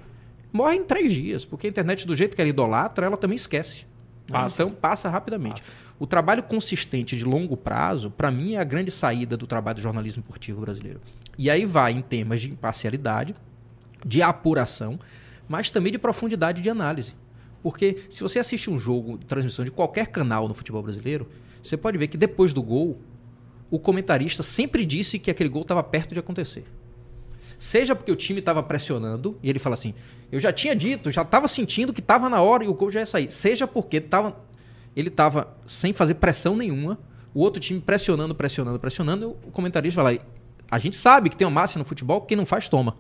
[0.52, 3.84] morre em três dias, porque a internet, do jeito que ela idolatra, ela também esquece.
[4.28, 4.32] né?
[4.40, 4.62] Passa.
[4.62, 5.60] Então, passa rapidamente.
[5.60, 5.72] Passa.
[5.98, 9.80] O trabalho consistente de longo prazo, para mim, é a grande saída do trabalho do
[9.80, 11.00] jornalismo esportivo brasileiro.
[11.38, 13.34] E aí vai em temas de imparcialidade,
[14.04, 14.98] de apuração,
[15.48, 17.14] mas também de profundidade de análise.
[17.62, 21.26] Porque se você assiste um jogo de transmissão de qualquer canal no futebol brasileiro,
[21.62, 23.00] você pode ver que depois do gol,
[23.70, 26.64] o comentarista sempre disse que aquele gol estava perto de acontecer.
[27.58, 29.94] Seja porque o time estava pressionando, e ele fala assim:
[30.30, 33.00] eu já tinha dito, já estava sentindo que estava na hora e o gol já
[33.00, 33.30] ia sair.
[33.30, 34.36] Seja porque tava,
[34.94, 36.98] ele estava sem fazer pressão nenhuma,
[37.34, 40.22] o outro time pressionando, pressionando, pressionando, e o comentarista vai lá:
[40.70, 42.96] a gente sabe que tem uma máxima no futebol, quem não faz, toma.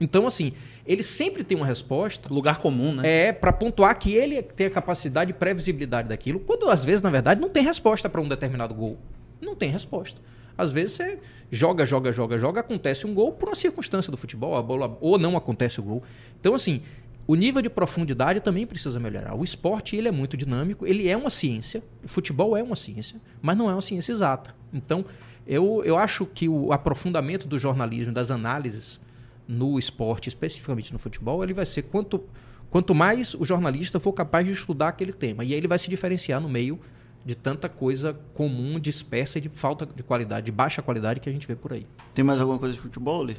[0.00, 0.52] Então, assim,
[0.84, 3.28] ele sempre tem uma resposta Lugar comum, né?
[3.28, 7.10] é para pontuar que ele tem a capacidade e previsibilidade daquilo, quando às vezes, na
[7.10, 8.98] verdade, não tem resposta para um determinado gol.
[9.44, 10.20] Não tem resposta.
[10.56, 11.18] Às vezes você
[11.50, 15.18] joga, joga, joga, joga, acontece um gol por uma circunstância do futebol, a bola ou
[15.18, 16.02] não acontece o gol.
[16.38, 16.80] Então, assim,
[17.26, 19.34] o nível de profundidade também precisa melhorar.
[19.34, 23.20] O esporte ele é muito dinâmico, ele é uma ciência, o futebol é uma ciência,
[23.42, 24.54] mas não é uma ciência exata.
[24.72, 25.04] Então,
[25.46, 29.00] eu, eu acho que o aprofundamento do jornalismo, das análises
[29.46, 32.22] no esporte, especificamente no futebol, ele vai ser quanto,
[32.70, 35.44] quanto mais o jornalista for capaz de estudar aquele tema.
[35.44, 36.78] E aí ele vai se diferenciar no meio
[37.24, 41.32] de tanta coisa comum, dispersa e de falta de qualidade, de baixa qualidade que a
[41.32, 41.86] gente vê por aí.
[42.14, 43.36] Tem mais alguma coisa de futebol, Lee?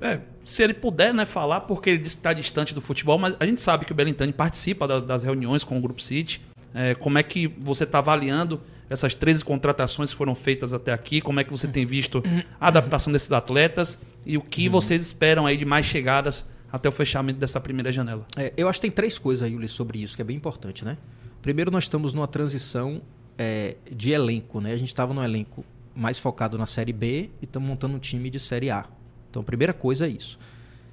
[0.00, 3.34] É, se ele puder né, falar, porque ele disse que está distante do futebol, mas
[3.38, 6.40] a gente sabe que o Belintani participa da, das reuniões com o Grupo City.
[6.74, 11.20] É, como é que você está avaliando essas 13 contratações que foram feitas até aqui?
[11.20, 12.22] Como é que você tem visto
[12.60, 14.00] a adaptação desses atletas?
[14.24, 18.24] E o que vocês esperam aí de mais chegadas até o fechamento dessa primeira janela?
[18.36, 20.84] É, eu acho que tem três coisas aí, Ulisses, sobre isso, que é bem importante,
[20.84, 20.96] né?
[21.42, 23.02] Primeiro, nós estamos numa transição
[23.38, 24.72] é, de elenco, né?
[24.72, 28.28] A gente estava no elenco mais focado na Série B e estamos montando um time
[28.28, 28.86] de Série A.
[29.30, 30.38] Então, a primeira coisa é isso.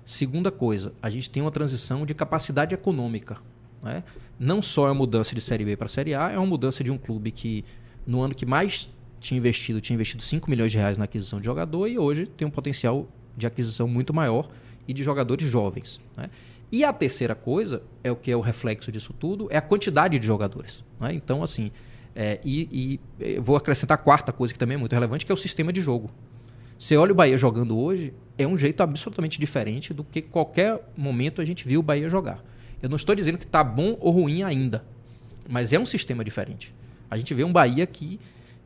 [0.06, 3.38] Segunda coisa, a gente tem uma transição de capacidade econômica.
[3.82, 4.04] Né?
[4.40, 6.92] Não só é uma mudança de Série B para Série A, é uma mudança de
[6.92, 7.66] um clube que,
[8.06, 8.90] no ano que mais
[9.20, 12.48] tinha investido, tinha investido 5 milhões de reais na aquisição de jogador e hoje tem
[12.48, 14.50] um potencial de aquisição muito maior
[14.88, 16.00] e de jogadores jovens.
[16.16, 16.30] Né?
[16.72, 20.20] E a terceira coisa, é o que é o reflexo disso tudo, é a quantidade
[20.20, 20.84] de jogadores.
[21.00, 21.14] Né?
[21.14, 21.72] Então, assim,
[22.16, 25.36] é, e, e vou acrescentar a quarta coisa que também é muito relevante, que é
[25.36, 26.10] o sistema de jogo.
[26.78, 31.42] Você olha o Bahia jogando hoje, é um jeito absolutamente diferente do que qualquer momento
[31.42, 32.44] a gente viu o Bahia jogar.
[32.82, 34.84] Eu não estou dizendo que está bom ou ruim ainda,
[35.50, 36.74] mas é um sistema diferente.
[37.10, 38.20] A gente vê um Bahia que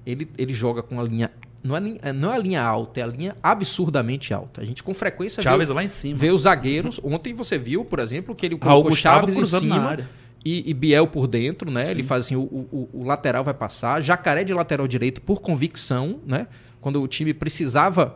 [0.05, 1.31] ele, ele joga com a linha.
[1.61, 4.61] Não é, não é a linha alta, é a linha absurdamente alta.
[4.61, 6.17] A gente com frequência Chaves vê, lá em cima.
[6.17, 6.99] vê os zagueiros.
[7.03, 9.99] Ontem você viu, por exemplo, que ele colocou Gustavo Chaves em cima.
[10.43, 11.89] E, e Biel por dentro, né?
[11.89, 16.19] Ele faz assim, o, o, o lateral vai passar, Jacaré de lateral direito por convicção,
[16.25, 16.47] né?
[16.79, 18.15] Quando o time precisava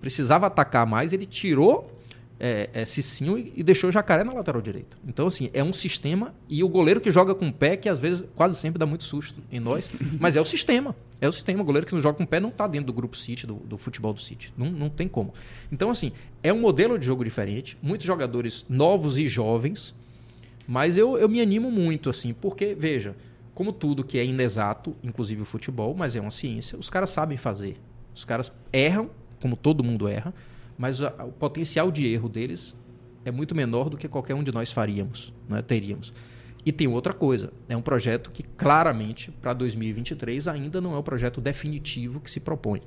[0.00, 1.96] precisava atacar mais, ele tirou
[2.38, 4.96] é, é, Cicinho e, e deixou Jacaré na lateral direita.
[5.06, 7.98] Então, assim, é um sistema e o goleiro que joga com o pé, que às
[7.98, 9.90] vezes quase sempre dá muito susto em nós,
[10.20, 10.94] mas é o sistema.
[11.20, 11.62] É o sistema.
[11.62, 13.54] O goleiro que não joga com o pé não está dentro do grupo City, do,
[13.54, 14.52] do futebol do City.
[14.56, 15.32] Não, não tem como.
[15.72, 16.12] Então, assim,
[16.42, 19.94] é um modelo de jogo diferente, muitos jogadores novos e jovens,
[20.66, 23.14] mas eu, eu me animo muito, assim, porque, veja,
[23.54, 27.36] como tudo que é inexato, inclusive o futebol, mas é uma ciência, os caras sabem
[27.36, 27.76] fazer.
[28.14, 29.10] Os caras erram,
[29.40, 30.34] como todo mundo erra,
[30.76, 32.74] mas a- o potencial de erro deles
[33.24, 36.12] é muito menor do que qualquer um de nós faríamos, né, teríamos.
[36.64, 41.02] E tem outra coisa, é um projeto que claramente para 2023 ainda não é o
[41.02, 42.82] projeto definitivo que se propõe.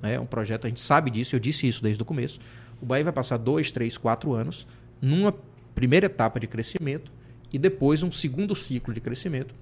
[0.00, 0.14] né?
[0.14, 2.38] É um projeto, a gente sabe disso, eu disse isso desde o começo.
[2.80, 4.66] O Bahia vai passar dois, três, quatro anos
[5.02, 5.34] numa
[5.74, 7.10] primeira etapa de crescimento
[7.54, 9.54] e depois um segundo ciclo de crescimento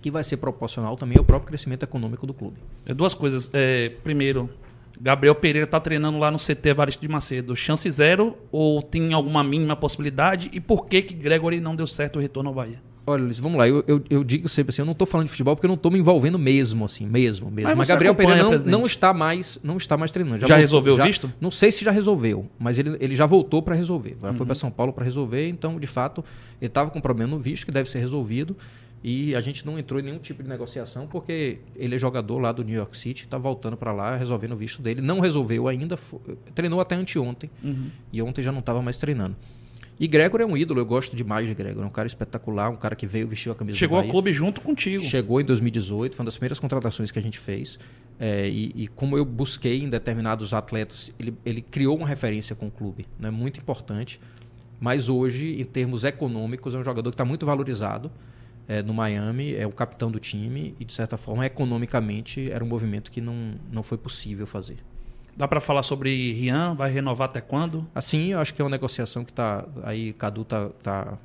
[0.00, 2.56] que vai ser proporcional também ao próprio crescimento econômico do clube.
[2.86, 3.50] É duas coisas.
[3.52, 4.48] É, primeiro,
[4.98, 7.54] Gabriel Pereira tá treinando lá no CT Evaristo de Macedo.
[7.54, 10.48] Chance zero ou tem alguma mínima possibilidade?
[10.54, 12.80] E por que que Gregory não deu certo o retorno ao Bahia?
[13.08, 13.66] Olha, Luiz, vamos lá.
[13.68, 15.74] Eu, eu, eu digo sempre assim, eu não estou falando de futebol porque eu não
[15.76, 17.68] estou me envolvendo mesmo, assim, mesmo, mesmo.
[17.70, 20.38] Mas Mas, Gabriel Pereira não, não está mais, não está mais treinando.
[20.40, 21.32] Já voltou- resolveu o visto?
[21.40, 24.16] Não sei se já resolveu, mas ele, ele já voltou para resolver.
[24.20, 24.34] Já Uhum.
[24.34, 26.24] foi para São Paulo para resolver, então, de fato,
[26.60, 28.56] ele estava com problema no visto que deve ser resolvido.
[29.02, 32.50] E a gente não entrou em nenhum tipo de negociação porque ele é jogador lá
[32.50, 35.00] do New York City, está voltando para lá resolvendo o visto dele.
[35.00, 36.20] Não resolveu ainda, fo-
[36.52, 37.86] treinou até anteontem Uhum.
[38.12, 39.36] e ontem já não estava mais treinando.
[40.00, 41.82] E Gregor é um ídolo, eu gosto demais de Gregor.
[41.82, 44.32] É um cara espetacular, um cara que veio vestiu a camisa do Chegou ao clube
[44.32, 45.02] junto contigo.
[45.02, 47.78] Chegou em 2018, foi uma das primeiras contratações que a gente fez.
[48.18, 52.68] É, e, e como eu busquei em determinados atletas, ele, ele criou uma referência com
[52.68, 54.20] o clube, né, muito importante.
[54.80, 58.10] Mas hoje, em termos econômicos, é um jogador que está muito valorizado
[58.68, 62.68] é, no Miami, é o capitão do time e, de certa forma, economicamente, era um
[62.68, 64.76] movimento que não, não foi possível fazer.
[65.38, 66.74] Dá pra falar sobre Rian?
[66.74, 67.86] Vai renovar até quando?
[67.94, 71.16] Assim, eu acho que é uma negociação que está aí, Cadu tá, tá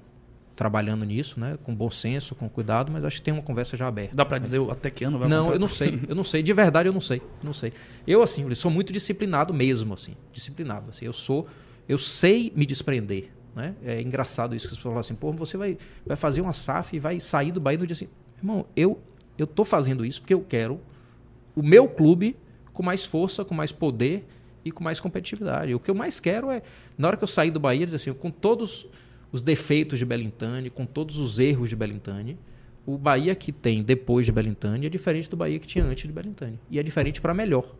[0.56, 3.88] trabalhando nisso, né, com bom senso, com cuidado, mas acho que tem uma conversa já
[3.88, 4.16] aberta.
[4.16, 6.00] Dá pra dizer até que ano vai Não, eu não sei.
[6.08, 6.44] Eu não sei.
[6.44, 7.24] De verdade, eu não sei.
[7.44, 7.74] Não sei.
[8.06, 10.16] Eu, assim, eu sou muito disciplinado mesmo, assim.
[10.32, 10.92] Disciplinado.
[10.92, 11.06] Assim.
[11.06, 11.48] Eu sou...
[11.90, 13.32] Eu sei me desprender.
[13.56, 13.74] Né?
[13.84, 15.76] É engraçado isso que as pessoas falam assim, pô, você vai,
[16.06, 18.10] vai fazer uma SAF e vai sair do Bahia no dia assim.
[18.38, 19.02] Irmão, eu,
[19.40, 20.80] eu tô fazendo isso porque eu quero
[21.56, 22.36] o meu clube
[22.74, 24.26] com mais força, com mais poder
[24.66, 25.74] e com mais competitividade.
[25.74, 26.62] O que eu mais quero é,
[26.98, 28.88] na hora que eu sair do Bahia, dizer assim, com todos
[29.32, 32.38] os defeitos de Belintani, com todos os erros de Belintani,
[32.86, 36.12] o Bahia que tem depois de Belintani é diferente do Bahia que tinha antes de
[36.12, 36.60] Belintani.
[36.70, 37.74] E é diferente para melhor.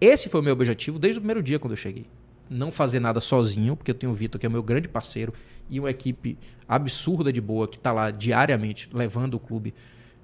[0.00, 2.06] Esse foi o meu objetivo desde o primeiro dia quando eu cheguei.
[2.48, 5.32] Não fazer nada sozinho, porque eu tenho o Vitor, que é o meu grande parceiro,
[5.68, 6.36] e uma equipe
[6.68, 9.72] absurda de boa que está lá diariamente levando o clube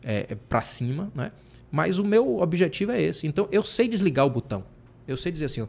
[0.03, 1.31] é, para cima, né?
[1.71, 3.27] Mas o meu objetivo é esse.
[3.27, 4.65] Então eu sei desligar o botão.
[5.07, 5.67] Eu sei dizer assim, ó,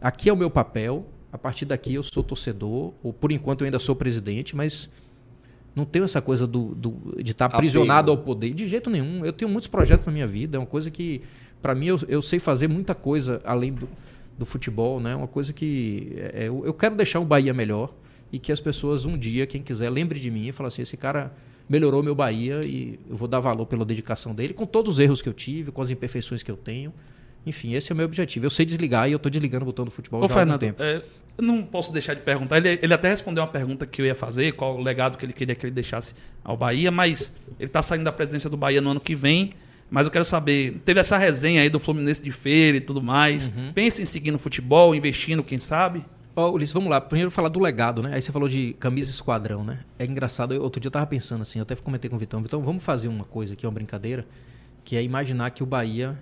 [0.00, 3.64] aqui é o meu papel, a partir daqui eu sou torcedor, ou por enquanto eu
[3.66, 4.88] ainda sou presidente, mas
[5.74, 7.58] não tenho essa coisa do, do- de estar Apego.
[7.58, 9.24] aprisionado ao poder, de jeito nenhum.
[9.24, 11.22] Eu tenho muitos projetos na minha vida, é uma coisa que,
[11.60, 13.88] para mim, eu, eu sei fazer muita coisa além do,
[14.38, 15.14] do futebol, né?
[15.16, 17.92] Uma coisa que é, eu, eu quero deixar o Bahia melhor
[18.32, 20.96] e que as pessoas um dia, quem quiser, lembre de mim e fale assim, esse
[20.96, 21.32] cara
[21.68, 25.22] melhorou meu Bahia e eu vou dar valor pela dedicação dele, com todos os erros
[25.22, 26.92] que eu tive, com as imperfeições que eu tenho.
[27.46, 28.46] Enfim, esse é o meu objetivo.
[28.46, 30.82] Eu sei desligar e eu estou desligando o botão do futebol Ô, já Fernando, tempo.
[30.82, 31.02] é,
[31.36, 32.56] eu não posso deixar de perguntar.
[32.56, 35.32] Ele, ele até respondeu uma pergunta que eu ia fazer, qual o legado que ele
[35.32, 38.90] queria que ele deixasse ao Bahia, mas ele está saindo da presidência do Bahia no
[38.90, 39.52] ano que vem.
[39.90, 43.52] Mas eu quero saber, teve essa resenha aí do Fluminense de feira e tudo mais.
[43.54, 43.72] Uhum.
[43.74, 46.02] Pensa em seguir no futebol, investindo, quem sabe?
[46.36, 47.00] Ó, Ulisses, vamos lá.
[47.00, 48.14] Primeiro falar do legado, né?
[48.14, 49.84] Aí você falou de camisa esquadrão, né?
[49.98, 50.52] É engraçado.
[50.52, 52.42] Eu- outro dia eu tava pensando assim, eu até comentei com o Vitão.
[52.42, 54.26] Vitão, vamos fazer uma coisa aqui, uma brincadeira,
[54.84, 56.18] que é imaginar que o Bahia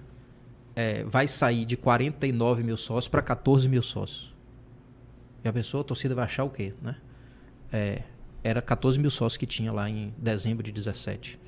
[0.76, 4.32] é, vai sair de 49 mil sócios para 14 mil sócios.
[5.44, 6.96] E a pessoa, a torcida vai achar o quê, né?
[7.72, 8.02] É,
[8.44, 11.38] era 14 mil sócios que tinha lá em dezembro de 17.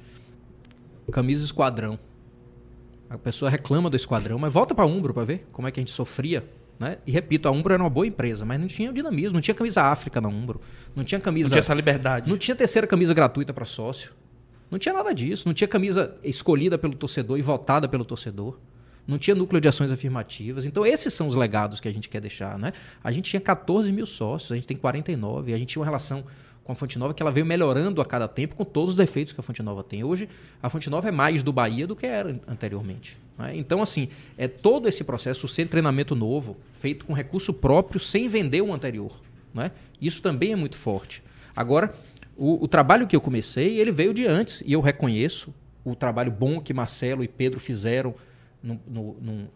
[1.12, 1.98] Camisa esquadrão.
[3.10, 5.82] A pessoa reclama do esquadrão, mas volta para Umbro para ver como é que a
[5.82, 6.42] gente sofria.
[6.78, 6.98] Né?
[7.06, 9.82] E repito, a Umbro era uma boa empresa, mas não tinha dinamismo, não tinha camisa
[9.82, 10.60] África na Umbro,
[10.94, 11.48] não tinha Não camisa.
[11.50, 12.28] tinha essa liberdade.
[12.28, 14.12] Não tinha terceira camisa gratuita para sócio.
[14.70, 15.46] Não tinha nada disso.
[15.46, 18.58] Não tinha camisa escolhida pelo torcedor e votada pelo torcedor.
[19.06, 20.66] Não tinha núcleo de ações afirmativas.
[20.66, 22.58] Então, esses são os legados que a gente quer deixar.
[22.58, 22.72] Né?
[23.02, 25.52] A gente tinha 14 mil sócios, a gente tem 49.
[25.52, 26.24] A gente tinha uma relação
[26.64, 29.32] com a Fonte Nova que ela veio melhorando a cada tempo com todos os defeitos
[29.32, 30.02] que a Fonte Nova tem.
[30.02, 30.28] Hoje,
[30.62, 33.16] a Fonte Nova é mais do Bahia do que era anteriormente.
[33.38, 33.54] né?
[33.54, 38.62] Então, assim, é todo esse processo, sem treinamento novo, feito com recurso próprio, sem vender
[38.62, 39.12] o anterior.
[39.52, 39.70] né?
[40.00, 41.22] Isso também é muito forte.
[41.54, 41.92] Agora,
[42.36, 45.54] o, o trabalho que eu comecei, ele veio de antes, e eu reconheço
[45.84, 48.14] o trabalho bom que Marcelo e Pedro fizeram
[48.64, 48.80] no,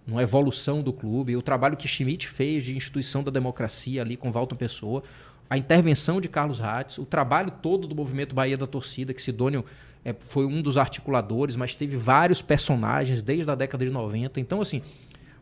[0.07, 4.31] no, evolução do clube, o trabalho que Schmidt fez de instituição da democracia ali com
[4.31, 5.03] Walton Pessoa,
[5.51, 9.65] a intervenção de Carlos Ratz, o trabalho todo do movimento Bahia da Torcida, que Sidônio
[10.05, 14.41] eh, foi um dos articuladores, mas teve vários personagens desde a década de 90.
[14.41, 14.83] Então, assim,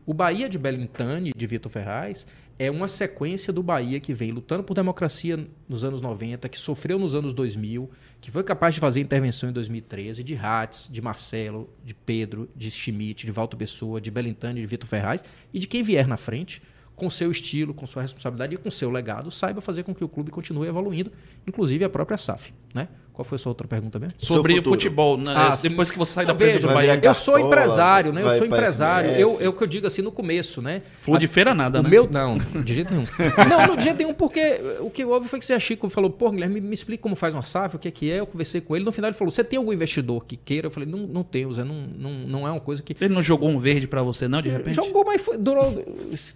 [0.05, 2.25] o Bahia de Belintani, de Vitor Ferraz,
[2.57, 6.97] é uma sequência do Bahia que vem lutando por democracia nos anos 90, que sofreu
[6.97, 7.89] nos anos 2000,
[8.21, 12.71] que foi capaz de fazer intervenção em 2013, de Hatz, de Marcelo, de Pedro, de
[12.71, 15.23] Schmidt, de Walter Pessoa, de Belintani, de Vitor Ferraz,
[15.53, 16.61] e de quem vier na frente,
[16.97, 20.09] com seu estilo, com sua responsabilidade e com seu legado, saiba fazer com que o
[20.09, 21.11] clube continue evoluindo,
[21.47, 22.51] inclusive a própria SAF.
[22.73, 22.89] Né?
[23.17, 24.13] Qual foi a sua outra pergunta mesmo?
[24.19, 25.33] Sobre futebol, né?
[25.35, 25.69] Ah, sim.
[25.69, 26.99] depois que você sai da veja, do Bahia.
[27.01, 28.21] Eu sou empresário, né?
[28.21, 29.09] Eu sou empresário.
[29.09, 30.83] Eu, eu que eu digo assim no começo, né?
[30.99, 31.89] Flor de feira nada, o né?
[31.89, 33.07] meu, não, de jeito nenhum.
[33.49, 36.11] não, não, de jeito nenhum, porque o que houve foi que o Zé Chico falou,
[36.11, 38.19] pô, Guilherme, me, me explica como faz uma SAF, o que é que é.
[38.19, 38.85] Eu conversei com ele.
[38.85, 40.67] No final ele falou, você tem algum investidor que queira?
[40.67, 42.95] Eu falei, não, não tenho, Zé, não, não, não é uma coisa que...
[43.01, 44.75] Ele não jogou um verde pra você, não, de repente?
[44.75, 45.83] Jogou, mas foi, durou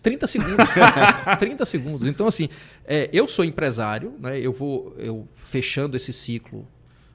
[0.02, 0.68] 30 segundos.
[1.38, 2.08] 30 segundos.
[2.08, 2.50] Então, assim,
[2.88, 4.40] é, eu sou empresário, né?
[4.40, 6.68] Eu vou eu fechando esse ciclo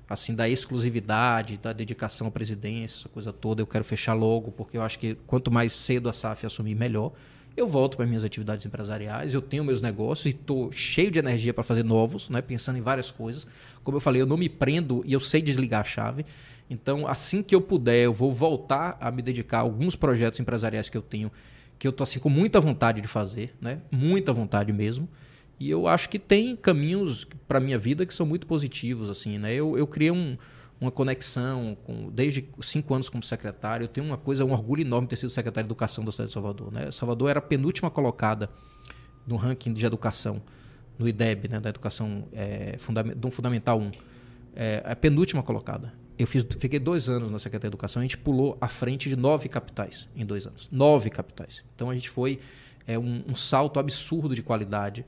[0.09, 4.77] assim da exclusividade, da dedicação à presidência, essa coisa toda, eu quero fechar logo, porque
[4.77, 7.13] eu acho que quanto mais cedo a SAF assumir, melhor.
[7.57, 11.55] Eu volto para minhas atividades empresariais, eu tenho meus negócios e estou cheio de energia
[11.55, 12.43] para fazer novos, né?
[12.43, 13.47] pensando em várias coisas.
[13.83, 16.27] Como eu falei, eu não me prendo e eu sei desligar a chave.
[16.69, 20.91] Então, assim que eu puder, eu vou voltar a me dedicar a alguns projetos empresariais
[20.91, 21.33] que eu tenho,
[21.79, 23.81] que eu tô assim com muita vontade de fazer, né?
[23.91, 25.09] Muita vontade mesmo.
[25.59, 29.55] E eu acho que tem caminhos para minha vida que são muito positivos, assim, né?
[29.55, 30.37] Eu, eu criei um,
[30.81, 33.85] uma conexão com, desde cinco anos como secretário.
[33.85, 36.35] Eu tenho uma coisa, um orgulho enorme ter sido secretário de educação da cidade de
[36.35, 36.91] Salvador, né?
[36.91, 38.51] Salvador era a penúltima colocada
[39.27, 40.43] no ranking de educação,
[40.99, 41.61] no IDEB, né?
[41.61, 43.91] Da educação é, fundament, do Fundamental 1.
[44.55, 45.93] É, a penúltima colocada.
[46.19, 49.17] Eu fiz, fiquei dois anos na Secretaria de Educação, a gente pulou à frente de
[49.17, 50.69] nove capitais em dois anos.
[50.73, 51.63] Nove capitais.
[51.75, 52.41] Então a gente foi
[52.87, 55.05] é, um, um salto absurdo de qualidade.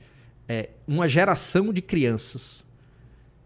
[0.51, 2.65] É, uma geração de crianças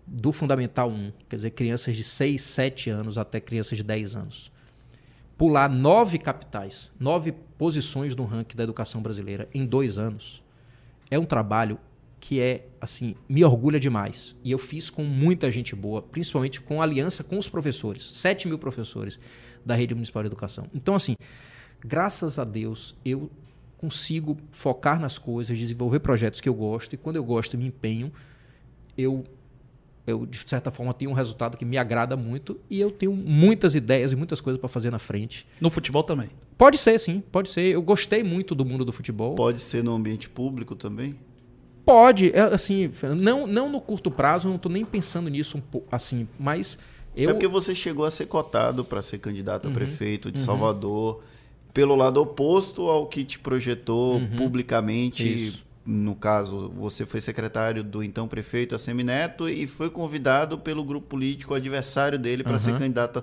[0.08, 4.52] do Fundamental 1, quer dizer, crianças de 6, 7 anos até crianças de 10 anos.
[5.38, 10.42] Pular nove capitais, nove posições no ranking da educação brasileira em dois anos,
[11.12, 11.78] é um trabalho
[12.22, 14.34] que é, assim, me orgulha demais.
[14.42, 18.58] E eu fiz com muita gente boa, principalmente com aliança com os professores, 7 mil
[18.58, 19.20] professores
[19.66, 20.68] da Rede Municipal de Educação.
[20.74, 21.18] Então, assim,
[21.82, 23.30] graças a Deus, eu
[23.84, 27.68] consigo focar nas coisas, desenvolver projetos que eu gosto, e quando eu gosto e me
[27.68, 28.14] empenho,
[28.98, 29.26] eu,
[30.08, 33.76] eu, de certa forma, tenho um resultado que me agrada muito, e eu tenho muitas
[33.76, 35.46] ideias e muitas coisas para fazer na frente.
[35.60, 36.30] No futebol também.
[36.58, 37.74] Pode ser, sim, pode ser.
[37.74, 39.36] Eu gostei muito do mundo do futebol.
[39.36, 41.14] Pode ser no ambiente público também?
[41.86, 45.62] Pode, é, assim, não, não no curto prazo, eu não estou nem pensando nisso um
[45.62, 46.80] pouco, assim, mas
[47.18, 47.32] eu.
[47.32, 51.22] É porque você chegou a ser cotado para ser candidato a Uhum, prefeito de Salvador,
[51.74, 55.24] pelo lado oposto ao que te projetou publicamente.
[55.24, 55.34] Uhum.
[55.34, 55.66] Isso.
[55.86, 61.54] No caso, você foi secretário do então prefeito Assemineto e foi convidado pelo grupo político
[61.54, 62.60] adversário dele para Uhum.
[62.60, 63.22] ser candidato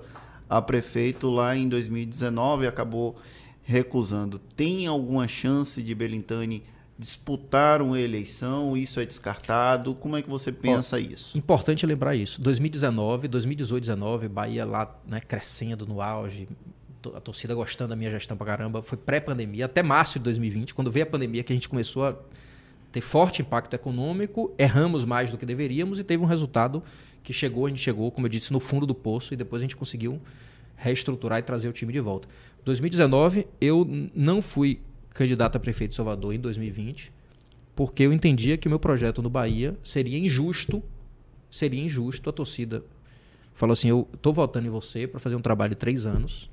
[0.48, 3.16] a prefeito lá em 2019 e acabou
[3.62, 4.38] recusando.
[4.56, 6.62] Tem alguma chance de Belintani
[7.00, 9.94] disputaram a eleição, isso é descartado.
[9.94, 11.38] Como é que você pensa Bom, isso?
[11.38, 12.42] Importante lembrar isso.
[12.42, 16.46] 2019, 2018, 2019, Bahia lá né, crescendo no auge,
[17.14, 18.82] a torcida gostando da minha gestão pra caramba.
[18.82, 22.16] Foi pré-pandemia, até março de 2020, quando veio a pandemia, que a gente começou a
[22.92, 26.82] ter forte impacto econômico, erramos mais do que deveríamos e teve um resultado
[27.22, 29.64] que chegou, a gente chegou, como eu disse, no fundo do poço e depois a
[29.64, 30.20] gente conseguiu
[30.76, 32.28] reestruturar e trazer o time de volta.
[32.64, 37.12] 2019, eu não fui candidato a prefeito de Salvador em 2020,
[37.76, 40.82] porque eu entendia que o meu projeto no Bahia seria injusto,
[41.50, 42.82] seria injusto a torcida
[43.60, 46.50] falou assim, eu estou votando em você para fazer um trabalho de três anos,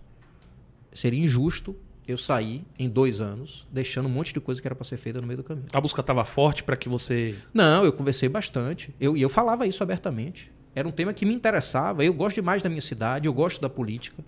[0.98, 1.76] seria injusto
[2.08, 5.20] eu sair em dois anos, deixando um monte de coisa que era para ser feita
[5.20, 5.68] no meio do caminho.
[5.74, 7.36] A busca estava forte para que você.
[7.54, 8.96] Não, eu conversei bastante.
[9.00, 10.52] Eu, e eu falava isso abertamente.
[10.74, 12.06] Era um tema que me interessava.
[12.06, 14.24] Eu gosto demais da minha cidade, eu gosto da política.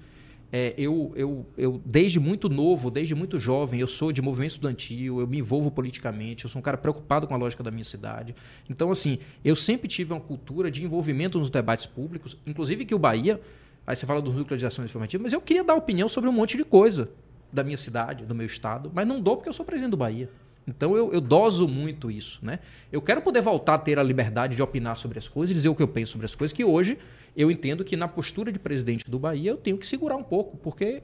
[0.52, 5.20] É, eu, eu, eu, desde muito novo, desde muito jovem, eu sou de movimento estudantil,
[5.20, 8.36] eu me envolvo politicamente, eu sou um cara preocupado com a lógica da minha cidade.
[8.68, 13.00] Então, assim, eu sempre tive uma cultura de envolvimento nos debates públicos, inclusive que o
[13.00, 13.40] Bahia,
[13.90, 16.34] aí você fala do núcleo de ações informativas, mas eu queria dar opinião sobre um
[16.34, 17.10] monte de coisa
[17.52, 20.30] da minha cidade, do meu estado, mas não dou porque eu sou presidente do Bahia.
[20.68, 22.60] Então eu, eu, doso muito isso, né?
[22.92, 25.74] Eu quero poder voltar a ter a liberdade de opinar sobre as coisas, dizer o
[25.74, 27.00] que eu penso sobre as coisas, que hoje
[27.36, 30.56] eu entendo que na postura de presidente do Bahia eu tenho que segurar um pouco,
[30.58, 31.02] porque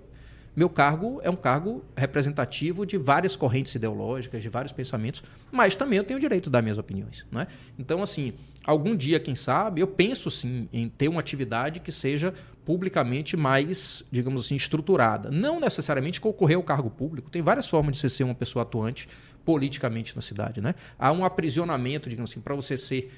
[0.55, 5.21] meu cargo é um cargo representativo de várias correntes ideológicas, de vários pensamentos,
[5.51, 7.25] mas também eu tenho o direito de dar minhas opiniões.
[7.29, 7.47] Né?
[7.77, 8.33] Então, assim,
[8.63, 12.33] algum dia, quem sabe, eu penso sim em ter uma atividade que seja
[12.65, 15.29] publicamente mais, digamos assim, estruturada.
[15.29, 19.07] Não necessariamente concorrer ao cargo público, tem várias formas de você ser uma pessoa atuante
[19.45, 20.59] politicamente na cidade.
[20.59, 20.73] Né?
[20.97, 23.11] Há um aprisionamento, digamos assim, para você ser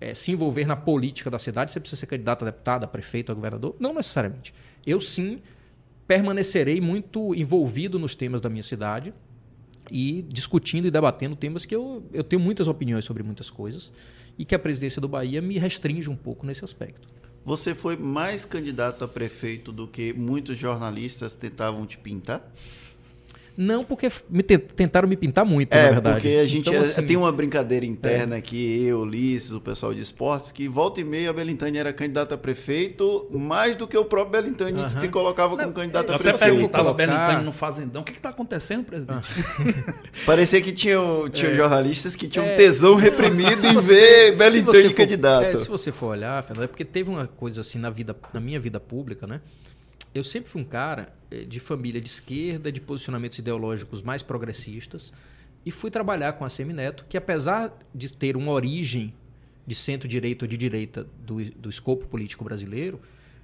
[0.00, 3.30] é, se envolver na política da cidade, você precisa ser candidato a deputado, a prefeito,
[3.30, 3.76] a governador?
[3.78, 4.52] Não necessariamente.
[4.84, 5.40] Eu sim
[6.06, 9.14] permanecerei muito envolvido nos temas da minha cidade
[9.90, 13.92] e discutindo e debatendo temas que eu, eu tenho muitas opiniões sobre muitas coisas
[14.38, 17.19] e que a presidência do Bahia me restringe um pouco nesse aspecto.
[17.44, 22.52] Você foi mais candidato a prefeito do que muitos jornalistas tentavam te pintar?
[23.56, 26.16] Não, porque me tentaram me pintar muito, é, na verdade.
[26.16, 28.38] Porque a gente então, é, assim, tem uma brincadeira interna é.
[28.38, 32.34] aqui, eu, Ulisses, o pessoal de esportes, que volta e meia a Belintani era candidata
[32.34, 35.00] a prefeito, mais do que o próprio Belintani uh -huh.
[35.00, 36.36] se colocava como candidato a prefeito.
[36.36, 39.26] Até perguntava Belintani no Fazendão, o que está acontecendo, presidente?
[39.58, 39.94] Ah.
[40.24, 41.56] Parecia que tinham, tinham é.
[41.56, 42.56] jornalistas que tinham é.
[42.56, 45.44] tesão reprimido em ver Belintani candidato.
[45.44, 48.40] É, se você for olhar, Fernando, é porque teve uma coisa assim na, vida, na
[48.40, 49.40] minha vida pública, né?
[50.14, 55.12] Eu sempre fui um cara eh, de família de esquerda, de posicionamentos ideológicos mais progressistas,
[55.64, 59.12] e fui trabalhar com a Semineto, que apesar de ter uma origem
[59.66, 63.00] de centro-direita ou de direita do, do escopo político brasileiro,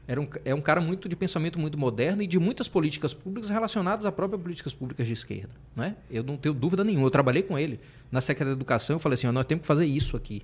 [0.09, 3.51] era um, é um cara muito de pensamento muito moderno e de muitas políticas públicas
[3.51, 5.51] relacionadas a próprias políticas públicas de esquerda.
[5.75, 5.97] Né?
[6.09, 7.07] Eu não tenho dúvida nenhuma.
[7.07, 7.81] Eu trabalhei com ele
[8.11, 8.97] na Secretaria de Educação.
[8.97, 10.43] Eu falei assim: nós temos que fazer isso aqui.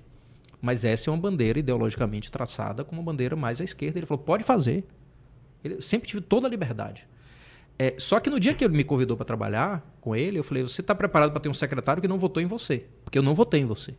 [0.61, 3.99] Mas essa é uma bandeira ideologicamente traçada como uma bandeira mais à esquerda.
[3.99, 4.83] Ele falou: pode fazer.
[5.63, 7.07] Ele, sempre tive toda a liberdade.
[7.77, 10.63] É, só que no dia que ele me convidou para trabalhar com ele, eu falei:
[10.63, 12.85] Você está preparado para ter um secretário que não votou em você?
[13.03, 13.93] Porque eu não votei em você.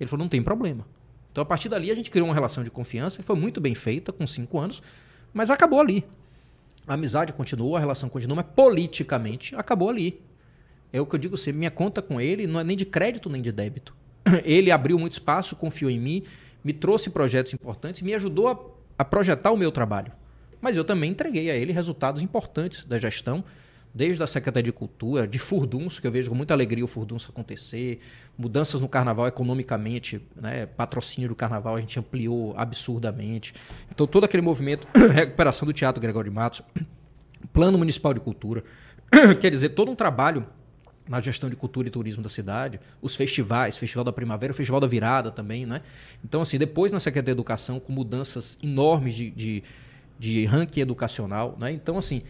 [0.00, 0.86] Ele falou: Não tem problema.
[1.30, 3.74] Então, a partir dali, a gente criou uma relação de confiança, que foi muito bem
[3.74, 4.82] feita, com cinco anos,
[5.32, 6.04] mas acabou ali.
[6.86, 10.20] A amizade continuou, a relação continuou, mas politicamente acabou ali.
[10.92, 13.28] É o que eu digo sempre: minha conta com ele não é nem de crédito
[13.28, 13.94] nem de débito.
[14.44, 16.22] Ele abriu muito espaço, confiou em mim,
[16.64, 18.58] me trouxe projetos importantes, me ajudou a,
[18.98, 20.12] a projetar o meu trabalho.
[20.60, 23.44] Mas eu também entreguei a ele resultados importantes da gestão,
[23.94, 27.30] desde a Secretaria de Cultura, de Furdunço, que eu vejo com muita alegria o Furdunço
[27.30, 28.00] acontecer,
[28.36, 30.66] mudanças no carnaval economicamente, né?
[30.66, 33.54] patrocínio do carnaval a gente ampliou absurdamente.
[33.90, 36.62] Então todo aquele movimento, recuperação do Teatro Gregório Matos,
[37.52, 38.62] Plano Municipal de Cultura,
[39.40, 40.46] quer dizer, todo um trabalho
[41.08, 44.86] na gestão de cultura e turismo da cidade, os festivais, Festival da Primavera, Festival da
[44.86, 45.80] Virada também, né?
[46.22, 49.62] Então, assim, depois na Secretaria de Educação, com mudanças enormes de, de
[50.18, 51.56] de ranking educacional.
[51.58, 51.72] Né?
[51.72, 52.22] Então, assim,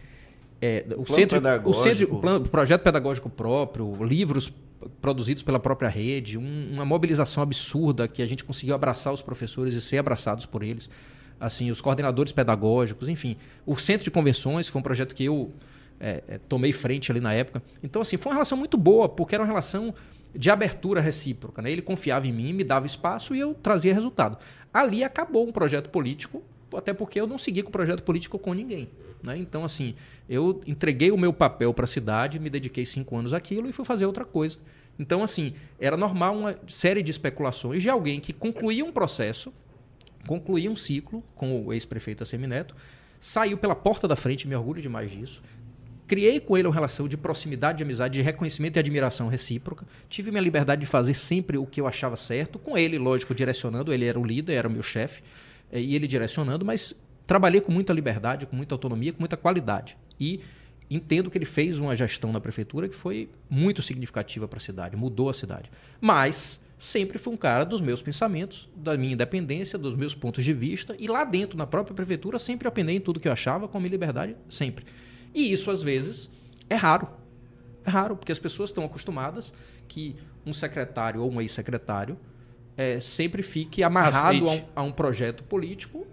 [0.61, 4.53] é, o, centro, o, centro, o, plano, projeto pedagógico próprio, livros
[5.01, 9.73] produzidos pela própria rede, um, uma mobilização absurda que a gente conseguiu abraçar os professores
[9.73, 10.89] e ser abraçados por eles.
[11.39, 13.37] Assim, os coordenadores pedagógicos, enfim.
[13.65, 15.51] O centro de convenções foi um projeto que eu
[15.99, 17.63] é, é, tomei frente ali na época.
[17.81, 19.93] Então, assim, foi uma relação muito boa, porque era uma relação
[20.35, 21.61] de abertura recíproca.
[21.61, 21.71] Né?
[21.71, 24.37] Ele confiava em mim, me dava espaço e eu trazia resultado.
[24.73, 26.43] Ali acabou um projeto político
[26.75, 28.89] até porque eu não segui com projeto político com ninguém.
[29.21, 29.37] Né?
[29.37, 29.95] Então, assim,
[30.27, 33.85] eu entreguei o meu papel para a cidade, me dediquei cinco anos àquilo e fui
[33.85, 34.57] fazer outra coisa.
[34.97, 39.53] Então, assim, era normal uma série de especulações de alguém que concluía um processo,
[40.27, 42.75] concluía um ciclo com o ex-prefeito Assemineto,
[43.19, 45.41] saiu pela porta da frente, me orgulho demais disso,
[46.05, 49.85] criei com ele uma relação de proximidade, de amizade, de reconhecimento e admiração recíproca.
[50.09, 53.93] Tive minha liberdade de fazer sempre o que eu achava certo, com ele, lógico, direcionando.
[53.93, 55.21] Ele era o líder, era o meu chefe,
[55.71, 56.95] e ele direcionando, mas
[57.27, 59.97] trabalhei com muita liberdade, com muita autonomia, com muita qualidade.
[60.19, 60.41] E
[60.89, 64.95] entendo que ele fez uma gestão na prefeitura que foi muito significativa para a cidade,
[64.95, 65.69] mudou a cidade.
[66.01, 70.53] Mas sempre fui um cara dos meus pensamentos, da minha independência, dos meus pontos de
[70.53, 73.77] vista, e lá dentro, na própria prefeitura, sempre apenei em tudo que eu achava, com
[73.77, 74.85] a minha liberdade, sempre.
[75.35, 76.29] E isso, às vezes,
[76.69, 77.07] é raro.
[77.85, 79.53] É raro, porque as pessoas estão acostumadas
[79.87, 80.15] que
[80.45, 82.17] um secretário ou um ex-secretário
[82.79, 86.07] é, sempre fique amarrado a um, a um, projeto político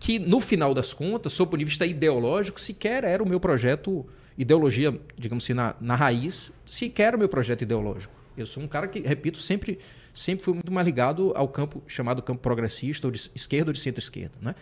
[0.00, 3.38] que, no final das contas, sob o ponto de vista ideológico, sequer era o meu
[3.38, 4.06] projeto,
[4.38, 8.14] ideologia, digamos assim, na, na raiz, sequer era o meu projeto ideológico.
[8.34, 9.78] Eu sou um cara que, repito, sempre,
[10.14, 13.80] sempre fui muito mais ligado ao campo chamado campo progressista, ou de esquerda ou de
[13.80, 14.38] centro-esquerda.
[14.40, 14.54] Né?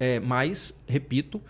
[0.00, 1.40] É, mas, repito,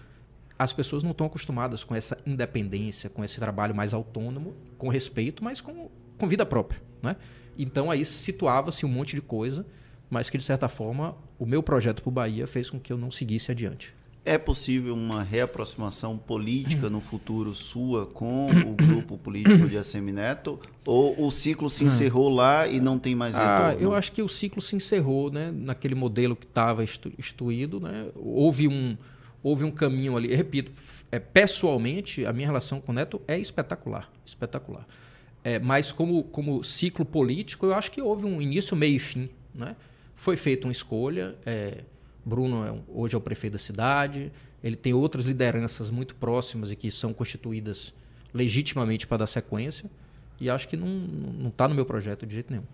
[0.58, 5.42] as pessoas não estão acostumadas com essa independência, com esse trabalho mais autônomo, com respeito,
[5.42, 6.82] mas com, com vida própria.
[7.02, 7.16] Né?
[7.58, 9.66] Então aí situava-se um monte de coisa,
[10.10, 12.96] mas que de certa forma o meu projeto para o Bahia fez com que eu
[12.96, 13.94] não seguisse adiante.
[14.24, 20.58] É possível uma reaproximação política no futuro sua com o grupo político de Assemineto?
[20.84, 23.78] Ou o ciclo se encerrou lá e não tem mais ah, retorno?
[23.78, 27.78] Ah, eu acho que o ciclo se encerrou né, naquele modelo que estava instituído.
[27.78, 28.08] Né?
[28.16, 28.96] Houve um,
[29.44, 30.32] houve um caminho ali.
[30.32, 30.72] Eu repito,
[31.12, 34.10] é, pessoalmente, a minha relação com o Neto é espetacular.
[34.24, 34.84] Espetacular.
[35.46, 39.28] É, mas como, como ciclo político, eu acho que houve um início, meio e fim.
[39.54, 39.76] Né?
[40.16, 41.36] Foi feita uma escolha.
[41.46, 41.84] É,
[42.24, 44.32] Bruno é, hoje é o prefeito da cidade.
[44.60, 47.94] Ele tem outras lideranças muito próximas e que são constituídas
[48.34, 49.88] legitimamente para dar sequência.
[50.40, 52.64] E acho que não está no meu projeto de jeito nenhum.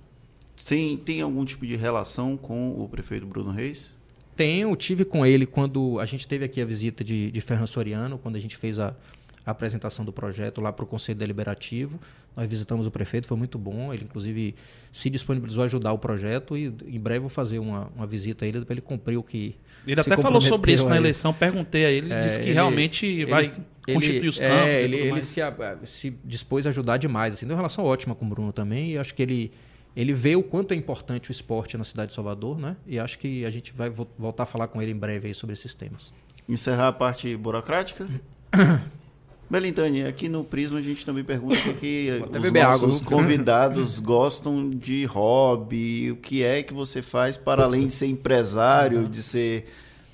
[0.56, 3.94] Sim, tem algum tipo de relação com o prefeito Bruno Reis?
[4.34, 8.16] Tenho, tive com ele quando a gente teve aqui a visita de, de Ferran Soriano,
[8.16, 8.96] quando a gente fez a,
[9.44, 11.98] a apresentação do projeto lá para o Conselho Deliberativo.
[12.36, 13.92] Nós visitamos o prefeito, foi muito bom.
[13.92, 14.54] Ele, inclusive,
[14.90, 18.48] se disponibilizou a ajudar o projeto e em breve vou fazer uma, uma visita a
[18.48, 19.56] ele para ele cumprir o que.
[19.86, 23.04] Ele até falou sobre isso na eleição, perguntei a ele, é, disse que ele, realmente
[23.04, 24.54] ele, vai ele, constituir os campos.
[24.54, 25.40] É, ele, ele se,
[25.84, 27.34] se, dispôs a ajudar demais.
[27.34, 29.52] Assim, deu uma relação ótima com o Bruno também e acho que ele
[29.94, 32.76] ele vê o quanto é importante o esporte na cidade de Salvador, né?
[32.86, 35.74] E acho que a gente vai voltar a falar com ele em breve sobre esses
[35.74, 36.12] temas.
[36.48, 38.08] Encerrar a parte burocrática?
[39.48, 43.18] Belintani, aqui no Prisma a gente também pergunta o que os nossos água.
[43.18, 49.06] convidados gostam de hobby, o que é que você faz para além de ser empresário,
[49.06, 49.66] de ser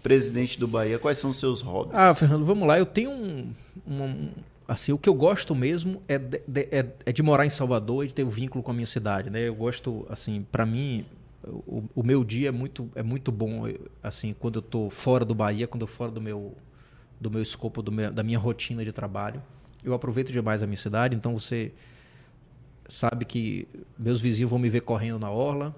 [0.02, 1.94] presidente do Bahia, quais são os seus hobbies?
[1.94, 3.52] Ah, Fernando, vamos lá, eu tenho um,
[3.86, 4.28] um
[4.68, 8.04] assim, o que eu gosto mesmo é de, de, é, é de morar em Salvador
[8.04, 9.48] e de ter o um vínculo com a minha cidade, né?
[9.48, 11.06] Eu gosto, assim, para mim,
[11.42, 13.64] o, o, meu dia é muito, é muito bom,
[14.02, 16.54] assim, quando eu estou fora do Bahia, quando eu fora do meu,
[17.20, 19.42] do meu escopo, do meu, da minha rotina de trabalho.
[19.84, 21.72] Eu aproveito demais a minha cidade, então você
[22.88, 23.68] sabe que
[23.98, 25.74] meus vizinhos vão me ver correndo na orla,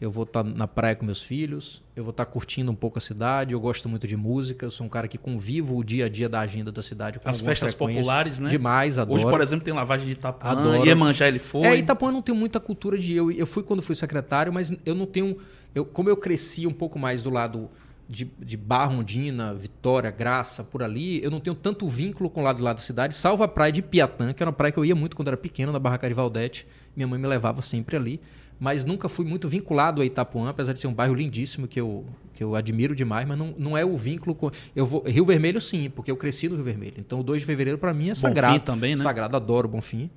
[0.00, 2.74] eu vou estar tá na praia com meus filhos, eu vou estar tá curtindo um
[2.74, 5.84] pouco a cidade, eu gosto muito de música, eu sou um cara que convivo o
[5.84, 8.48] dia a dia da agenda da cidade As festas populares, né?
[8.48, 9.20] Demais, adoro.
[9.20, 10.86] Hoje, por exemplo, tem lavagem de Itapuã, adoro.
[10.86, 11.62] Iemanjá ele foi.
[11.62, 13.14] É, Itapuã não tem muita cultura de...
[13.14, 15.38] Eu, eu fui quando fui secretário, mas eu não tenho...
[15.74, 17.70] Eu, como eu cresci um pouco mais do lado
[18.08, 22.56] de, de Barrondina, Vitória, Graça, por ali, eu não tenho tanto vínculo com o lado
[22.56, 24.84] de lá da cidade, salvo a praia de Piatã, que era uma praia que eu
[24.84, 26.66] ia muito quando era pequeno, na Barraca de Valdete.
[26.94, 28.20] Minha mãe me levava sempre ali
[28.58, 32.04] mas nunca fui muito vinculado a Itapuã, apesar de ser um bairro lindíssimo que eu,
[32.32, 34.50] que eu admiro demais, mas não, não é o vínculo com.
[34.74, 36.94] Eu vou, Rio Vermelho, sim, porque eu cresci no Rio Vermelho.
[36.98, 38.54] Então o 2 de fevereiro, para mim, é sagrado.
[38.54, 39.02] Bonfim também, né?
[39.02, 40.08] Sagrado, adoro Bonfim.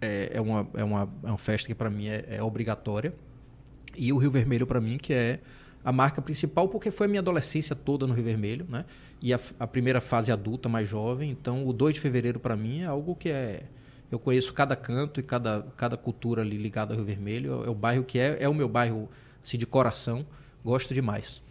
[0.00, 3.14] É, é, uma, é, uma, é uma festa que para mim é, é obrigatória.
[3.96, 5.38] E o Rio Vermelho, para mim, que é
[5.84, 8.84] a marca principal, porque foi a minha adolescência toda no Rio Vermelho, né?
[9.20, 11.30] E a, a primeira fase adulta, mais jovem.
[11.30, 13.64] Então, o 2 de fevereiro, para mim, é algo que é
[14.10, 17.64] eu conheço cada canto e cada, cada cultura ali ligada ao Rio Vermelho.
[17.64, 19.08] É o bairro que é, é o meu bairro
[19.42, 20.24] assim, de coração.
[20.64, 21.42] Gosto demais.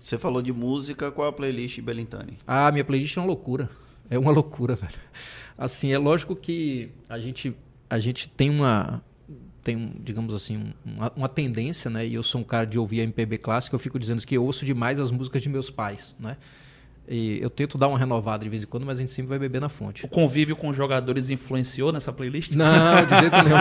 [0.00, 2.38] Você falou de música, qual a playlist Belintani?
[2.46, 3.70] Ah, minha playlist é uma loucura.
[4.10, 4.98] É uma loucura, velho.
[5.56, 7.56] Assim, é lógico que a gente,
[7.88, 9.00] a gente tem uma
[9.64, 12.06] tem, digamos assim, uma, uma, tendência, né?
[12.06, 14.64] E eu sou um cara de ouvir MPB clássica, eu fico dizendo que eu ouço
[14.64, 16.36] demais as músicas de meus pais, né?
[17.06, 19.38] E eu tento dar uma renovada de vez em quando, mas a gente sempre vai
[19.38, 20.04] beber na fonte.
[20.06, 22.52] O convívio com os jogadores influenciou nessa playlist?
[22.52, 23.54] Não, de jeito nenhum.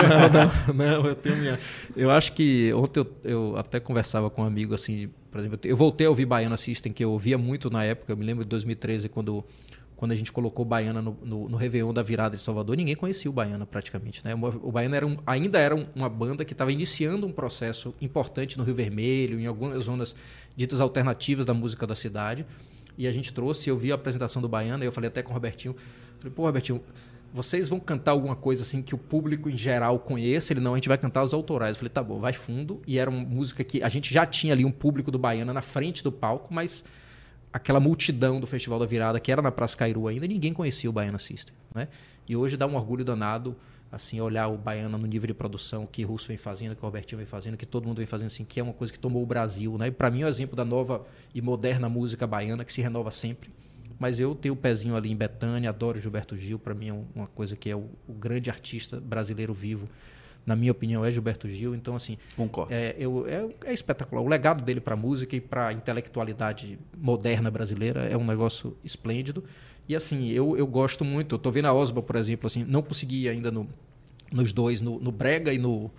[0.74, 1.60] Não, não, eu tenho minha.
[1.96, 5.76] Eu acho que ontem eu, eu, até conversava com um amigo assim, por exemplo, eu
[5.76, 8.14] voltei a ouvir Baiana System, que eu ouvia muito na época.
[8.14, 9.44] Eu me lembro de 2013, quando,
[10.04, 13.32] quando a gente colocou Baiana no, no, no Réveillon da virada de Salvador, ninguém conhecia
[13.32, 14.20] o Baiana praticamente.
[14.22, 14.36] Né?
[14.36, 18.66] O Baiana era um, ainda era uma banda que estava iniciando um processo importante no
[18.66, 20.14] Rio Vermelho, em algumas zonas
[20.58, 22.46] ditas alternativas da música da cidade
[22.98, 25.30] E a gente trouxe, eu vi a apresentação do Baiano, e eu falei até com
[25.30, 25.74] o Robertinho,
[26.20, 26.82] falei, pô, Robertinho,
[27.34, 30.52] vocês vão cantar alguma coisa assim que o público em geral conheça?
[30.52, 31.78] Ele não, a gente vai cantar os autorais.
[31.78, 32.82] Eu falei, tá bom, vai fundo.
[32.86, 35.62] E era uma música que a gente já tinha ali um público do Baiana na
[35.62, 36.84] frente do palco, mas
[37.54, 40.94] aquela multidão do Festival da Virada, que era na Praça Cairu ainda, ninguém conhecia o
[40.94, 41.54] Baiana System.
[41.74, 41.88] Né?
[42.28, 43.56] E hoje dá um orgulho danado
[43.92, 47.18] assim olhar o Baiana no nível de produção que Russo vem fazendo, que o Robertinho
[47.18, 49.26] vem fazendo, que todo mundo vem fazendo assim, que é uma coisa que tomou o
[49.26, 49.88] Brasil, né?
[49.88, 53.12] E para mim é um exemplo da nova e moderna música baiana que se renova
[53.12, 53.52] sempre.
[54.00, 57.28] Mas eu tenho o pezinho ali em Betânia, adoro Gilberto Gil, para mim é uma
[57.28, 59.88] coisa que é o, o, grande artista brasileiro vivo.
[60.46, 61.74] Na minha opinião, é Gilberto Gil.
[61.74, 62.18] Então, assim.
[62.36, 62.74] Concordo.
[62.74, 64.22] É, eu, é, é espetacular.
[64.22, 68.76] O legado dele para a música e para a intelectualidade moderna brasileira é um negócio
[68.84, 69.44] esplêndido.
[69.88, 71.36] E, assim, eu, eu gosto muito.
[71.36, 73.70] Eu tô vendo a Osba, por exemplo, assim, não consegui ainda no,
[74.32, 75.90] nos dois, no, no Brega e no,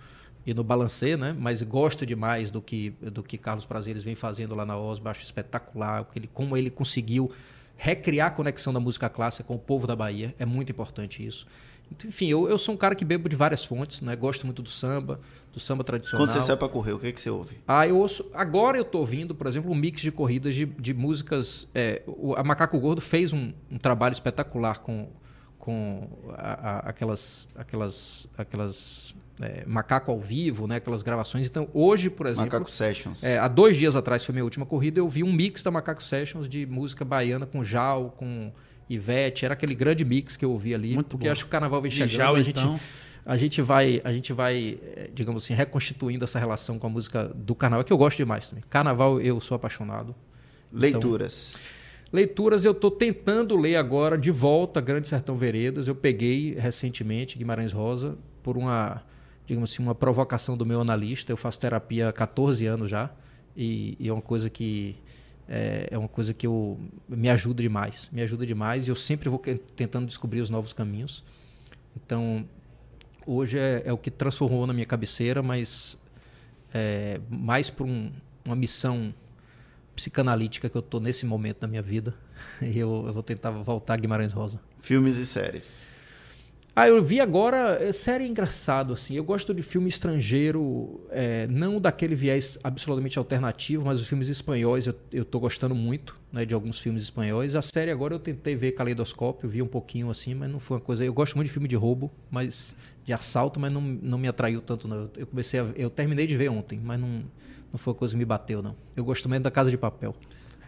[0.45, 1.35] e no Balancê, né?
[1.37, 5.23] Mas gosto demais do que do que Carlos Prazeres vem fazendo lá na Osba, acho
[5.23, 7.31] espetacular, ele, como ele conseguiu
[7.77, 10.35] recriar a conexão da música clássica com o povo da Bahia.
[10.37, 11.47] É muito importante isso.
[11.91, 14.15] Então, enfim, eu, eu sou um cara que bebo de várias fontes, né?
[14.15, 15.19] Gosto muito do samba,
[15.53, 16.25] do samba tradicional.
[16.25, 17.57] Quando você sai para correr, o que, é que você ouve?
[17.67, 18.25] Ah, eu ouço.
[18.33, 21.67] Agora eu estou ouvindo, por exemplo, um mix de corridas de, de músicas.
[21.73, 25.07] É, o, a Macaco Gordo fez um, um trabalho espetacular com,
[25.57, 30.77] com a, a, aquelas, aquelas, aquelas é, macaco ao vivo, né?
[30.77, 31.47] Aquelas gravações.
[31.47, 32.45] Então, hoje, por exemplo.
[32.45, 33.23] Macaco Sessions.
[33.23, 36.03] É, há dois dias atrás foi minha última corrida, eu vi um mix da Macaco
[36.03, 38.51] Sessions de música baiana com Jal, com
[38.89, 39.45] Ivete.
[39.45, 40.93] Era aquele grande mix que eu ouvi ali.
[40.93, 41.31] Muito porque bom.
[41.31, 42.11] acho que o carnaval vem chegando.
[42.11, 42.79] Jal, a gente, então.
[43.25, 47.25] a gente vai, a gente vai, é, digamos assim, reconstituindo essa relação com a música
[47.35, 48.63] do carnaval, que eu gosto demais também.
[48.69, 50.15] Carnaval, eu sou apaixonado.
[50.71, 51.53] Leituras.
[51.53, 51.75] Então,
[52.13, 55.87] Leituras, eu estou tentando ler agora de volta Grande Sertão Veredas.
[55.87, 59.03] Eu peguei recentemente Guimarães Rosa por uma
[59.45, 61.31] digamos assim, uma provocação do meu analista.
[61.31, 63.09] Eu faço terapia há 14 anos já
[63.55, 64.95] e, e é uma coisa que
[65.47, 69.29] é, é, uma coisa que eu me ajuda demais, me ajuda demais e eu sempre
[69.29, 69.39] vou
[69.75, 71.23] tentando descobrir os novos caminhos.
[71.95, 72.47] Então,
[73.25, 75.97] hoje é, é o que transformou na minha cabeceira, mas
[76.73, 78.11] é, mais por um,
[78.43, 79.13] uma missão
[79.95, 82.13] psicanalítica que eu estou nesse momento da minha vida.
[82.61, 84.59] E eu, eu vou tentar voltar a Guimarães Rosa.
[84.79, 85.89] Filmes e séries.
[86.77, 89.15] Ah, eu vi agora, é série engraçado, assim.
[89.15, 94.85] Eu gosto de filme estrangeiro, é, não daquele viés absolutamente alternativo, mas os filmes espanhóis
[94.85, 97.55] eu, eu tô gostando muito, né, de alguns filmes espanhóis.
[97.55, 100.83] A série agora eu tentei ver Caleidoscópio, vi um pouquinho assim, mas não foi uma
[100.83, 101.05] coisa...
[101.05, 102.75] Eu gosto muito de filme de roubo, mas
[103.05, 105.09] de assalto, mas não, não me atraiu tanto, não.
[105.15, 107.23] Eu comecei a, Eu terminei de ver ontem, mas não,
[107.71, 108.75] não foi uma coisa que me bateu, não.
[108.97, 110.13] Eu gosto mesmo da Casa de Papel.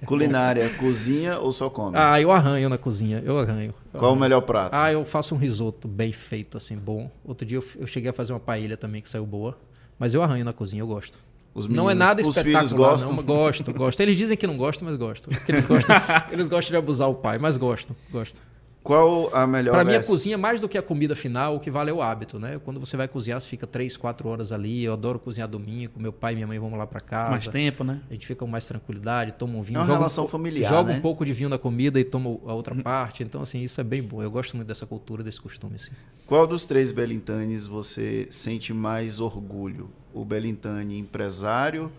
[0.05, 1.97] Culinária, cozinha ou só come?
[1.97, 3.73] Ah, eu arranho na cozinha, eu arranho.
[3.93, 4.17] Eu Qual arranho.
[4.17, 4.73] o melhor prato?
[4.73, 7.09] Ah, eu faço um risoto bem feito, assim, bom.
[7.25, 9.57] Outro dia eu, eu cheguei a fazer uma paella também que saiu boa.
[9.97, 11.17] Mas eu arranho na cozinha, eu gosto.
[11.55, 13.13] Os não é meninos- nada os espetacular, filhos gostam?
[13.13, 13.99] não, gosto, gosto.
[13.99, 15.33] Eles dizem que não gostam, mas gostam.
[15.47, 15.95] Eles gostam,
[16.31, 18.41] eles gostam de abusar o pai, mas gostam, gostam.
[18.87, 21.69] Qual a melhor Para mim, a cozinha, mais do que a comida final, o que
[21.69, 22.57] vale é o hábito, né?
[22.63, 24.81] Quando você vai cozinhar, você fica três, quatro horas ali.
[24.81, 25.99] Eu adoro cozinhar domingo.
[25.99, 27.31] Meu pai e minha mãe vão lá para casa.
[27.31, 27.99] Mais tempo, né?
[28.09, 29.75] A gente fica com mais tranquilidade, toma um vinho.
[29.75, 30.99] É uma joga relação um, familiar, Joga né?
[30.99, 33.23] um pouco de vinho na comida e toma a outra parte.
[33.23, 34.23] Então, assim, isso é bem bom.
[34.23, 35.75] Eu gosto muito dessa cultura, desse costume.
[35.75, 35.91] Assim.
[36.25, 39.89] Qual dos três Belintanes você sente mais orgulho?
[40.13, 41.91] O Belintane empresário,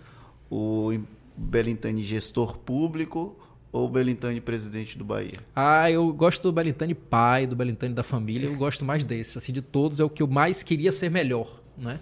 [0.51, 0.98] o
[1.36, 3.36] Belintane gestor público
[3.73, 5.39] ou o Belintane presidente do Bahia?
[5.55, 8.47] Ah, eu gosto do Belintane pai, do Belintane da família.
[8.49, 9.36] Eu gosto mais desse.
[9.39, 12.01] Assim, de todos, é o que eu mais queria ser melhor, né?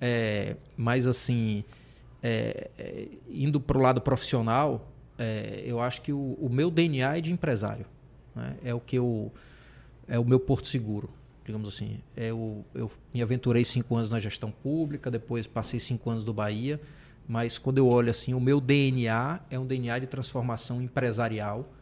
[0.00, 1.64] É, mas, assim,
[2.22, 7.18] é, é, indo para o lado profissional, é, eu acho que o, o meu DNA
[7.18, 7.86] é de empresário.
[8.34, 8.56] né?
[8.64, 9.32] É o que eu...
[10.08, 11.08] É o meu porto seguro,
[11.46, 12.00] digamos assim.
[12.16, 16.32] É o, eu me aventurei cinco anos na gestão pública, depois passei cinco anos do
[16.32, 16.80] Bahia,
[17.30, 21.72] mas quando eu olho assim, o meu DNA é um DNA de transformação empresarial.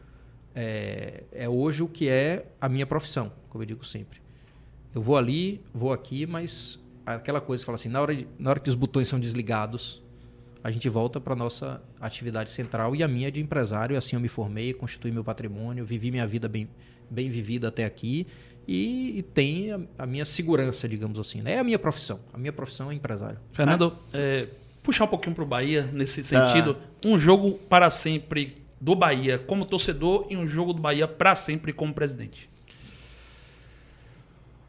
[0.53, 4.19] É, é hoje o que é a minha profissão, como eu digo sempre.
[4.93, 8.59] Eu vou ali, vou aqui, mas aquela coisa, fala assim, na hora, de- na hora
[8.59, 10.03] que os botões são desligados,
[10.63, 13.97] a gente volta para nossa atividade central e a minha é de empresário.
[13.97, 16.69] Assim eu me formei, constituí meu patrimônio, vivi minha vida bem,
[17.09, 18.27] bem vivida até aqui
[18.67, 21.41] e, e tem a, a minha segurança, digamos assim.
[21.41, 21.53] né?
[21.53, 22.19] É a minha profissão.
[22.33, 23.39] A minha profissão é empresário.
[23.51, 24.47] Fernando, é,
[24.83, 26.47] puxar um pouquinho pro Bahia nesse Tá.
[26.47, 26.77] sentido.
[27.05, 31.73] Um jogo para sempre do Bahia como torcedor e um jogo do Bahia para sempre
[31.73, 32.49] como presidente.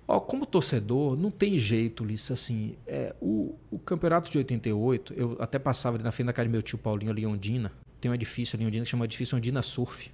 [0.06, 5.36] Ó, como torcedor, não tem jeito, Lissa, assim, é, o, o campeonato de 88, eu
[5.38, 7.70] até passava ali na frente da casa do meu tio Paulinho ali em Ondina,
[8.00, 10.10] tem um edifício ali em Ondina que chama edifício Ondina Surf,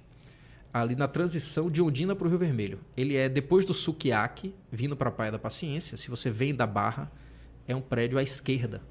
[0.71, 2.79] ali na transição de Ondina para o Rio Vermelho.
[2.95, 6.67] Ele é depois do Sukiaki, vindo para a Praia da Paciência, se você vem da
[6.67, 7.11] Barra,
[7.67, 8.83] é um prédio à esquerda,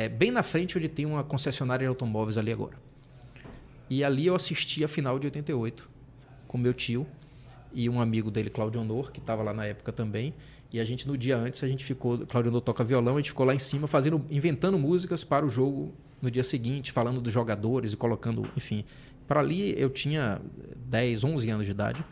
[0.00, 2.76] é bem na frente onde tem uma concessionária de automóveis ali agora.
[3.88, 5.88] E ali eu assisti a final de 88
[6.48, 7.06] com meu tio
[7.72, 10.34] e um amigo dele, Claudio Honor, que estava lá na época também.
[10.72, 12.18] E a gente, no dia antes, a gente ficou.
[12.26, 15.50] Claudio Honor toca violão, a gente ficou lá em cima fazendo, inventando músicas para o
[15.50, 18.84] jogo no dia seguinte, falando dos jogadores e colocando, enfim.
[19.28, 20.40] Para ali eu tinha
[20.76, 22.04] 10, 11 anos de idade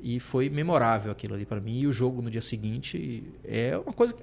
[0.00, 1.80] e foi memorável aquilo ali para mim.
[1.80, 4.22] E o jogo no dia seguinte é uma coisa que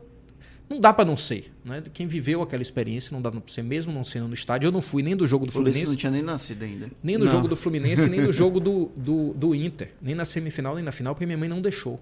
[0.70, 1.52] não dá para não ser.
[1.66, 1.82] Né?
[1.92, 4.68] Quem viveu aquela experiência não dá para ser, mesmo não sendo no estádio.
[4.68, 5.88] Eu não fui nem do jogo do Fluminense.
[5.88, 6.92] Não tinha nem nascido ainda.
[7.02, 7.32] Nem no não.
[7.32, 9.94] jogo do Fluminense, nem no jogo do, do, do, Inter.
[10.00, 12.00] Nem na semifinal, nem na final, porque minha mãe não deixou.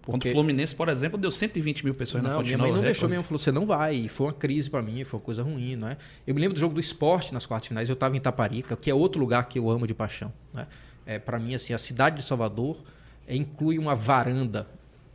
[0.00, 0.12] Porque...
[0.12, 3.08] Contra o Fluminense, por exemplo, deu 120 mil pessoas não, na Minha mãe não deixou
[3.08, 3.96] mesmo, falou: você não vai.
[3.96, 5.76] E foi uma crise para mim, foi uma coisa ruim.
[5.76, 5.98] Né?
[6.26, 8.90] Eu me lembro do jogo do esporte nas quartas finais, eu estava em Itaparica, que
[8.90, 10.32] é outro lugar que eu amo de paixão.
[10.54, 10.66] Né?
[11.04, 12.78] É, para mim, assim, a cidade de Salvador
[13.26, 14.66] é, inclui uma varanda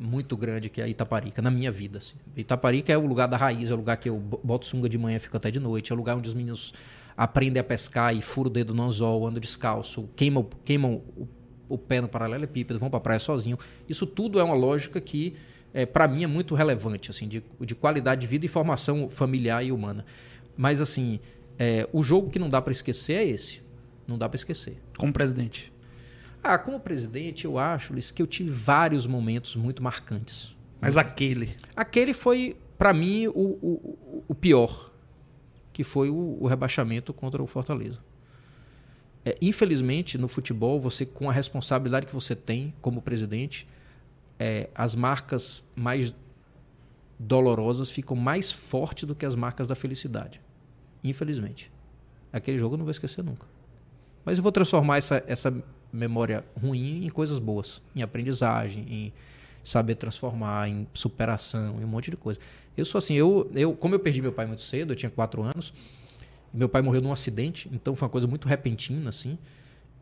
[0.02, 2.00] muito grande que é Itaparica, na minha vida.
[2.00, 2.16] Assim.
[2.36, 5.20] Itaparica é o lugar da raiz, é o lugar que eu boto sunga de manhã
[5.20, 6.74] fico até de noite, é o lugar onde os meninos
[7.16, 11.28] aprendem a pescar e furam o dedo no anzol, andam descalço, queimam, queimam o,
[11.70, 13.60] o pé no paralelepípedo, vão para a praia sozinho.
[13.88, 15.36] Isso tudo é uma lógica que,
[15.74, 19.64] é, para mim, é muito relevante, assim, de, de qualidade de vida e formação familiar
[19.64, 20.04] e humana.
[20.58, 21.20] Mas, assim,
[21.60, 23.62] é, o jogo que não dá para esquecer é esse.
[24.08, 24.78] Não dá para esquecer.
[24.98, 25.71] Como presidente?
[26.44, 30.56] Ah, como presidente, eu acho, Luiz, que eu tive vários momentos muito marcantes.
[30.80, 31.56] Mas aquele?
[31.76, 34.92] Aquele foi, para mim, o, o, o, pior,
[35.72, 38.00] que foi o, o rebaixamento contra o Fortaleza.
[39.24, 43.68] É, infelizmente, no futebol, você com a responsabilidade que você tem como presidente,
[44.40, 46.12] é, as marcas mais
[47.20, 50.42] dolorosas ficam mais fortes do que as marcas da felicidade.
[51.04, 51.72] Infelizmente.
[52.34, 53.46] Aquele jogo eu não vou esquecer nunca.
[54.26, 59.14] Mas eu vou transformar essa, essa memória ruim em coisas boas, em aprendizagem, em
[59.64, 62.40] saber transformar, em superação, em um monte de coisa.
[62.76, 65.44] Eu sou assim, eu, eu como eu perdi meu pai muito cedo, eu tinha quatro
[65.44, 65.74] anos,
[66.54, 69.38] meu pai morreu num acidente, então foi uma coisa muito repentina, assim.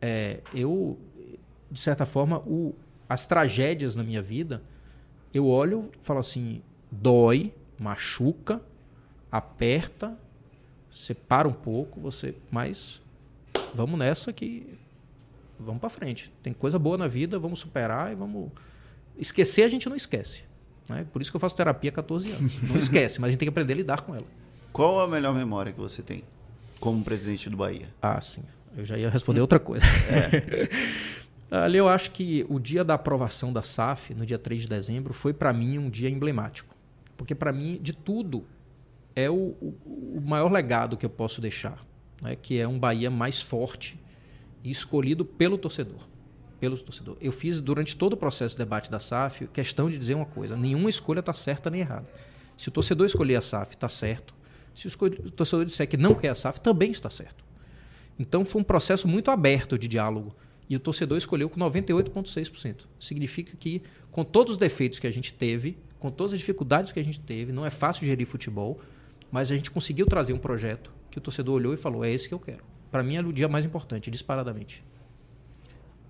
[0.00, 0.98] É, eu,
[1.70, 2.74] de certa forma, o,
[3.08, 4.62] as tragédias na minha vida,
[5.32, 8.60] eu olho falo assim, dói, machuca,
[9.30, 10.18] aperta,
[10.90, 13.00] separa um pouco, você, mas
[13.74, 14.78] vamos nessa que
[15.60, 16.32] vamos para frente.
[16.42, 18.50] Tem coisa boa na vida, vamos superar e vamos.
[19.18, 20.44] Esquecer a gente não esquece.
[20.88, 21.06] Né?
[21.12, 22.62] Por isso que eu faço terapia há 14 anos.
[22.62, 24.26] Não esquece, mas a gente tem que aprender a lidar com ela.
[24.72, 26.24] Qual a melhor memória que você tem
[26.78, 27.88] como presidente do Bahia?
[28.00, 28.42] Ah, sim.
[28.76, 29.84] Eu já ia responder outra coisa.
[30.08, 30.68] É.
[31.50, 35.12] Ali eu acho que o dia da aprovação da SAF, no dia 3 de dezembro,
[35.12, 36.76] foi para mim um dia emblemático.
[37.16, 38.44] Porque para mim, de tudo,
[39.16, 41.84] é o, o, o, maior legado que eu posso deixar.
[42.22, 42.36] Né?
[42.36, 43.98] Que é um Bahia mais forte,
[44.62, 46.08] e escolhido pelo torcedor.
[46.58, 47.16] Pelo torcedor.
[47.20, 50.56] Eu fiz durante todo o processo de debate da SAF questão de dizer uma coisa:
[50.56, 52.06] nenhuma escolha está certa nem errada.
[52.56, 54.34] Se o torcedor escolher a SAF, está certo.
[54.74, 57.42] Se o torcedor disser que não quer a SAF, também está certo.
[58.18, 60.34] Então foi um processo muito aberto de diálogo.
[60.68, 62.82] E o torcedor escolheu com 98,6%.
[63.00, 67.00] Significa que, com todos os defeitos que a gente teve, com todas as dificuldades que
[67.00, 68.78] a gente teve, não é fácil gerir futebol,
[69.32, 72.28] mas a gente conseguiu trazer um projeto que o torcedor olhou e falou: é esse
[72.28, 74.82] que eu quero para mim era o dia mais importante, disparadamente.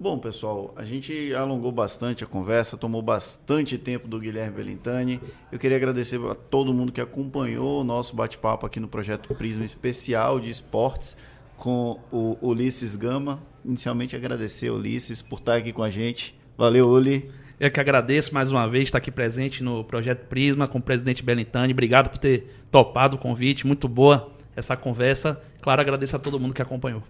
[0.03, 5.21] Bom, pessoal, a gente alongou bastante a conversa, tomou bastante tempo do Guilherme Belintani.
[5.53, 9.63] Eu queria agradecer a todo mundo que acompanhou o nosso bate-papo aqui no projeto Prisma
[9.63, 11.19] Especial de Esportes
[11.59, 13.43] com o Ulisses Gama.
[13.63, 16.35] Inicialmente agradecer, Ulisses, por estar aqui com a gente.
[16.57, 17.31] Valeu, Uli.
[17.61, 21.23] Eu que agradeço mais uma vez estar aqui presente no projeto Prisma com o presidente
[21.23, 21.75] Belintani.
[21.75, 23.67] Obrigado por ter topado o convite.
[23.67, 25.41] Muito boa essa conversa.
[25.61, 27.03] Claro, agradeço a todo mundo que acompanhou.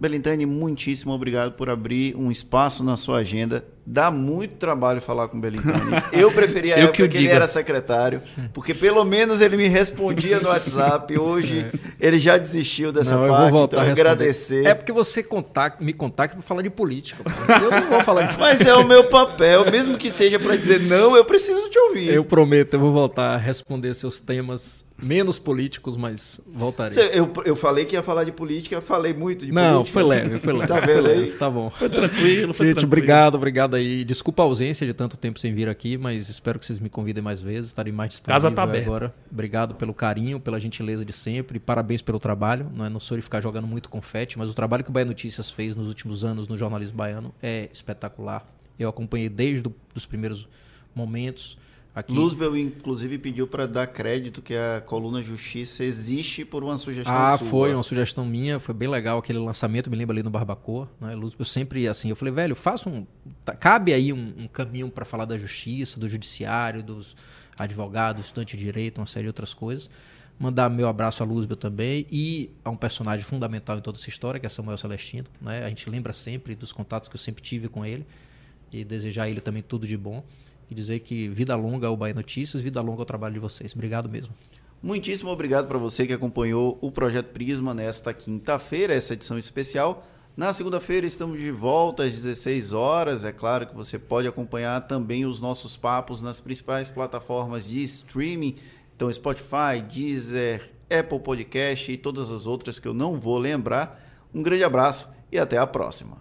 [0.00, 3.64] Belintani, muitíssimo obrigado por abrir um espaço na sua agenda.
[3.86, 6.02] Dá muito trabalho falar com o Belintani.
[6.12, 8.20] Eu preferia a época que, que ele era secretário,
[8.52, 11.16] porque pelo menos ele me respondia no WhatsApp.
[11.18, 11.78] Hoje é.
[12.00, 14.66] ele já desistiu dessa não, parte, eu então agradecer.
[14.66, 17.22] É porque você contacta, me contacta para falar de política.
[17.62, 20.80] Eu não vou falar de Mas é o meu papel, mesmo que seja para dizer
[20.80, 22.12] não, eu preciso te ouvir.
[22.12, 26.96] Eu prometo, eu vou voltar a responder seus temas menos políticos, mas voltarei.
[27.12, 30.00] Eu, eu falei que ia falar de política, falei muito de não, política.
[30.00, 30.64] Não, foi leve, foi leve.
[30.74, 31.32] Tá vendo aí?
[31.32, 31.70] Tá bom.
[31.70, 32.86] Foi tranquilo, foi Gente, tranquilo.
[32.86, 34.04] obrigado, obrigado aí.
[34.04, 37.22] Desculpa a ausência de tanto tempo sem vir aqui, mas espero que vocês me convidem
[37.22, 38.86] mais vezes, estarei mais disponível Casa tá aberta.
[38.88, 39.14] agora.
[39.30, 42.70] Obrigado pelo carinho, pela gentileza de sempre, parabéns pelo trabalho.
[42.74, 45.04] Não é não sou de ficar jogando muito confete, mas o trabalho que o Bahia
[45.04, 48.46] Notícias fez nos últimos anos no jornalismo baiano é espetacular.
[48.78, 50.48] Eu acompanhei desde os primeiros
[50.94, 51.58] momentos.
[51.94, 52.12] Aqui.
[52.12, 57.38] Luzbel, inclusive, pediu para dar crédito que a coluna Justiça existe por uma sugestão ah,
[57.38, 57.46] sua.
[57.46, 60.90] Ah, foi uma sugestão minha, foi bem legal aquele lançamento, me lembro ali no Barbacoa.
[61.00, 61.14] Né?
[61.14, 63.06] Luzbel sempre assim, eu falei, velho, faça um.
[63.44, 67.14] Tá, cabe aí um, um caminho para falar da justiça, do judiciário, dos
[67.56, 69.88] advogados, estudante de direito, uma série de outras coisas.
[70.36, 74.40] Mandar meu abraço a Lúzbel também e a um personagem fundamental em toda essa história,
[74.40, 75.28] que é Samuel Celestino.
[75.40, 75.64] Né?
[75.64, 78.04] A gente lembra sempre dos contatos que eu sempre tive com ele
[78.72, 80.24] e desejar a ele também tudo de bom.
[80.70, 83.74] E dizer que vida longa ao Bahia Notícias, vida longa ao trabalho de vocês.
[83.74, 84.32] Obrigado mesmo.
[84.82, 90.06] Muitíssimo obrigado para você que acompanhou o Projeto Prisma nesta quinta-feira, essa edição especial.
[90.36, 93.24] Na segunda-feira estamos de volta às 16 horas.
[93.24, 98.56] É claro que você pode acompanhar também os nossos papos nas principais plataformas de streaming,
[98.94, 104.00] então Spotify, Deezer, Apple Podcast e todas as outras que eu não vou lembrar.
[104.34, 106.16] Um grande abraço e até a próxima.